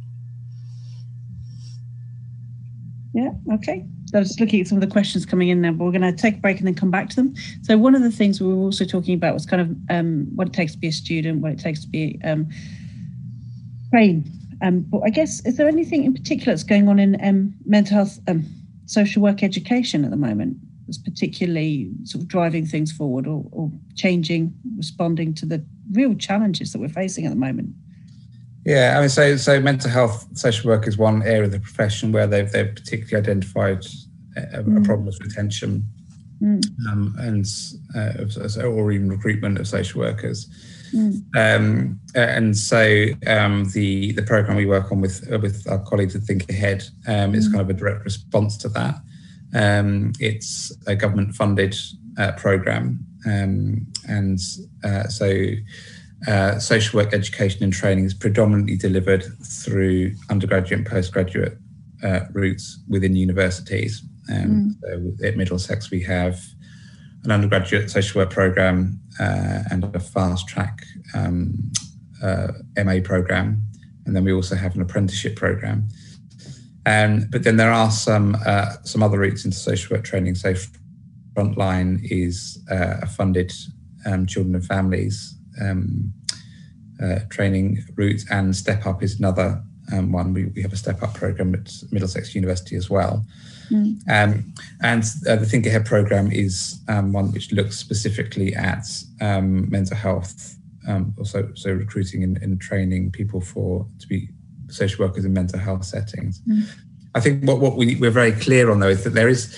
Yeah, 3.14 3.30
okay. 3.52 3.84
I 4.14 4.18
was 4.18 4.38
looking 4.40 4.60
at 4.60 4.68
some 4.68 4.76
of 4.76 4.82
the 4.82 4.90
questions 4.90 5.24
coming 5.24 5.48
in 5.48 5.60
now, 5.60 5.72
but 5.72 5.84
we're 5.84 5.90
going 5.90 6.02
to 6.02 6.12
take 6.12 6.36
a 6.36 6.40
break 6.40 6.58
and 6.58 6.66
then 6.66 6.74
come 6.74 6.90
back 6.90 7.08
to 7.10 7.16
them. 7.16 7.34
So 7.62 7.78
one 7.78 7.94
of 7.94 8.02
the 8.02 8.10
things 8.10 8.40
we 8.40 8.48
were 8.48 8.54
also 8.54 8.84
talking 8.84 9.14
about 9.14 9.34
was 9.34 9.46
kind 9.46 9.62
of 9.62 9.76
um, 9.90 10.28
what 10.34 10.48
it 10.48 10.52
takes 10.52 10.72
to 10.72 10.78
be 10.78 10.88
a 10.88 10.92
student, 10.92 11.40
what 11.40 11.52
it 11.52 11.58
takes 11.58 11.80
to 11.82 11.88
be 11.88 12.20
um, 12.24 12.48
trained 13.90 14.30
um, 14.62 14.86
but 14.88 15.00
I 15.04 15.10
guess, 15.10 15.44
is 15.44 15.56
there 15.56 15.66
anything 15.66 16.04
in 16.04 16.14
particular 16.14 16.52
that's 16.52 16.62
going 16.62 16.88
on 16.88 16.98
in 16.98 17.22
um, 17.22 17.52
mental 17.66 17.96
health, 17.96 18.20
um, 18.28 18.46
social 18.86 19.20
work 19.20 19.42
education 19.42 20.04
at 20.04 20.10
the 20.10 20.16
moment 20.16 20.56
that's 20.86 20.98
particularly 20.98 21.90
sort 22.04 22.22
of 22.22 22.28
driving 22.28 22.64
things 22.64 22.92
forward 22.92 23.26
or, 23.26 23.44
or 23.50 23.70
changing, 23.96 24.54
responding 24.76 25.34
to 25.34 25.46
the 25.46 25.64
real 25.92 26.14
challenges 26.14 26.72
that 26.72 26.80
we're 26.80 26.88
facing 26.88 27.26
at 27.26 27.30
the 27.30 27.36
moment? 27.36 27.70
Yeah, 28.64 28.94
I 28.96 29.00
mean, 29.00 29.08
so 29.08 29.36
so 29.36 29.60
mental 29.60 29.90
health 29.90 30.26
social 30.34 30.70
work 30.70 30.86
is 30.86 30.96
one 30.96 31.22
area 31.22 31.44
of 31.44 31.52
the 31.52 31.60
profession 31.60 32.12
where 32.12 32.26
they've 32.26 32.50
they've 32.50 32.74
particularly 32.74 33.16
identified 33.16 33.84
a, 34.36 34.62
mm. 34.62 34.78
a 34.78 34.80
problem 34.82 35.06
with 35.06 35.20
retention 35.20 35.84
mm. 36.40 36.64
um, 36.88 37.14
and 37.18 37.44
uh, 37.96 38.64
or 38.66 38.92
even 38.92 39.08
recruitment 39.08 39.58
of 39.58 39.66
social 39.66 40.00
workers. 40.00 40.48
Mm. 40.94 41.22
Um, 41.34 42.00
and 42.14 42.56
so 42.56 43.06
um, 43.26 43.68
the 43.70 44.12
the 44.12 44.22
program 44.22 44.56
we 44.56 44.66
work 44.66 44.92
on 44.92 45.00
with 45.00 45.30
uh, 45.32 45.38
with 45.38 45.68
our 45.68 45.78
colleagues 45.80 46.14
at 46.14 46.22
Think 46.22 46.48
Ahead 46.50 46.84
um, 47.06 47.34
is 47.34 47.48
mm. 47.48 47.52
kind 47.52 47.62
of 47.62 47.70
a 47.70 47.74
direct 47.78 48.04
response 48.04 48.56
to 48.58 48.68
that. 48.70 48.96
Um, 49.54 50.12
it's 50.20 50.72
a 50.86 50.94
government 50.94 51.34
funded 51.34 51.76
uh, 52.18 52.32
program, 52.32 53.04
um, 53.26 53.86
and 54.08 54.38
uh, 54.84 55.04
so 55.08 55.54
uh, 56.26 56.58
social 56.58 56.98
work 57.00 57.12
education 57.12 57.64
and 57.64 57.72
training 57.72 58.04
is 58.04 58.14
predominantly 58.14 58.76
delivered 58.76 59.24
through 59.44 60.14
undergraduate 60.30 60.78
and 60.78 60.86
postgraduate 60.86 61.58
uh, 62.02 62.20
routes 62.32 62.80
within 62.88 63.16
universities. 63.16 64.02
Um, 64.30 64.76
mm. 64.84 65.16
so 65.18 65.26
at 65.26 65.36
Middlesex, 65.36 65.90
we 65.90 66.02
have 66.02 66.40
an 67.24 67.30
undergraduate 67.30 67.90
social 67.90 68.20
work 68.20 68.30
program 68.30 69.00
uh, 69.20 69.62
and 69.70 69.84
a 69.94 70.00
fast 70.00 70.48
track 70.48 70.82
um, 71.14 71.54
uh, 72.22 72.48
MA 72.84 72.98
program, 73.02 73.62
and 74.06 74.14
then 74.14 74.24
we 74.24 74.32
also 74.32 74.54
have 74.54 74.74
an 74.74 74.82
apprenticeship 74.82 75.36
program. 75.36 75.88
Um, 76.84 77.26
but 77.30 77.44
then 77.44 77.56
there 77.56 77.70
are 77.70 77.90
some 77.90 78.36
uh, 78.44 78.76
some 78.84 79.02
other 79.02 79.18
routes 79.18 79.44
into 79.44 79.56
social 79.56 79.96
work 79.96 80.04
training. 80.04 80.34
So 80.34 80.54
Frontline 81.34 82.00
is 82.02 82.58
uh, 82.70 82.98
a 83.02 83.06
funded 83.06 83.52
um, 84.06 84.26
children 84.26 84.54
and 84.54 84.64
families 84.64 85.34
um, 85.60 86.12
uh, 87.02 87.20
training 87.30 87.82
route, 87.96 88.22
and 88.30 88.54
Step 88.54 88.86
Up 88.86 89.02
is 89.02 89.18
another 89.18 89.62
um, 89.92 90.12
one. 90.12 90.32
We, 90.32 90.46
we 90.46 90.62
have 90.62 90.72
a 90.72 90.76
Step 90.76 91.02
Up 91.02 91.14
program 91.14 91.54
at 91.54 91.72
Middlesex 91.90 92.34
University 92.34 92.76
as 92.76 92.88
well. 92.88 93.24
Mm. 93.70 93.98
Um, 94.08 94.54
and 94.82 95.04
uh, 95.28 95.36
the 95.36 95.46
Think 95.46 95.66
Ahead 95.66 95.86
program 95.86 96.30
is 96.30 96.80
um, 96.88 97.12
one 97.12 97.32
which 97.32 97.52
looks 97.52 97.78
specifically 97.78 98.54
at 98.54 98.84
um, 99.20 99.70
mental 99.70 99.96
health, 99.96 100.56
um, 100.86 101.14
also 101.18 101.50
so 101.54 101.70
recruiting 101.70 102.22
and, 102.22 102.36
and, 102.38 102.60
training 102.60 103.12
people 103.12 103.40
for 103.40 103.86
to 104.00 104.06
be 104.08 104.28
social 104.68 105.06
workers 105.06 105.24
in 105.24 105.32
mental 105.32 105.58
health 105.58 105.84
settings. 105.84 106.40
Mm. 106.40 106.68
I 107.14 107.20
think 107.20 107.44
what, 107.44 107.60
what 107.60 107.76
we, 107.76 107.96
we're 107.96 108.10
very 108.10 108.32
clear 108.32 108.70
on 108.70 108.80
though 108.80 108.88
is 108.88 109.04
that 109.04 109.14
there 109.14 109.28
is 109.28 109.56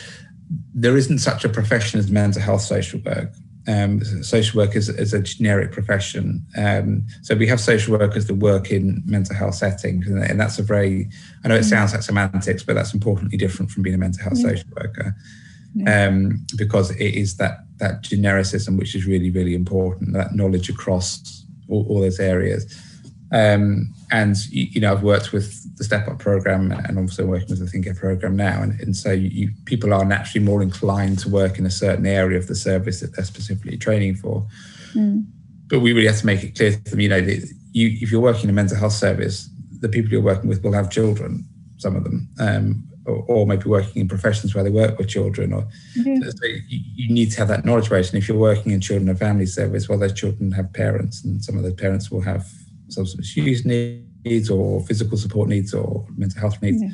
there 0.75 0.97
isn't 0.97 1.19
such 1.19 1.45
a 1.45 1.49
profession 1.49 2.01
as 2.01 2.11
mental 2.11 2.43
health 2.43 2.63
social 2.63 3.01
work. 3.01 3.33
Um, 3.67 4.05
social 4.23 4.61
work 4.61 4.77
is, 4.77 4.91
is, 4.91 5.15
a 5.15 5.21
generic 5.21 5.73
profession. 5.73 6.45
Um, 6.55 7.07
so 7.23 7.35
we 7.35 7.47
have 7.47 7.61
social 7.61 7.97
workers 7.99 8.27
that 8.27 8.35
work 8.35 8.71
in 8.71 9.03
mental 9.07 9.35
health 9.35 9.55
settings, 9.55 10.07
and, 10.07 10.23
and 10.23 10.39
that's 10.39 10.59
a 10.59 10.63
very, 10.63 11.09
I 11.43 11.49
know 11.49 11.55
it 11.55 11.61
mm. 11.61 11.71
sounds 11.71 11.95
like 11.95 12.03
semantics, 12.03 12.63
but 12.63 12.75
that's 12.75 12.93
importantly 12.93 13.39
different 13.39 13.71
from 13.71 13.83
being 13.83 13.95
a 13.95 13.99
mental 13.99 14.23
health 14.23 14.37
yeah. 14.37 14.51
social 14.51 14.69
worker. 14.77 15.17
Yeah. 15.75 16.09
Um, 16.09 16.47
because 16.57 16.91
it 16.91 17.15
is 17.15 17.37
that 17.39 17.65
that 17.79 18.03
genericism 18.03 18.79
which 18.79 18.95
is 18.95 19.07
really 19.07 19.33
really 19.33 19.57
important 19.57 20.13
that 20.13 20.33
knowledge 20.33 20.69
across 20.69 21.45
all, 21.69 21.85
all 21.89 22.01
those 22.01 22.21
areas 22.21 22.81
um, 23.35 23.93
and 24.13 24.37
you 24.51 24.81
know, 24.81 24.93
I've 24.93 25.03
worked 25.03 25.33
with 25.33 25.77
the 25.77 25.83
Step 25.83 26.07
Up 26.07 26.21
program 26.21 26.71
and 26.71 26.97
also 26.97 27.27
working 27.27 27.49
with 27.49 27.59
the 27.59 27.67
Think 27.67 27.87
Ahead 27.87 27.99
program 27.99 28.37
now, 28.37 28.63
and, 28.63 28.81
and 28.81 28.97
so 28.97 29.11
you, 29.11 29.51
people 29.65 29.93
are 29.93 30.05
naturally 30.05 30.47
more 30.47 30.63
inclined 30.63 31.19
to 31.21 31.29
work 31.29 31.59
in 31.59 31.67
a 31.67 31.71
certain 31.71 32.07
area 32.07 32.39
of 32.39 32.47
the 32.47 32.55
service 32.55 33.01
that 33.01 33.17
they're 33.17 33.25
specifically 33.25 33.77
training 33.77 34.15
for. 34.15 34.47
Mm. 34.95 35.27
But 35.67 35.81
we 35.81 35.93
really 35.93 36.07
have 36.07 36.21
to 36.21 36.27
make 36.27 36.45
it 36.45 36.55
clear 36.55 36.73
to 36.73 36.91
them, 36.91 37.01
you 37.01 37.09
know, 37.09 37.21
that 37.21 37.53
you 37.73 37.99
if 38.01 38.13
you're 38.13 38.21
working 38.21 38.45
in 38.45 38.51
a 38.51 38.53
mental 38.53 38.77
health 38.77 38.93
service, 38.93 39.51
the 39.81 39.89
people 39.89 40.13
you're 40.13 40.23
working 40.23 40.49
with 40.49 40.63
will 40.63 40.73
have 40.73 40.89
children, 40.89 41.45
some 41.79 41.97
of 41.97 42.05
them, 42.05 42.29
um, 42.39 42.85
or, 43.05 43.25
or, 43.27 43.47
maybe 43.49 43.65
working 43.65 44.03
in 44.03 44.09
professions 44.09 44.55
where 44.55 44.63
they 44.63 44.71
work 44.71 44.97
with 44.97 45.09
children, 45.09 45.53
or 45.53 45.63
mm-hmm. 45.99 46.23
so 46.23 46.47
you, 46.47 46.81
you, 46.95 47.13
need 47.13 47.33
to 47.33 47.39
have 47.39 47.49
that 47.49 47.65
knowledge 47.65 47.91
base. 47.91 48.11
And 48.11 48.23
if 48.23 48.29
you're 48.29 48.39
working 48.39 48.71
in 48.71 48.81
children 48.81 49.09
and 49.09 49.19
family 49.19 49.47
service, 49.47 49.89
well, 49.89 49.99
those 49.99 50.13
children 50.13 50.53
have 50.53 50.73
parents, 50.73 51.25
and 51.25 51.45
some 51.45 51.57
of 51.57 51.65
those 51.65 51.75
parents 51.75 52.13
will 52.13 52.23
have 52.23 52.49
substance 52.89 53.37
use 53.37 53.65
needs 53.65 54.51
or 54.51 54.81
physical 54.87 55.17
support 55.17 55.49
needs 55.49 55.75
or 55.75 56.07
mental 56.17 56.41
health 56.41 56.61
needs. 56.63 56.83
Yeah. 56.83 56.91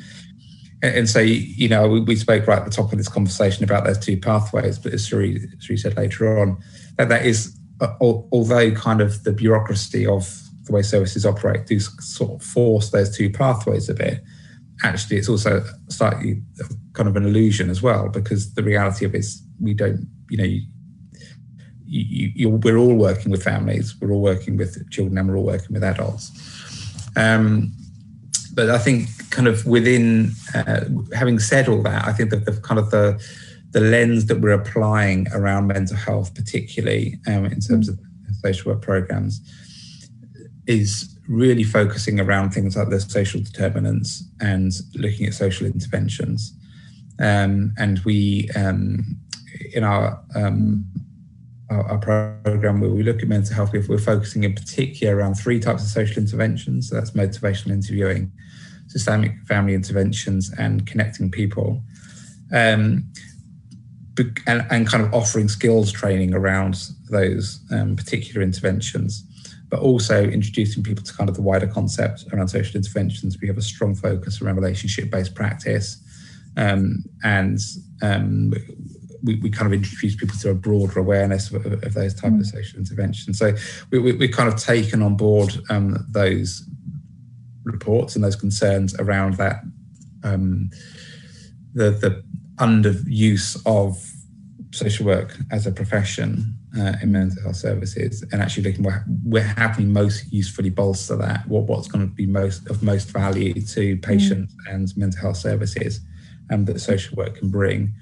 And 0.83 1.07
so, 1.07 1.19
you 1.19 1.69
know, 1.69 1.87
we, 1.87 1.99
we, 2.01 2.15
spoke 2.15 2.47
right 2.47 2.57
at 2.57 2.65
the 2.65 2.71
top 2.71 2.91
of 2.91 2.97
this 2.97 3.07
conversation 3.07 3.63
about 3.63 3.85
those 3.85 3.99
two 3.99 4.17
pathways, 4.17 4.79
but 4.79 4.93
as 4.93 5.07
Cherie, 5.07 5.47
Cherie 5.59 5.77
said 5.77 5.95
later 5.95 6.39
on, 6.39 6.57
that 6.97 7.07
that 7.09 7.23
is, 7.23 7.55
uh, 7.81 7.93
although 8.01 8.71
kind 8.71 8.99
of 8.99 9.23
the 9.23 9.31
bureaucracy 9.31 10.07
of 10.07 10.41
the 10.63 10.73
way 10.73 10.81
services 10.81 11.23
operate 11.23 11.67
do 11.67 11.79
sort 11.79 12.31
of 12.31 12.43
force 12.43 12.89
those 12.89 13.15
two 13.15 13.29
pathways 13.29 13.89
a 13.89 13.93
bit, 13.93 14.23
actually 14.83 15.17
it's 15.17 15.29
also 15.29 15.63
slightly 15.89 16.41
kind 16.93 17.07
of 17.07 17.15
an 17.15 17.25
illusion 17.25 17.69
as 17.69 17.83
well, 17.83 18.09
because 18.09 18.55
the 18.55 18.63
reality 18.63 19.05
of 19.05 19.13
it 19.13 19.19
is 19.19 19.43
we 19.59 19.75
don't, 19.75 20.07
you 20.29 20.37
know, 20.37 20.43
you, 20.43 20.63
you, 21.91 22.49
we're 22.49 22.77
all 22.77 22.95
working 22.95 23.31
with 23.31 23.43
families, 23.43 23.99
we're 23.99 24.11
all 24.11 24.21
working 24.21 24.55
with 24.55 24.89
children, 24.91 25.17
and 25.17 25.27
we're 25.27 25.37
all 25.37 25.45
working 25.45 25.73
with 25.73 25.83
adults. 25.83 26.31
Um, 27.17 27.73
but 28.53 28.69
I 28.69 28.77
think, 28.77 29.09
kind 29.29 29.47
of 29.47 29.65
within 29.65 30.31
uh, 30.55 30.85
having 31.13 31.39
said 31.39 31.67
all 31.67 31.81
that, 31.83 32.07
I 32.07 32.13
think 32.13 32.29
that 32.29 32.45
the 32.45 32.53
kind 32.61 32.79
of 32.79 32.91
the 32.91 33.21
the 33.71 33.81
lens 33.81 34.25
that 34.25 34.41
we're 34.41 34.51
applying 34.51 35.27
around 35.33 35.67
mental 35.67 35.95
health, 35.95 36.33
particularly 36.35 37.19
um, 37.27 37.45
in 37.45 37.59
terms 37.59 37.87
of 37.87 37.99
social 38.43 38.71
work 38.71 38.81
programs, 38.81 39.41
is 40.67 41.17
really 41.27 41.63
focusing 41.63 42.19
around 42.19 42.51
things 42.51 42.75
like 42.75 42.89
the 42.89 42.99
social 42.99 43.41
determinants 43.41 44.23
and 44.41 44.73
looking 44.95 45.25
at 45.25 45.33
social 45.33 45.65
interventions. 45.65 46.53
Um, 47.19 47.73
and 47.77 47.99
we, 47.99 48.49
um, 48.55 49.17
in 49.73 49.85
our 49.85 50.21
um, 50.35 50.85
our, 51.71 51.91
our 51.91 51.97
program 52.43 52.81
where 52.81 52.89
we 52.89 53.03
look 53.03 53.21
at 53.21 53.27
mental 53.27 53.55
health, 53.55 53.71
we're 53.73 53.97
focusing 53.97 54.43
in 54.43 54.53
particular 54.53 55.15
around 55.15 55.35
three 55.35 55.59
types 55.59 55.83
of 55.83 55.89
social 55.89 56.21
interventions. 56.21 56.89
So 56.89 56.95
that's 56.95 57.11
motivational 57.11 57.71
interviewing, 57.71 58.31
systemic 58.87 59.31
family 59.47 59.73
interventions, 59.73 60.51
and 60.57 60.85
connecting 60.85 61.31
people. 61.31 61.81
Um, 62.53 63.05
and, 64.45 64.67
and, 64.69 64.85
kind 64.85 65.01
of 65.03 65.13
offering 65.13 65.47
skills 65.47 65.89
training 65.91 66.33
around 66.33 66.89
those 67.09 67.61
um, 67.71 67.95
particular 67.95 68.41
interventions, 68.41 69.23
but 69.69 69.79
also 69.79 70.25
introducing 70.25 70.83
people 70.83 71.01
to 71.01 71.13
kind 71.13 71.29
of 71.29 71.35
the 71.35 71.41
wider 71.41 71.65
concept 71.65 72.25
around 72.33 72.49
social 72.49 72.75
interventions. 72.75 73.39
We 73.41 73.47
have 73.47 73.57
a 73.57 73.61
strong 73.61 73.95
focus 73.95 74.41
around 74.41 74.57
relationship 74.57 75.09
based 75.09 75.33
practice. 75.33 75.97
Um, 76.57 77.05
and 77.23 77.57
um, 78.01 78.53
we, 79.23 79.35
we 79.35 79.49
kind 79.49 79.67
of 79.67 79.73
introduce 79.73 80.15
people 80.15 80.35
to 80.39 80.49
a 80.49 80.53
broader 80.53 80.99
awareness 80.99 81.51
of, 81.51 81.65
of 81.65 81.93
those 81.93 82.13
type 82.13 82.31
mm. 82.31 82.39
of 82.39 82.47
social 82.47 82.79
interventions. 82.79 83.37
So 83.37 83.53
we, 83.91 83.99
we, 83.99 84.13
we 84.13 84.27
kind 84.27 84.51
of 84.51 84.59
taken 84.59 85.01
on 85.01 85.15
board 85.15 85.53
um, 85.69 86.05
those 86.09 86.67
reports 87.63 88.15
and 88.15 88.23
those 88.23 88.35
concerns 88.35 88.95
around 88.99 89.35
that 89.35 89.61
um, 90.23 90.69
the 91.73 91.91
the 91.91 92.23
underuse 92.57 93.61
of 93.65 93.97
social 94.71 95.05
work 95.05 95.37
as 95.51 95.67
a 95.67 95.71
profession 95.71 96.55
uh, 96.77 96.93
in 97.01 97.11
mental 97.11 97.41
health 97.43 97.55
services 97.55 98.23
and 98.31 98.41
actually 98.41 98.63
looking 98.63 98.83
where, 98.83 99.03
where 99.23 99.43
how 99.43 99.73
can 99.73 99.87
we 99.87 99.91
most 99.91 100.31
usefully 100.31 100.69
bolster 100.69 101.15
that 101.17 101.45
what 101.47 101.63
what's 101.63 101.87
going 101.87 102.07
to 102.07 102.13
be 102.13 102.25
most 102.25 102.69
of 102.69 102.81
most 102.81 103.09
value 103.09 103.53
to 103.53 103.95
mm. 103.95 104.01
patients 104.01 104.53
mm. 104.53 104.73
and 104.73 104.95
mental 104.95 105.19
health 105.19 105.37
services 105.37 106.01
um, 106.51 106.65
that 106.65 106.79
social 106.79 107.15
work 107.15 107.35
can 107.35 107.49
bring 107.49 107.93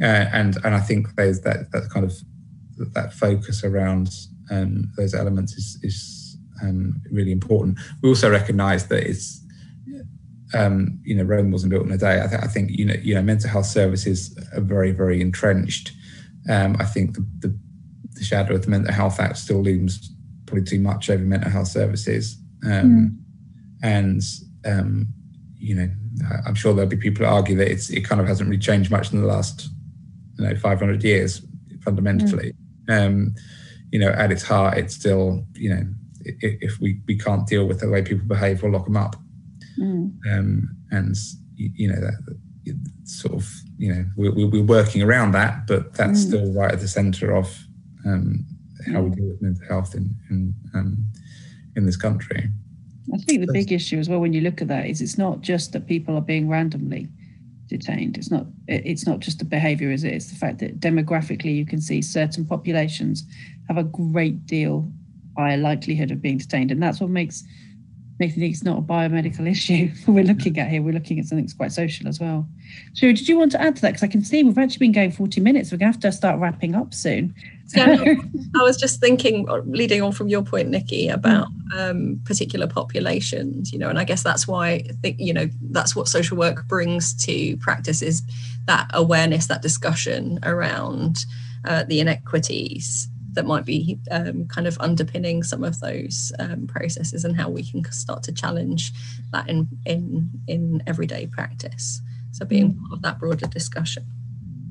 and 0.00 0.56
and 0.64 0.74
I 0.74 0.80
think 0.80 1.14
there's 1.16 1.40
that 1.42 1.72
that 1.72 1.90
kind 1.90 2.04
of 2.04 2.12
that 2.94 3.12
focus 3.14 3.64
around 3.64 4.10
um, 4.50 4.90
those 4.96 5.14
elements 5.14 5.54
is 5.54 5.78
is 5.82 6.36
um, 6.62 7.00
really 7.10 7.32
important. 7.32 7.78
We 8.02 8.08
also 8.08 8.30
recognise 8.30 8.88
that 8.88 9.04
it's 9.04 9.42
um, 10.54 11.00
you 11.04 11.14
know 11.14 11.24
Rome 11.24 11.50
wasn't 11.50 11.70
built 11.70 11.86
in 11.86 11.92
a 11.92 11.98
day. 11.98 12.22
I, 12.22 12.26
th- 12.26 12.42
I, 12.42 12.46
think 12.46 12.70
you 12.70 12.84
know 12.84 12.94
you 13.02 13.14
know 13.14 13.22
mental 13.22 13.50
health 13.50 13.66
services 13.66 14.36
are 14.54 14.60
very 14.60 14.92
very 14.92 15.20
entrenched. 15.20 15.92
Um, 16.48 16.76
I 16.78 16.84
think 16.84 17.14
the, 17.14 17.26
the, 17.40 17.58
the 18.12 18.24
shadow 18.24 18.54
of 18.54 18.62
the 18.62 18.70
Mental 18.70 18.92
Health 18.92 19.18
Act 19.18 19.36
still 19.36 19.62
looms 19.62 20.12
probably 20.46 20.62
too 20.62 20.78
much 20.78 21.10
over 21.10 21.22
mental 21.22 21.50
health 21.50 21.68
services, 21.68 22.36
mm. 22.64 23.16
and 23.82 24.22
um, 24.64 25.08
you 25.56 25.74
know 25.74 25.90
I'm 26.46 26.54
sure 26.54 26.72
there'll 26.72 26.88
be 26.88 26.96
people 26.96 27.26
who 27.26 27.32
argue 27.32 27.56
that 27.56 27.70
it's 27.70 27.90
it 27.90 28.02
kind 28.02 28.20
of 28.20 28.28
hasn't 28.28 28.48
really 28.48 28.60
changed 28.60 28.90
much 28.90 29.12
in 29.12 29.20
the 29.20 29.26
last 29.26 29.68
you 30.38 30.46
know 30.46 30.54
500 30.54 31.02
years 31.04 31.42
fundamentally. 31.82 32.54
Mm. 32.88 33.06
Um, 33.06 33.34
you 33.92 33.98
know, 33.98 34.10
at 34.10 34.32
its 34.32 34.42
heart, 34.42 34.78
it's 34.78 34.94
still 34.94 35.44
you 35.54 35.70
know 35.70 35.82
if 36.40 36.80
we, 36.80 37.00
we 37.06 37.16
can't 37.16 37.46
deal 37.46 37.66
with 37.66 37.80
the 37.80 37.88
way 37.88 38.02
people 38.02 38.26
behave, 38.26 38.62
we'll 38.62 38.72
lock 38.72 38.84
them 38.84 38.96
up. 38.96 39.16
Mm. 39.78 40.12
Um, 40.30 40.76
and 40.90 41.14
you 41.54 41.88
know 41.88 42.00
that 42.00 42.36
sort 43.04 43.34
of 43.34 43.50
you 43.78 43.94
know 43.94 44.04
we're, 44.16 44.32
we're 44.32 44.62
working 44.62 45.02
around 45.02 45.32
that, 45.32 45.66
but 45.66 45.94
that's 45.94 46.24
mm. 46.24 46.28
still 46.28 46.52
right 46.52 46.72
at 46.72 46.80
the 46.80 46.88
centre 46.88 47.34
of 47.34 47.56
um, 48.04 48.44
how 48.92 49.02
we 49.02 49.10
mm. 49.10 49.16
deal 49.16 49.26
with 49.26 49.42
mental 49.42 49.66
health 49.68 49.94
in 49.94 50.14
in, 50.30 50.54
um, 50.74 51.06
in 51.76 51.86
this 51.86 51.96
country. 51.96 52.48
I 53.14 53.18
think 53.18 53.46
the 53.46 53.52
big 53.52 53.70
issue 53.70 53.98
as 53.98 54.08
well 54.08 54.18
when 54.18 54.32
you 54.32 54.40
look 54.40 54.60
at 54.60 54.68
that 54.68 54.86
is 54.86 55.00
it's 55.00 55.16
not 55.16 55.40
just 55.40 55.72
that 55.72 55.86
people 55.86 56.16
are 56.16 56.22
being 56.22 56.48
randomly 56.48 57.08
detained. 57.68 58.16
It's 58.16 58.30
not 58.30 58.46
it's 58.68 59.06
not 59.06 59.20
just 59.20 59.38
the 59.38 59.44
behaviour, 59.44 59.90
is 59.90 60.04
it? 60.04 60.14
It's 60.14 60.30
the 60.30 60.36
fact 60.36 60.58
that 60.58 60.80
demographically 60.80 61.54
you 61.54 61.66
can 61.66 61.80
see 61.80 62.02
certain 62.02 62.44
populations 62.44 63.24
have 63.68 63.78
a 63.78 63.84
great 63.84 64.46
deal 64.46 64.90
higher 65.36 65.56
likelihood 65.56 66.10
of 66.10 66.22
being 66.22 66.38
detained, 66.38 66.70
and 66.70 66.82
that's 66.82 67.00
what 67.00 67.10
makes 67.10 67.44
think 68.18 68.36
it's 68.36 68.64
not 68.64 68.78
a 68.78 68.82
biomedical 68.82 69.48
issue 69.50 69.90
we're 70.06 70.24
looking 70.24 70.58
at 70.58 70.68
here. 70.68 70.82
We're 70.82 70.94
looking 70.94 71.18
at 71.18 71.26
something 71.26 71.44
that's 71.44 71.54
quite 71.54 71.72
social 71.72 72.08
as 72.08 72.18
well. 72.18 72.46
So, 72.94 73.06
did 73.08 73.28
you 73.28 73.38
want 73.38 73.52
to 73.52 73.60
add 73.60 73.76
to 73.76 73.82
that? 73.82 73.88
Because 73.90 74.02
I 74.02 74.08
can 74.08 74.24
see 74.24 74.42
we've 74.42 74.58
actually 74.58 74.86
been 74.86 74.92
going 74.92 75.12
40 75.12 75.40
minutes. 75.40 75.70
We're 75.70 75.78
going 75.78 75.92
to 75.92 75.96
have 75.96 76.02
to 76.02 76.12
start 76.12 76.40
wrapping 76.40 76.74
up 76.74 76.94
soon. 76.94 77.34
Yeah, 77.74 77.96
I 78.56 78.62
was 78.62 78.76
just 78.76 79.00
thinking, 79.00 79.48
uh, 79.48 79.60
leading 79.66 80.00
on 80.02 80.12
from 80.12 80.28
your 80.28 80.42
point, 80.42 80.68
Nicky, 80.68 81.08
about 81.08 81.48
um, 81.76 82.20
particular 82.24 82.66
populations, 82.66 83.72
you 83.72 83.78
know, 83.78 83.88
and 83.88 83.98
I 83.98 84.04
guess 84.04 84.22
that's 84.22 84.46
why, 84.46 84.68
I 84.70 84.92
think, 85.02 85.16
you 85.18 85.32
know, 85.32 85.48
that's 85.70 85.96
what 85.96 86.08
social 86.08 86.36
work 86.36 86.66
brings 86.68 87.12
to 87.24 87.56
practice 87.56 88.02
is 88.02 88.22
that 88.66 88.88
awareness, 88.94 89.48
that 89.48 89.62
discussion 89.62 90.38
around 90.44 91.24
uh, 91.64 91.84
the 91.84 92.00
inequities 92.00 93.08
that 93.36 93.46
might 93.46 93.64
be 93.64 93.98
um, 94.10 94.46
kind 94.48 94.66
of 94.66 94.76
underpinning 94.80 95.42
some 95.42 95.62
of 95.62 95.78
those 95.80 96.32
um, 96.38 96.66
processes 96.66 97.24
and 97.24 97.36
how 97.36 97.48
we 97.48 97.62
can 97.62 97.84
start 97.92 98.22
to 98.24 98.32
challenge 98.32 98.92
that 99.32 99.48
in 99.48 99.68
in 99.84 100.28
in 100.48 100.82
everyday 100.86 101.26
practice. 101.26 102.00
So 102.32 102.44
being 102.44 102.72
mm. 102.72 102.80
part 102.80 102.92
of 102.92 103.02
that 103.02 103.18
broader 103.20 103.46
discussion. 103.46 104.04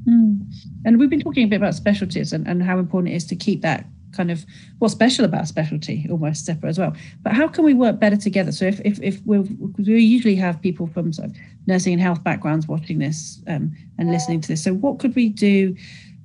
Mm. 0.08 0.42
And 0.84 1.00
we've 1.00 1.10
been 1.10 1.22
talking 1.22 1.46
a 1.46 1.48
bit 1.48 1.56
about 1.56 1.74
specialties 1.74 2.32
and, 2.34 2.48
and 2.48 2.62
how 2.62 2.78
important 2.78 3.14
it 3.14 3.16
is 3.16 3.26
to 3.28 3.36
keep 3.36 3.62
that 3.62 3.88
kind 4.16 4.32
of 4.32 4.46
what's 4.80 4.94
special 4.94 5.26
about 5.26 5.48
specialty 5.48 6.08
almost 6.10 6.46
separate 6.46 6.70
as 6.70 6.80
well. 6.80 6.94
But 7.24 7.34
how 7.34 7.48
can 7.48 7.64
we 7.64 7.74
work 7.74 8.00
better 8.00 8.18
together? 8.18 8.52
So 8.52 8.66
if 8.66 8.80
if, 8.82 9.02
if 9.02 9.22
we 9.26 9.40
we 9.40 10.00
usually 10.00 10.36
have 10.36 10.62
people 10.62 10.88
from 10.88 11.14
sort 11.14 11.30
of 11.30 11.36
nursing 11.68 11.94
and 11.94 12.02
health 12.02 12.24
backgrounds 12.24 12.68
watching 12.68 13.00
this 13.00 13.42
um, 13.48 13.76
and 13.98 14.12
listening 14.12 14.42
to 14.42 14.48
this. 14.48 14.64
So 14.64 14.74
what 14.74 15.00
could 15.00 15.16
we 15.16 15.30
do 15.30 15.76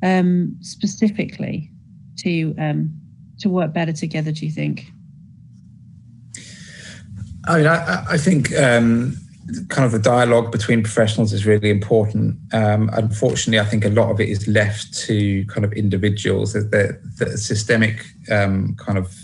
um, 0.02 0.56
specifically 0.60 1.70
to 2.18 2.54
um, 2.58 3.00
to 3.40 3.48
work 3.48 3.72
better 3.72 3.92
together? 3.92 4.32
Do 4.32 4.46
you 4.46 4.52
think? 4.52 4.86
I 7.46 7.58
mean, 7.58 7.66
I, 7.66 8.04
I 8.10 8.18
think 8.18 8.54
um, 8.56 9.16
kind 9.68 9.84
of 9.86 9.92
the 9.92 9.98
dialogue 9.98 10.52
between 10.52 10.82
professionals 10.82 11.32
is 11.32 11.46
really 11.46 11.70
important. 11.70 12.36
Um, 12.52 12.90
unfortunately, 12.92 13.60
I 13.60 13.64
think 13.64 13.84
a 13.84 13.88
lot 13.88 14.10
of 14.10 14.20
it 14.20 14.28
is 14.28 14.46
left 14.46 14.92
to 15.06 15.44
kind 15.46 15.64
of 15.64 15.72
individuals. 15.72 16.52
The, 16.52 17.00
the 17.18 17.38
systemic 17.38 18.04
um, 18.30 18.76
kind 18.76 18.98
of 18.98 19.16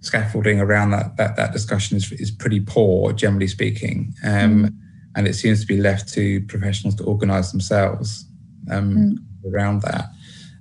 scaffolding 0.00 0.60
around 0.60 0.90
that 0.90 1.16
that, 1.16 1.36
that 1.36 1.52
discussion 1.52 1.96
is, 1.96 2.12
is 2.12 2.30
pretty 2.30 2.60
poor, 2.60 3.12
generally 3.12 3.48
speaking, 3.48 4.14
um, 4.24 4.64
mm. 4.64 4.74
and 5.16 5.26
it 5.26 5.34
seems 5.34 5.60
to 5.60 5.66
be 5.66 5.78
left 5.78 6.12
to 6.14 6.40
professionals 6.42 6.94
to 6.96 7.04
organise 7.04 7.50
themselves 7.50 8.26
um, 8.70 8.96
mm. 8.96 9.52
around 9.52 9.82
that. 9.82 10.06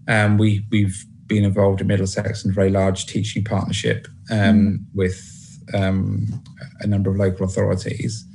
Um, 0.07 0.37
we 0.37 0.65
we've 0.71 1.05
been 1.28 1.43
involved 1.43 1.82
in 1.82 1.88
Middlesex 1.88 2.43
in 2.43 2.51
a 2.51 2.53
very 2.53 2.69
large 2.69 3.05
teaching 3.05 3.43
partnership 3.43 4.07
um, 4.30 4.38
mm. 4.38 4.80
with 4.93 5.30
a 5.74 6.88
number 6.88 7.09
of 7.09 7.17
local 7.17 7.45
authorities. 7.45 8.26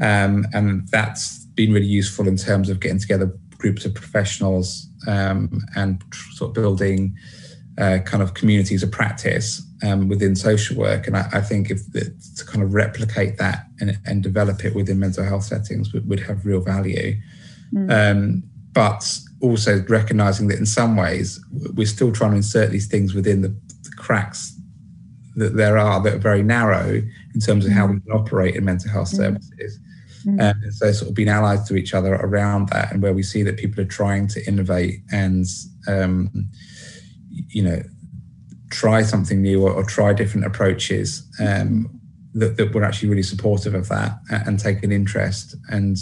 Um, 0.00 0.46
and 0.52 0.86
that's 0.88 1.44
been 1.54 1.72
really 1.72 1.86
useful 1.86 2.28
in 2.28 2.36
terms 2.36 2.68
of 2.68 2.80
getting 2.80 2.98
together 2.98 3.32
groups 3.56 3.84
of 3.84 3.94
professionals 3.94 4.88
um, 5.06 5.62
and 5.74 6.02
sort 6.32 6.50
of 6.50 6.54
building 6.54 7.16
uh, 7.78 7.98
kind 8.04 8.22
of 8.22 8.34
communities 8.34 8.82
of 8.82 8.90
practice 8.90 9.62
um, 9.82 10.08
within 10.08 10.34
social 10.36 10.76
work. 10.76 11.06
And 11.06 11.16
I, 11.16 11.28
I 11.32 11.40
think 11.40 11.70
if 11.70 11.80
to 11.92 12.44
kind 12.46 12.62
of 12.62 12.74
replicate 12.74 13.38
that 13.38 13.66
and, 13.80 13.98
and, 14.06 14.22
develop 14.22 14.64
it 14.64 14.74
within 14.74 14.98
mental 14.98 15.24
health 15.24 15.44
settings 15.44 15.92
would, 15.92 16.08
would 16.08 16.20
have 16.20 16.46
real 16.46 16.60
value. 16.60 17.16
Mm. 17.74 18.42
but 18.72 19.18
also 19.40 19.84
recognizing 19.88 20.48
that 20.48 20.58
in 20.58 20.66
some 20.66 20.96
ways 20.96 21.38
we're 21.74 21.86
still 21.86 22.12
trying 22.12 22.30
to 22.30 22.38
insert 22.38 22.70
these 22.70 22.86
things 22.86 23.14
within 23.14 23.42
the, 23.42 23.48
the 23.48 23.90
cracks 23.96 24.58
that 25.36 25.54
there 25.56 25.76
are 25.76 26.02
that 26.02 26.14
are 26.14 26.18
very 26.18 26.42
narrow 26.42 27.02
in 27.34 27.40
terms 27.40 27.66
of 27.66 27.72
how 27.72 27.86
we 27.86 28.00
can 28.00 28.12
operate 28.12 28.56
in 28.56 28.64
mental 28.64 28.90
health 28.90 29.12
mm. 29.12 29.16
services. 29.16 29.78
Mm. 30.24 30.40
And 30.40 30.74
so, 30.74 30.90
sort 30.92 31.10
of 31.10 31.14
being 31.14 31.28
allied 31.28 31.66
to 31.66 31.76
each 31.76 31.94
other 31.94 32.14
around 32.14 32.70
that, 32.70 32.92
and 32.92 33.02
where 33.02 33.12
we 33.12 33.22
see 33.22 33.42
that 33.44 33.58
people 33.58 33.80
are 33.82 33.86
trying 33.86 34.26
to 34.28 34.44
innovate 34.46 35.00
and, 35.12 35.44
um, 35.86 36.48
you 37.30 37.62
know, 37.62 37.82
try 38.70 39.02
something 39.02 39.40
new 39.40 39.62
or, 39.62 39.72
or 39.72 39.84
try 39.84 40.12
different 40.12 40.46
approaches, 40.46 41.30
um, 41.38 41.88
that, 42.34 42.56
that 42.56 42.74
we're 42.74 42.82
actually 42.82 43.08
really 43.08 43.22
supportive 43.22 43.74
of 43.74 43.88
that 43.88 44.18
and, 44.30 44.48
and 44.48 44.58
take 44.58 44.82
an 44.82 44.90
interest 44.90 45.54
and, 45.68 45.96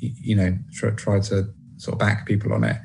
you 0.00 0.36
know, 0.36 0.56
try, 0.72 0.90
try 0.90 1.20
to 1.20 1.48
sort 1.80 1.94
of 1.94 1.98
back 1.98 2.26
people 2.26 2.52
on 2.52 2.64
it. 2.64 2.76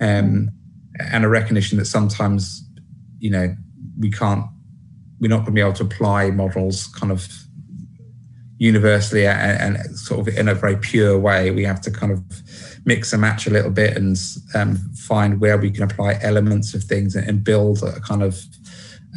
Um, 0.00 0.50
and 0.98 1.24
a 1.24 1.28
recognition 1.28 1.78
that 1.78 1.84
sometimes, 1.84 2.64
you 3.18 3.30
know, 3.30 3.54
we 3.98 4.10
can't, 4.10 4.44
we're 5.20 5.28
not 5.28 5.38
going 5.38 5.46
to 5.46 5.52
be 5.52 5.60
able 5.60 5.74
to 5.74 5.84
apply 5.84 6.30
models 6.30 6.86
kind 6.88 7.12
of 7.12 7.28
universally 8.58 9.26
and, 9.26 9.76
and, 9.76 9.98
sort 9.98 10.26
of 10.26 10.36
in 10.36 10.48
a 10.48 10.54
very 10.54 10.76
pure 10.76 11.18
way. 11.18 11.50
We 11.50 11.64
have 11.64 11.80
to 11.82 11.90
kind 11.90 12.12
of 12.12 12.22
mix 12.84 13.12
and 13.12 13.20
match 13.20 13.46
a 13.46 13.50
little 13.50 13.70
bit 13.70 13.96
and 13.96 14.16
um, 14.54 14.76
find 14.94 15.40
where 15.40 15.58
we 15.58 15.70
can 15.70 15.82
apply 15.82 16.18
elements 16.22 16.74
of 16.74 16.84
things 16.84 17.14
and, 17.14 17.44
build 17.44 17.82
a 17.82 18.00
kind 18.00 18.22
of 18.22 18.42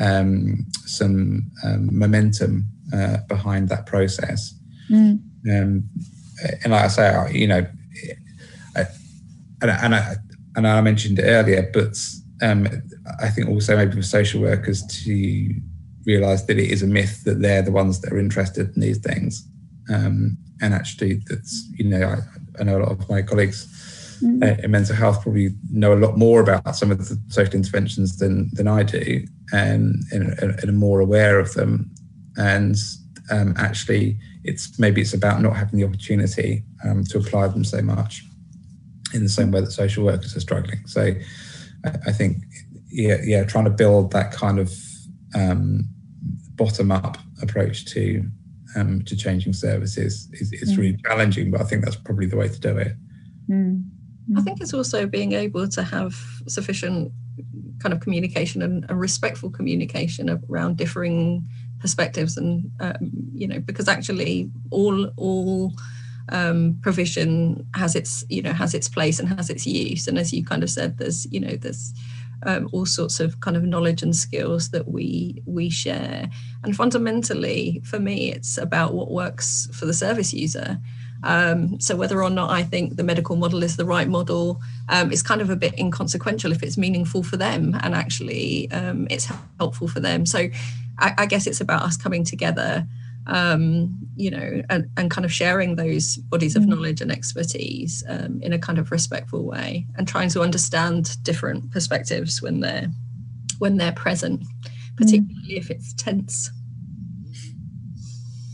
um, 0.01 0.65
some 0.85 1.51
um, 1.63 1.97
momentum 1.97 2.65
uh, 2.93 3.17
behind 3.27 3.69
that 3.69 3.85
process. 3.85 4.53
Mm. 4.89 5.19
Um, 5.49 5.89
and 6.63 6.71
like 6.71 6.85
I 6.85 6.87
say, 6.87 7.31
you 7.33 7.47
know, 7.47 7.65
and, 9.63 9.71
and, 9.71 9.95
I, 9.95 10.15
and 10.55 10.67
I 10.67 10.81
mentioned 10.81 11.19
it 11.19 11.23
earlier, 11.23 11.69
but 11.73 11.97
um, 12.41 12.67
I 13.21 13.29
think 13.29 13.47
also 13.47 13.77
maybe 13.77 13.95
for 13.95 14.01
social 14.01 14.41
workers 14.41 14.85
to 14.85 15.53
realize 16.05 16.45
that 16.45 16.59
it 16.59 16.69
is 16.69 16.83
a 16.83 16.87
myth 16.87 17.23
that 17.23 17.41
they're 17.41 17.61
the 17.61 17.71
ones 17.71 18.01
that 18.01 18.11
are 18.11 18.19
interested 18.19 18.75
in 18.75 18.81
these 18.81 18.97
things. 18.97 19.47
Um, 19.91 20.37
and 20.61 20.73
actually, 20.73 21.21
that's, 21.27 21.67
you 21.75 21.85
know, 21.85 22.07
I, 22.07 22.17
I, 22.59 22.63
know 22.63 22.77
a 22.77 22.83
lot 22.83 22.91
of 22.91 23.09
my 23.09 23.21
colleagues 23.21 24.19
mm-hmm. 24.21 24.43
uh, 24.43 24.63
in 24.63 24.71
mental 24.71 24.95
health 24.95 25.23
probably 25.23 25.51
know 25.71 25.93
a 25.93 25.95
lot 25.95 26.17
more 26.17 26.41
about 26.41 26.75
some 26.75 26.91
of 26.91 26.97
the 26.97 27.17
social 27.29 27.55
interventions 27.55 28.17
than, 28.17 28.49
than 28.53 28.67
I 28.67 28.83
do 28.83 29.25
and, 29.53 30.03
and, 30.11 30.37
and 30.39 30.69
are 30.69 30.73
more 30.73 30.99
aware 30.99 31.39
of 31.39 31.53
them. 31.53 31.89
And 32.35 32.75
um, 33.31 33.53
actually, 33.57 34.17
it's 34.43 34.77
maybe 34.77 34.99
it's 34.99 35.13
about 35.13 35.41
not 35.41 35.55
having 35.55 35.79
the 35.79 35.85
opportunity 35.85 36.63
um, 36.83 37.05
to 37.05 37.17
apply 37.17 37.47
them 37.47 37.63
so 37.63 37.81
much 37.81 38.23
in 39.13 39.23
the 39.23 39.29
same 39.29 39.51
way 39.51 39.61
that 39.61 39.71
social 39.71 40.03
workers 40.03 40.35
are 40.35 40.39
struggling. 40.39 40.85
So 40.87 41.13
I, 41.85 41.89
I 42.07 42.11
think, 42.11 42.37
yeah, 42.89 43.17
yeah, 43.23 43.43
trying 43.43 43.65
to 43.65 43.71
build 43.71 44.11
that 44.11 44.31
kind 44.31 44.59
of 44.59 44.73
um, 45.35 45.87
bottom 46.55 46.91
up 46.91 47.17
approach 47.41 47.85
to 47.93 48.23
um, 48.75 49.03
to 49.03 49.15
changing 49.15 49.53
services 49.53 50.29
is, 50.33 50.51
is 50.53 50.73
mm. 50.73 50.77
really 50.77 50.97
challenging, 51.05 51.51
but 51.51 51.61
I 51.61 51.63
think 51.63 51.83
that's 51.83 51.95
probably 51.95 52.25
the 52.25 52.37
way 52.37 52.49
to 52.49 52.59
do 52.59 52.77
it. 52.77 52.93
Mm. 53.49 53.83
I 54.37 54.41
think 54.41 54.61
it's 54.61 54.73
also 54.73 55.05
being 55.05 55.33
able 55.33 55.67
to 55.67 55.83
have 55.83 56.15
sufficient 56.47 57.11
kind 57.79 57.93
of 57.93 57.99
communication 57.99 58.61
and, 58.61 58.85
and 58.89 58.99
respectful 58.99 59.49
communication 59.49 60.41
around 60.49 60.77
differing 60.77 61.45
perspectives, 61.79 62.37
and 62.37 62.71
um, 62.79 63.11
you 63.33 63.47
know, 63.47 63.59
because 63.59 63.87
actually 63.87 64.49
all 64.71 65.07
all 65.17 65.73
um, 66.29 66.79
provision 66.81 67.67
has 67.75 67.95
its 67.95 68.23
you 68.29 68.41
know 68.41 68.53
has 68.53 68.73
its 68.73 68.87
place 68.87 69.19
and 69.19 69.29
has 69.29 69.49
its 69.49 69.65
use, 69.65 70.07
and 70.07 70.17
as 70.17 70.33
you 70.33 70.45
kind 70.45 70.63
of 70.63 70.69
said, 70.69 70.97
there's 70.97 71.25
you 71.31 71.39
know 71.39 71.55
there's 71.55 71.93
um, 72.45 72.69
all 72.71 72.85
sorts 72.85 73.19
of 73.19 73.39
kind 73.39 73.57
of 73.57 73.63
knowledge 73.63 74.03
and 74.03 74.15
skills 74.15 74.69
that 74.69 74.87
we 74.87 75.41
we 75.45 75.69
share. 75.69 76.29
And 76.63 76.75
fundamentally, 76.75 77.81
for 77.83 77.99
me, 77.99 78.31
it's 78.31 78.57
about 78.57 78.93
what 78.93 79.11
works 79.11 79.67
for 79.73 79.85
the 79.85 79.93
service 79.93 80.33
user. 80.33 80.79
Um, 81.23 81.79
so 81.79 81.95
whether 81.95 82.21
or 82.21 82.29
not 82.29 82.49
I 82.49 82.63
think 82.63 82.97
the 82.97 83.03
medical 83.03 83.37
model 83.37 83.63
is 83.63 83.77
the 83.77 83.85
right 83.85 84.09
model 84.09 84.59
um, 84.89 85.09
is 85.11 85.23
kind 85.23 85.41
of 85.41 85.49
a 85.49 85.55
bit 85.55 85.77
inconsequential 85.79 86.51
if 86.51 86.61
it's 86.61 86.77
meaningful 86.77 87.23
for 87.23 87.37
them 87.37 87.79
and 87.81 87.95
actually 87.95 88.69
um, 88.71 89.07
it's 89.09 89.29
helpful 89.57 89.87
for 89.87 90.01
them. 90.01 90.25
So 90.25 90.49
I, 90.99 91.13
I 91.19 91.25
guess 91.25 91.47
it's 91.47 91.61
about 91.61 91.83
us 91.83 91.95
coming 91.95 92.25
together 92.25 92.85
um, 93.27 93.95
you 94.15 94.29
know, 94.29 94.61
and, 94.69 94.89
and 94.97 95.09
kind 95.09 95.25
of 95.25 95.31
sharing 95.31 95.75
those 95.75 96.17
bodies 96.17 96.55
of 96.55 96.63
mm. 96.63 96.67
knowledge 96.67 97.01
and 97.01 97.11
expertise 97.11 98.03
um, 98.09 98.41
in 98.41 98.53
a 98.53 98.59
kind 98.59 98.79
of 98.79 98.91
respectful 98.91 99.45
way, 99.45 99.85
and 99.97 100.07
trying 100.07 100.29
to 100.29 100.41
understand 100.41 101.21
different 101.23 101.71
perspectives 101.71 102.41
when 102.41 102.59
they're 102.59 102.87
when 103.59 103.77
they're 103.77 103.93
present, 103.93 104.41
mm. 104.41 104.97
particularly 104.97 105.53
mm. 105.53 105.57
if 105.57 105.69
it's 105.69 105.93
tense. 105.93 106.51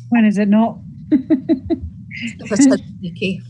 When 0.10 0.26
is 0.26 0.38
it 0.38 0.48
not? 0.48 0.80
Nicky. 3.02 3.42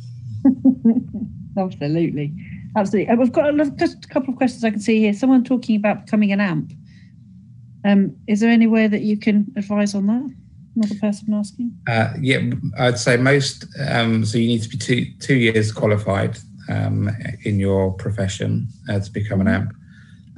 Absolutely, 1.57 2.34
absolutely. 2.78 3.15
We've 3.15 3.32
got 3.32 3.59
a, 3.59 3.72
just 3.72 4.05
a 4.05 4.07
couple 4.07 4.32
of 4.32 4.38
questions 4.38 4.63
I 4.63 4.70
can 4.70 4.80
see 4.80 4.99
here. 4.99 5.13
Someone 5.13 5.43
talking 5.43 5.76
about 5.76 6.05
becoming 6.05 6.32
an 6.32 6.39
AMHP. 6.39 6.78
Um, 7.86 8.15
is 8.28 8.39
there 8.39 8.49
any 8.49 8.67
way 8.67 8.88
that 8.88 9.01
you 9.01 9.17
can 9.17 9.51
advise 9.57 9.95
on 9.95 10.07
that? 10.07 10.34
Another 10.76 10.95
person 10.95 11.34
asking? 11.34 11.72
Uh, 11.88 12.13
yeah, 12.20 12.41
I'd 12.78 12.99
say 12.99 13.17
most. 13.17 13.65
Um, 13.88 14.24
so 14.26 14.38
you 14.38 14.47
need 14.47 14.63
to 14.63 14.70
be 14.70 14.78
two 14.78 15.05
two 15.20 15.36
years 15.36 15.72
qualified 15.72 16.38
um, 16.70 17.09
in 17.43 17.59
your 17.59 17.93
profession 17.93 18.67
uh, 18.89 18.99
to 18.99 19.11
become 19.11 19.41
an 19.41 19.47
mm-hmm. 19.47 19.67
AMHP, 19.67 19.76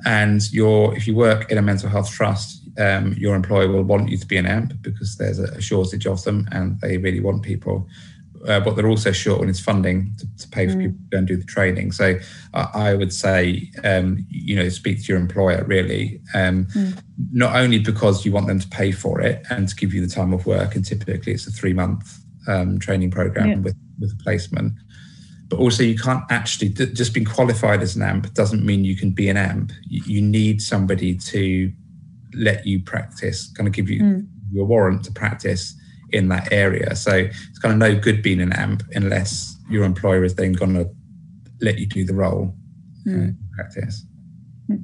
and 0.05 0.53
your 0.53 0.95
if 0.95 1.07
you 1.07 1.15
work 1.15 1.51
in 1.51 1.57
a 1.57 1.61
mental 1.61 1.89
health 1.89 2.11
trust, 2.11 2.61
um, 2.79 3.13
your 3.13 3.35
employer 3.35 3.67
will 3.67 3.83
want 3.83 4.09
you 4.09 4.17
to 4.17 4.25
be 4.25 4.37
an 4.37 4.45
AMHP 4.45 4.81
because 4.81 5.17
there's 5.17 5.39
a 5.39 5.61
shortage 5.61 6.07
of 6.07 6.23
them, 6.23 6.47
and 6.51 6.79
they 6.81 6.97
really 6.97 7.19
want 7.19 7.43
people 7.43 7.87
uh, 8.47 8.59
but 8.59 8.75
they're 8.75 8.87
also 8.87 9.11
short 9.11 9.41
on 9.41 9.49
its 9.49 9.59
funding 9.59 10.13
to, 10.17 10.27
to 10.37 10.47
pay 10.49 10.67
for 10.67 10.75
mm. 10.75 10.81
people 10.81 10.97
to 10.97 11.09
go 11.09 11.17
and 11.17 11.27
do 11.27 11.37
the 11.37 11.45
training. 11.45 11.91
So 11.91 12.19
uh, 12.53 12.67
I 12.73 12.93
would 12.93 13.13
say, 13.13 13.69
um, 13.83 14.25
you 14.29 14.55
know, 14.55 14.69
speak 14.69 15.03
to 15.03 15.13
your 15.13 15.19
employer 15.19 15.63
really, 15.65 16.21
um, 16.33 16.65
mm. 16.65 17.01
not 17.31 17.55
only 17.55 17.79
because 17.79 18.25
you 18.25 18.31
want 18.31 18.47
them 18.47 18.59
to 18.59 18.67
pay 18.69 18.91
for 18.91 19.21
it 19.21 19.45
and 19.49 19.67
to 19.67 19.75
give 19.75 19.93
you 19.93 20.05
the 20.05 20.13
time 20.13 20.33
of 20.33 20.45
work, 20.45 20.75
and 20.75 20.85
typically 20.85 21.33
it's 21.33 21.47
a 21.47 21.51
three 21.51 21.73
month 21.73 22.19
um, 22.47 22.79
training 22.79 23.11
program 23.11 23.49
yeah. 23.49 23.57
with 23.57 23.77
with 23.99 24.13
a 24.13 24.23
placement, 24.23 24.73
but 25.47 25.59
also 25.59 25.83
you 25.83 25.97
can't 25.97 26.23
actually 26.29 26.69
just 26.69 27.13
being 27.13 27.25
qualified 27.25 27.81
as 27.81 27.95
an 27.95 28.01
AMHP 28.01 28.33
doesn't 28.33 28.65
mean 28.65 28.83
you 28.83 28.95
can 28.95 29.11
be 29.11 29.29
an 29.29 29.37
AMHP. 29.37 29.71
You, 29.87 30.01
you 30.05 30.21
need 30.21 30.61
somebody 30.61 31.15
to 31.15 31.71
let 32.33 32.65
you 32.65 32.81
practice, 32.81 33.51
kind 33.53 33.67
of 33.67 33.73
give 33.73 33.89
you 33.89 34.01
mm. 34.01 34.27
your 34.51 34.65
warrant 34.65 35.03
to 35.05 35.11
practice 35.11 35.75
in 36.11 36.27
that 36.29 36.51
area. 36.51 36.95
So 36.95 37.11
it's 37.13 37.59
kind 37.59 37.73
of 37.73 37.79
no 37.79 37.99
good 37.99 38.21
being 38.21 38.41
an 38.41 38.51
AMHP 38.51 38.95
unless 38.95 39.55
your 39.69 39.83
employer 39.83 40.23
is 40.23 40.35
then 40.35 40.53
going 40.53 40.73
to 40.73 40.89
let 41.61 41.77
you 41.77 41.85
do 41.85 42.03
the 42.03 42.13
role 42.13 42.53
mm. 43.05 43.35
practice. 43.55 44.05
Hmm. 44.67 44.77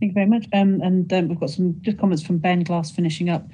Thank 0.00 0.10
you 0.10 0.14
very 0.14 0.26
much. 0.26 0.46
Um, 0.52 0.80
and 0.80 1.12
um, 1.12 1.28
we've 1.28 1.40
got 1.40 1.50
some 1.50 1.76
just 1.82 1.98
comments 1.98 2.22
from 2.22 2.38
Ben 2.38 2.62
Glass 2.62 2.90
finishing 2.90 3.28
up, 3.30 3.46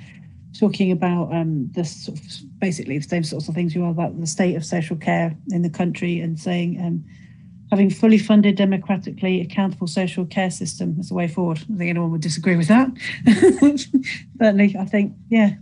talking 0.59 0.93
about 0.93 1.33
um, 1.33 1.71
this 1.73 2.05
sort 2.05 2.19
of, 2.19 2.27
basically 2.59 2.99
the 2.99 3.09
same 3.09 3.25
sorts 3.25 3.49
of 3.49 3.55
things 3.55 3.75
you 3.75 3.85
are 3.85 3.91
about 3.91 4.19
the 4.19 4.27
state 4.27 4.55
of 4.55 4.65
social 4.65 4.97
care 4.97 5.37
in 5.51 5.63
the 5.63 5.71
country 5.71 6.21
and 6.21 6.39
saying 6.39 6.81
um, 6.81 7.05
having 7.71 7.91
fully 7.91 8.19
funded, 8.19 8.57
democratically 8.57 9.41
accountable 9.41 9.87
social 9.87 10.25
care 10.25 10.51
system 10.51 10.97
is 10.99 11.09
the 11.09 11.15
way 11.15 11.29
forward. 11.29 11.59
I 11.59 11.77
think 11.77 11.91
anyone 11.91 12.11
would 12.13 12.21
disagree 12.21 12.57
with 12.57 12.69
that. 12.69 12.89
Certainly, 14.39 14.77
I 14.79 14.85
think, 14.85 15.15
yeah, 15.29 15.55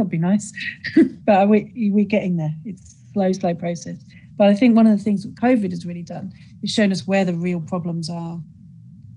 that'd 0.00 0.10
be 0.10 0.18
nice. 0.18 0.52
but 1.26 1.48
we, 1.48 1.90
we're 1.92 2.04
getting 2.04 2.36
there. 2.36 2.54
It's 2.64 2.96
slow, 3.12 3.30
slow 3.32 3.54
process. 3.54 3.98
But 4.36 4.48
I 4.48 4.54
think 4.54 4.74
one 4.74 4.86
of 4.86 4.96
the 4.96 5.04
things 5.04 5.22
that 5.22 5.34
COVID 5.34 5.70
has 5.70 5.84
really 5.84 6.02
done 6.02 6.32
is 6.62 6.70
shown 6.70 6.92
us 6.92 7.06
where 7.06 7.24
the 7.24 7.34
real 7.34 7.60
problems 7.60 8.08
are. 8.08 8.40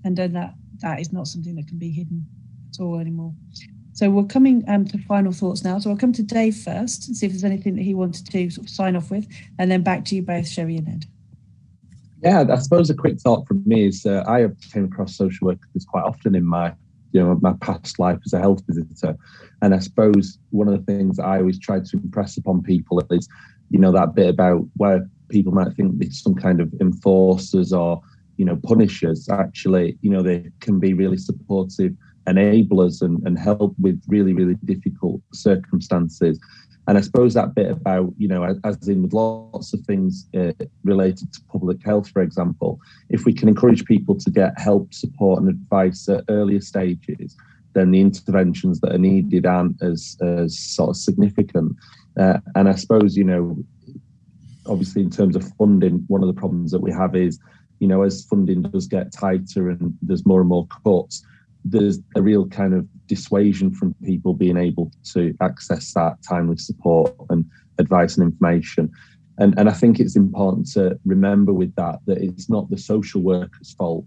And 0.04 0.16
then 0.16 0.34
that 0.34 0.54
that 0.80 1.00
is 1.00 1.12
not 1.12 1.26
something 1.26 1.56
that 1.56 1.66
can 1.66 1.78
be 1.78 1.90
hidden 1.90 2.26
at 2.68 2.82
all 2.82 2.98
anymore. 2.98 3.32
So 3.94 4.10
we're 4.10 4.24
coming 4.24 4.64
um, 4.68 4.84
to 4.86 4.98
final 4.98 5.32
thoughts 5.32 5.64
now. 5.64 5.78
So 5.78 5.88
I'll 5.88 5.96
come 5.96 6.12
to 6.12 6.22
Dave 6.22 6.56
first 6.56 7.06
and 7.06 7.16
see 7.16 7.26
if 7.26 7.32
there's 7.32 7.44
anything 7.44 7.76
that 7.76 7.82
he 7.82 7.94
wanted 7.94 8.26
to 8.30 8.50
sort 8.50 8.66
of 8.66 8.70
sign 8.70 8.96
off 8.96 9.10
with, 9.10 9.26
and 9.58 9.70
then 9.70 9.82
back 9.82 10.04
to 10.06 10.16
you 10.16 10.22
both, 10.22 10.48
Cherie 10.48 10.76
and 10.76 10.88
Ed. 10.88 11.06
Yeah, 12.22 12.44
I 12.50 12.56
suppose 12.56 12.90
a 12.90 12.94
quick 12.94 13.20
thought 13.20 13.46
from 13.46 13.62
me 13.64 13.86
is 13.86 14.04
uh, 14.04 14.24
I 14.26 14.40
have 14.40 14.56
came 14.72 14.84
across 14.84 15.14
social 15.16 15.46
workers 15.46 15.84
quite 15.86 16.04
often 16.04 16.34
in 16.34 16.44
my 16.44 16.74
you 17.14 17.22
know 17.22 17.38
my 17.40 17.54
past 17.60 17.98
life 17.98 18.18
as 18.26 18.32
a 18.34 18.40
health 18.40 18.62
visitor, 18.68 19.16
and 19.62 19.74
I 19.74 19.78
suppose 19.78 20.38
one 20.50 20.68
of 20.68 20.74
the 20.74 20.92
things 20.92 21.18
I 21.18 21.38
always 21.38 21.58
try 21.58 21.80
to 21.80 21.96
impress 21.96 22.36
upon 22.36 22.62
people 22.62 23.00
is 23.10 23.28
you 23.70 23.78
know 23.78 23.92
that 23.92 24.14
bit 24.14 24.28
about 24.28 24.66
where 24.76 25.08
people 25.30 25.52
might 25.52 25.72
think 25.74 25.94
it's 26.02 26.20
some 26.22 26.34
kind 26.34 26.60
of 26.60 26.74
enforcers 26.80 27.72
or 27.72 28.02
you 28.36 28.44
know 28.44 28.56
punishers. 28.56 29.28
Actually 29.30 29.96
you 30.02 30.10
know 30.10 30.22
they 30.22 30.50
can 30.60 30.78
be 30.80 30.92
really 30.92 31.16
supportive 31.16 31.94
enablers 32.26 33.00
and, 33.00 33.24
and 33.26 33.38
help 33.38 33.74
with 33.78 34.02
really 34.08 34.32
really 34.32 34.56
difficult 34.64 35.20
circumstances 35.32 36.38
and 36.86 36.98
i 36.98 37.00
suppose 37.00 37.34
that 37.34 37.54
bit 37.54 37.70
about 37.70 38.12
you 38.18 38.28
know 38.28 38.44
as 38.64 38.88
in 38.88 39.02
with 39.02 39.12
lots 39.12 39.72
of 39.72 39.80
things 39.80 40.26
uh, 40.36 40.52
related 40.84 41.32
to 41.32 41.40
public 41.50 41.82
health 41.84 42.08
for 42.10 42.22
example 42.22 42.78
if 43.10 43.24
we 43.24 43.32
can 43.32 43.48
encourage 43.48 43.84
people 43.84 44.14
to 44.14 44.30
get 44.30 44.58
help 44.58 44.92
support 44.92 45.40
and 45.40 45.48
advice 45.48 46.08
at 46.08 46.24
earlier 46.28 46.60
stages 46.60 47.36
then 47.74 47.90
the 47.90 48.00
interventions 48.00 48.80
that 48.80 48.94
are 48.94 48.98
needed 48.98 49.44
aren't 49.46 49.82
as, 49.82 50.16
as 50.22 50.56
sort 50.56 50.90
of 50.90 50.96
significant. 50.96 51.74
Uh, 52.16 52.38
and 52.54 52.68
i 52.68 52.74
suppose 52.74 53.16
you 53.16 53.24
know 53.24 53.56
obviously 54.66 55.02
in 55.02 55.10
terms 55.10 55.36
of 55.36 55.52
funding, 55.56 56.04
one 56.08 56.22
of 56.22 56.26
the 56.26 56.38
problems 56.40 56.70
that 56.70 56.80
we 56.80 56.92
have 56.92 57.14
is, 57.14 57.38
you 57.80 57.88
know, 57.88 58.02
as 58.02 58.24
funding 58.24 58.62
does 58.62 58.86
get 58.86 59.12
tighter 59.12 59.70
and 59.70 59.96
there's 60.02 60.26
more 60.26 60.40
and 60.40 60.48
more 60.48 60.66
cuts, 60.84 61.24
there's 61.64 61.98
a 62.14 62.22
real 62.22 62.46
kind 62.46 62.74
of 62.74 62.86
dissuasion 63.06 63.72
from 63.72 63.94
people 64.04 64.34
being 64.34 64.56
able 64.56 64.92
to 65.12 65.34
access 65.40 65.92
that 65.94 66.16
timely 66.22 66.56
support 66.56 67.14
and 67.30 67.44
advice 67.78 68.16
and 68.16 68.24
information. 68.24 68.90
And, 69.38 69.58
and 69.58 69.68
I 69.68 69.72
think 69.72 69.98
it's 69.98 70.16
important 70.16 70.70
to 70.72 70.98
remember 71.04 71.52
with 71.52 71.74
that 71.74 72.00
that 72.06 72.18
it's 72.18 72.48
not 72.48 72.70
the 72.70 72.78
social 72.78 73.22
worker's 73.22 73.72
fault 73.74 74.04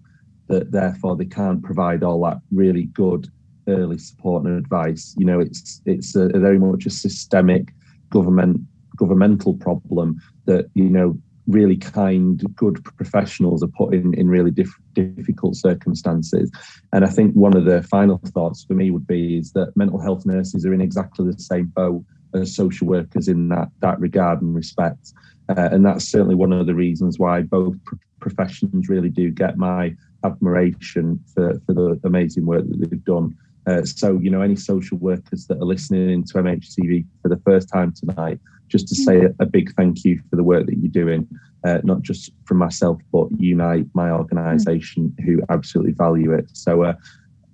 that 0.47 0.71
therefore 0.71 1.15
they 1.15 1.25
can't 1.25 1.61
provide 1.61 2.03
all 2.03 2.23
that 2.23 2.39
really 2.51 2.85
good 2.85 3.29
early 3.67 3.97
support 3.97 4.45
and 4.45 4.57
advice. 4.57 5.13
You 5.17 5.25
know, 5.25 5.39
it's 5.39 5.81
it's 5.85 6.15
a, 6.15 6.27
a 6.29 6.39
very 6.39 6.59
much 6.59 6.85
a 6.85 6.89
systemic 6.89 7.73
government 8.09 8.61
governmental 8.95 9.53
problem 9.53 10.19
that 10.45 10.69
you 10.73 10.89
know 10.89 11.17
really 11.47 11.77
kind, 11.77 12.43
good 12.55 12.83
professionals 12.83 13.63
are 13.63 13.67
put 13.67 13.93
in, 13.93 14.13
in 14.13 14.29
really 14.29 14.51
diff- 14.51 14.79
difficult 14.93 15.55
circumstances. 15.55 16.51
And 16.93 17.05
I 17.05 17.09
think 17.09 17.33
one 17.33 17.55
of 17.55 17.65
the 17.65 17.83
final 17.83 18.19
thoughts 18.25 18.65
for 18.65 18.73
me 18.73 18.91
would 18.91 19.07
be 19.07 19.37
is 19.37 19.53
that 19.53 19.75
mental 19.75 19.99
health 19.99 20.25
nurses 20.25 20.65
are 20.65 20.73
in 20.73 20.81
exactly 20.81 21.25
the 21.31 21.39
same 21.39 21.67
boat 21.67 22.03
as 22.33 22.55
social 22.55 22.87
workers 22.87 23.27
in 23.27 23.49
that 23.49 23.69
that 23.79 23.99
regard 23.99 24.41
and 24.41 24.53
respect. 24.53 25.13
Uh, 25.49 25.69
and 25.71 25.85
that's 25.85 26.09
certainly 26.09 26.35
one 26.35 26.51
of 26.51 26.67
the 26.67 26.75
reasons 26.75 27.17
why 27.17 27.41
both 27.41 27.81
pr- 27.85 27.95
professions 28.19 28.89
really 28.89 29.09
do 29.09 29.31
get 29.31 29.57
my 29.57 29.95
admiration 30.25 31.19
for, 31.33 31.59
for 31.65 31.73
the 31.73 31.99
amazing 32.03 32.45
work 32.45 32.65
that 32.67 32.89
they've 32.89 33.05
done. 33.05 33.35
Uh, 33.67 33.83
so, 33.83 34.17
you 34.19 34.29
know, 34.29 34.41
any 34.41 34.55
social 34.55 34.97
workers 34.97 35.45
that 35.47 35.57
are 35.57 35.65
listening 35.65 36.23
to 36.23 36.33
MHTV 36.35 37.05
for 37.21 37.27
the 37.27 37.37
first 37.45 37.67
time 37.67 37.93
tonight, 37.93 38.39
just 38.69 38.87
to 38.87 38.95
say 38.95 39.25
a, 39.25 39.29
a 39.39 39.45
big 39.45 39.73
thank 39.75 40.05
you 40.05 40.21
for 40.29 40.37
the 40.37 40.43
work 40.43 40.65
that 40.65 40.77
you're 40.77 40.91
doing, 40.91 41.27
uh, 41.65 41.79
not 41.83 42.01
just 42.01 42.31
from 42.45 42.57
myself, 42.57 42.99
but 43.11 43.27
Unite, 43.37 43.87
my 43.93 44.09
organisation, 44.09 45.13
who 45.25 45.41
absolutely 45.49 45.91
value 45.91 46.33
it. 46.33 46.49
So, 46.53 46.83
uh, 46.83 46.93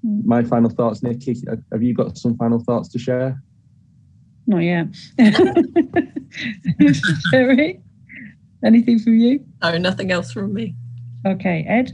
my 0.03 0.43
final 0.43 0.69
thoughts, 0.69 1.01
Nicky. 1.01 1.35
Have 1.71 1.81
you 1.81 1.93
got 1.93 2.17
some 2.17 2.37
final 2.37 2.59
thoughts 2.59 2.89
to 2.89 2.99
share? 2.99 3.41
Not 4.45 4.59
yet. 4.59 4.87
Cherie, 7.31 7.81
anything 8.63 8.99
from 8.99 9.17
you? 9.17 9.45
No, 9.61 9.77
nothing 9.77 10.11
else 10.11 10.31
from 10.31 10.53
me. 10.53 10.75
Okay, 11.25 11.65
Ed. 11.67 11.93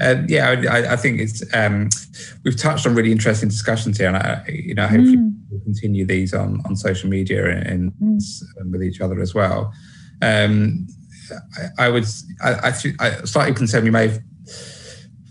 Uh, 0.00 0.22
yeah, 0.28 0.50
I, 0.70 0.92
I, 0.92 0.96
think 0.96 1.20
it's 1.20 1.42
um, 1.54 1.88
we've 2.44 2.56
touched 2.56 2.86
on 2.86 2.94
really 2.94 3.12
interesting 3.12 3.48
discussions 3.48 3.96
here, 3.96 4.08
and 4.08 4.16
I, 4.16 4.44
you 4.48 4.74
know, 4.74 4.86
hopefully 4.86 5.16
mm. 5.16 5.34
we'll 5.50 5.60
continue 5.62 6.04
these 6.04 6.34
on 6.34 6.60
on 6.66 6.76
social 6.76 7.08
media 7.08 7.48
and, 7.48 7.66
and 7.66 8.20
mm. 8.20 8.70
with 8.70 8.82
each 8.82 9.00
other 9.00 9.20
as 9.20 9.34
well. 9.34 9.72
Um, 10.20 10.86
I, 11.78 11.86
I 11.86 11.88
would, 11.88 12.04
I, 12.42 12.70
slightly 13.24 13.54
concerned 13.54 13.84
we 13.84 13.90
may 13.90 14.08
have 14.08 14.22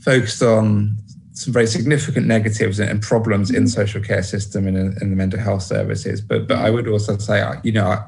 focused 0.01 0.41
on 0.41 0.97
some 1.33 1.53
very 1.53 1.67
significant 1.67 2.25
negatives 2.25 2.79
and 2.79 3.01
problems 3.01 3.49
in 3.49 3.65
the 3.65 3.69
mm. 3.69 3.73
social 3.73 4.01
care 4.01 4.23
system 4.23 4.67
and 4.67 4.77
in, 4.77 4.97
in 5.01 5.09
the 5.11 5.15
mental 5.15 5.39
health 5.39 5.61
services, 5.61 6.21
but 6.21 6.47
but 6.47 6.57
I 6.57 6.71
would 6.71 6.87
also 6.87 7.17
say, 7.17 7.47
you 7.63 7.71
know, 7.71 8.03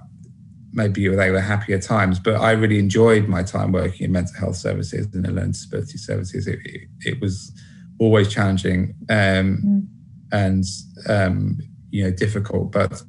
maybe 0.72 1.07
they 1.07 1.32
were 1.32 1.39
happier 1.39 1.80
times, 1.80 2.20
but 2.20 2.36
I 2.36 2.51
really 2.51 2.80
enjoyed 2.80 3.28
my 3.28 3.43
time 3.43 3.72
working 3.72 4.05
in 4.05 4.11
mental 4.11 4.36
health 4.38 4.55
services 4.55 5.07
and 5.13 5.26
in 5.26 5.36
learning 5.36 5.51
disability 5.51 5.97
services. 5.97 6.47
It, 6.47 6.59
it, 6.65 6.82
it 7.01 7.22
was 7.22 7.51
always 7.99 8.32
challenging 8.32 8.93
um, 9.09 9.61
mm. 9.65 9.88
and 10.32 10.63
um, 11.09 11.59
you 11.89 12.03
know 12.03 12.11
difficult, 12.11 12.72
but 12.72 13.01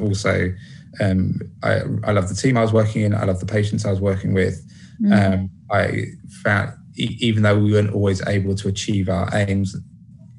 also 0.00 0.52
um, 1.00 1.40
I, 1.62 1.80
I 2.04 2.12
love 2.12 2.28
the 2.28 2.34
team 2.34 2.56
I 2.56 2.62
was 2.62 2.72
working 2.72 3.02
in. 3.02 3.14
I 3.14 3.24
love 3.24 3.40
the 3.40 3.46
patients 3.46 3.84
I 3.84 3.90
was 3.90 4.00
working 4.00 4.32
with. 4.34 4.64
Mm. 5.02 5.48
I 5.70 6.04
found 6.42 6.74
even 6.94 7.42
though 7.42 7.58
we 7.58 7.72
weren't 7.72 7.94
always 7.94 8.24
able 8.26 8.54
to 8.54 8.68
achieve 8.68 9.08
our 9.08 9.28
aims, 9.32 9.74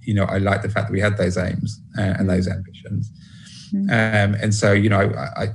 you 0.01 0.13
know, 0.13 0.25
I 0.25 0.37
like 0.37 0.61
the 0.61 0.69
fact 0.69 0.87
that 0.87 0.93
we 0.93 0.99
had 0.99 1.17
those 1.17 1.37
aims 1.37 1.81
uh, 1.97 2.13
and 2.19 2.29
those 2.29 2.47
ambitions. 2.47 3.11
Mm. 3.73 3.89
Um, 3.89 4.35
and 4.35 4.53
so, 4.53 4.71
you 4.71 4.89
know, 4.89 4.99
I, 4.99 5.43
I, 5.43 5.47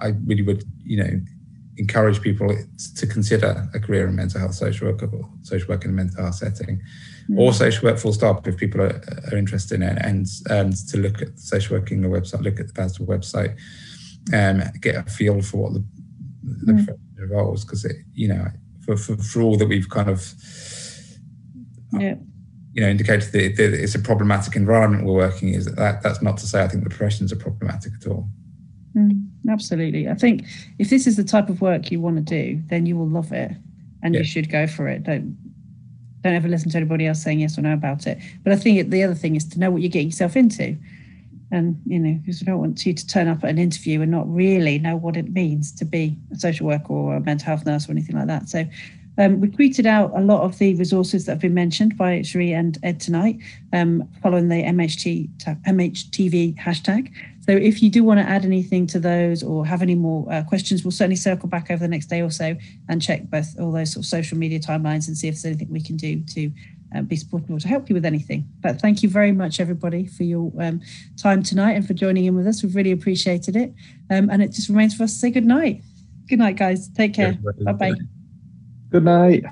I, 0.00 0.08
really 0.24 0.42
would, 0.42 0.64
you 0.84 1.02
know, 1.02 1.20
encourage 1.76 2.20
people 2.20 2.54
to 2.96 3.06
consider 3.06 3.68
a 3.72 3.80
career 3.80 4.08
in 4.08 4.16
mental 4.16 4.40
health 4.40 4.54
social 4.54 4.88
work 4.88 5.02
or 5.02 5.28
social 5.42 5.68
work 5.68 5.84
in 5.84 5.92
a 5.92 5.94
mental 5.94 6.22
health 6.22 6.34
setting 6.34 6.82
mm. 7.30 7.38
or 7.38 7.52
social 7.52 7.88
work 7.88 7.98
full 7.98 8.12
stop 8.12 8.46
if 8.48 8.56
people 8.56 8.80
are, 8.80 9.00
are 9.30 9.36
interested 9.36 9.76
in 9.76 9.82
it 9.82 9.98
and 10.02 10.26
um, 10.50 10.72
to 10.72 10.98
look 10.98 11.22
at 11.22 11.38
social 11.38 11.76
working 11.76 12.00
the 12.00 12.08
website 12.08 12.42
look 12.42 12.58
at 12.58 12.66
the 12.66 12.72
BASW 12.72 13.06
website 13.06 13.56
um, 14.34 14.62
get 14.80 14.96
a 14.96 15.02
feel 15.04 15.40
for 15.40 15.58
what 15.58 15.74
the, 15.74 15.84
the 16.42 16.72
mm. 16.72 16.76
profession 16.84 17.16
involves 17.18 17.64
because 17.64 17.84
it 17.84 17.96
you 18.12 18.26
know 18.26 18.46
for, 18.84 18.96
for, 18.96 19.16
for 19.16 19.42
all 19.42 19.56
that 19.56 19.68
we've 19.68 19.88
kind 19.88 20.10
of 20.10 20.34
yeah 21.92 22.16
you 22.72 22.80
know 22.80 22.88
indicated 22.88 23.30
that, 23.32 23.56
that 23.56 23.72
it's 23.72 23.94
a 23.94 24.00
problematic 24.00 24.56
environment 24.56 25.04
we're 25.04 25.14
working 25.14 25.50
is 25.50 25.64
that, 25.66 25.76
that 25.76 26.02
that's 26.02 26.22
not 26.22 26.36
to 26.38 26.46
say 26.46 26.64
I 26.64 26.66
think 26.66 26.82
the 26.82 26.90
professions 26.90 27.32
are 27.32 27.36
problematic 27.36 27.92
at 28.00 28.08
all 28.08 28.28
Mm, 28.96 29.27
absolutely. 29.48 30.08
I 30.08 30.14
think 30.14 30.44
if 30.78 30.90
this 30.90 31.06
is 31.06 31.16
the 31.16 31.24
type 31.24 31.48
of 31.48 31.60
work 31.60 31.90
you 31.90 32.00
want 32.00 32.16
to 32.16 32.22
do, 32.22 32.60
then 32.68 32.86
you 32.86 32.96
will 32.96 33.08
love 33.08 33.32
it 33.32 33.52
and 34.02 34.14
yeah. 34.14 34.20
you 34.20 34.24
should 34.24 34.50
go 34.50 34.66
for 34.66 34.88
it. 34.88 35.04
Don't 35.04 35.36
don't 36.22 36.34
ever 36.34 36.48
listen 36.48 36.70
to 36.70 36.76
anybody 36.76 37.06
else 37.06 37.22
saying 37.22 37.40
yes 37.40 37.56
or 37.56 37.62
no 37.62 37.72
about 37.72 38.06
it. 38.06 38.18
But 38.42 38.52
I 38.52 38.56
think 38.56 38.90
the 38.90 39.02
other 39.04 39.14
thing 39.14 39.36
is 39.36 39.44
to 39.50 39.58
know 39.58 39.70
what 39.70 39.82
you're 39.82 39.90
getting 39.90 40.08
yourself 40.08 40.36
into. 40.36 40.76
And, 41.50 41.80
you 41.86 41.98
know, 41.98 42.18
because 42.20 42.42
I 42.42 42.46
don't 42.46 42.58
want 42.58 42.84
you 42.84 42.92
to 42.92 43.06
turn 43.06 43.28
up 43.28 43.42
at 43.44 43.50
an 43.50 43.58
interview 43.58 44.02
and 44.02 44.10
not 44.10 44.30
really 44.32 44.78
know 44.78 44.96
what 44.96 45.16
it 45.16 45.32
means 45.32 45.72
to 45.76 45.84
be 45.84 46.16
a 46.32 46.36
social 46.36 46.66
worker 46.66 46.92
or 46.92 47.16
a 47.16 47.20
mental 47.20 47.46
health 47.46 47.64
nurse 47.64 47.88
or 47.88 47.92
anything 47.92 48.16
like 48.16 48.26
that. 48.26 48.48
So 48.48 48.64
Um, 49.18 49.40
we 49.40 49.48
tweeted 49.48 49.84
out 49.84 50.12
a 50.16 50.20
lot 50.20 50.42
of 50.42 50.58
the 50.58 50.74
resources 50.76 51.26
that 51.26 51.32
have 51.32 51.40
been 51.40 51.54
mentioned 51.54 51.96
by 51.96 52.22
Cherie 52.22 52.52
and 52.52 52.78
Ed 52.82 53.00
tonight, 53.00 53.38
um, 53.72 54.08
following 54.22 54.48
the 54.48 54.62
MHT, 54.62 55.28
MHTV 55.66 56.56
hashtag. 56.56 57.12
So 57.48 57.52
if 57.52 57.82
you 57.82 57.90
do 57.90 58.04
want 58.04 58.20
to 58.20 58.28
add 58.28 58.44
anything 58.44 58.86
to 58.88 59.00
those 59.00 59.42
or 59.42 59.66
have 59.66 59.80
any 59.80 59.94
more 59.94 60.30
uh, 60.30 60.44
questions, 60.44 60.84
we'll 60.84 60.92
certainly 60.92 61.16
circle 61.16 61.48
back 61.48 61.70
over 61.70 61.80
the 61.80 61.88
next 61.88 62.06
day 62.06 62.20
or 62.20 62.30
so 62.30 62.54
and 62.88 63.00
check 63.00 63.22
both 63.30 63.58
all 63.58 63.72
those 63.72 63.92
sort 63.92 64.04
of 64.04 64.08
social 64.08 64.36
media 64.36 64.60
timelines 64.60 65.08
and 65.08 65.16
see 65.16 65.28
if 65.28 65.34
there's 65.34 65.46
anything 65.46 65.72
we 65.72 65.80
can 65.80 65.96
do 65.96 66.20
to 66.34 66.52
uh, 66.94 67.02
be 67.02 67.16
supportive 67.16 67.50
or 67.50 67.58
to 67.58 67.68
help 67.68 67.88
you 67.88 67.94
with 67.94 68.04
anything. 68.04 68.46
But 68.60 68.80
thank 68.80 69.02
you 69.02 69.08
very 69.08 69.32
much, 69.32 69.60
everybody, 69.60 70.06
for 70.06 70.24
your 70.24 70.52
um, 70.60 70.80
time 71.16 71.42
tonight 71.42 71.72
and 71.72 71.86
for 71.86 71.94
joining 71.94 72.26
in 72.26 72.36
with 72.36 72.46
us. 72.46 72.62
We've 72.62 72.76
really 72.76 72.92
appreciated 72.92 73.56
it. 73.56 73.72
Um, 74.10 74.28
and 74.30 74.42
it 74.42 74.52
just 74.52 74.68
remains 74.68 74.94
for 74.94 75.04
us 75.04 75.14
to 75.14 75.18
say 75.18 75.30
good 75.30 75.46
night. 75.46 75.82
Good 76.28 76.38
night, 76.38 76.56
guys. 76.56 76.88
Take 76.88 77.14
care. 77.14 77.32
Bye 77.64 77.72
bye. 77.72 77.92
Good 78.90 79.04
night. 79.04 79.44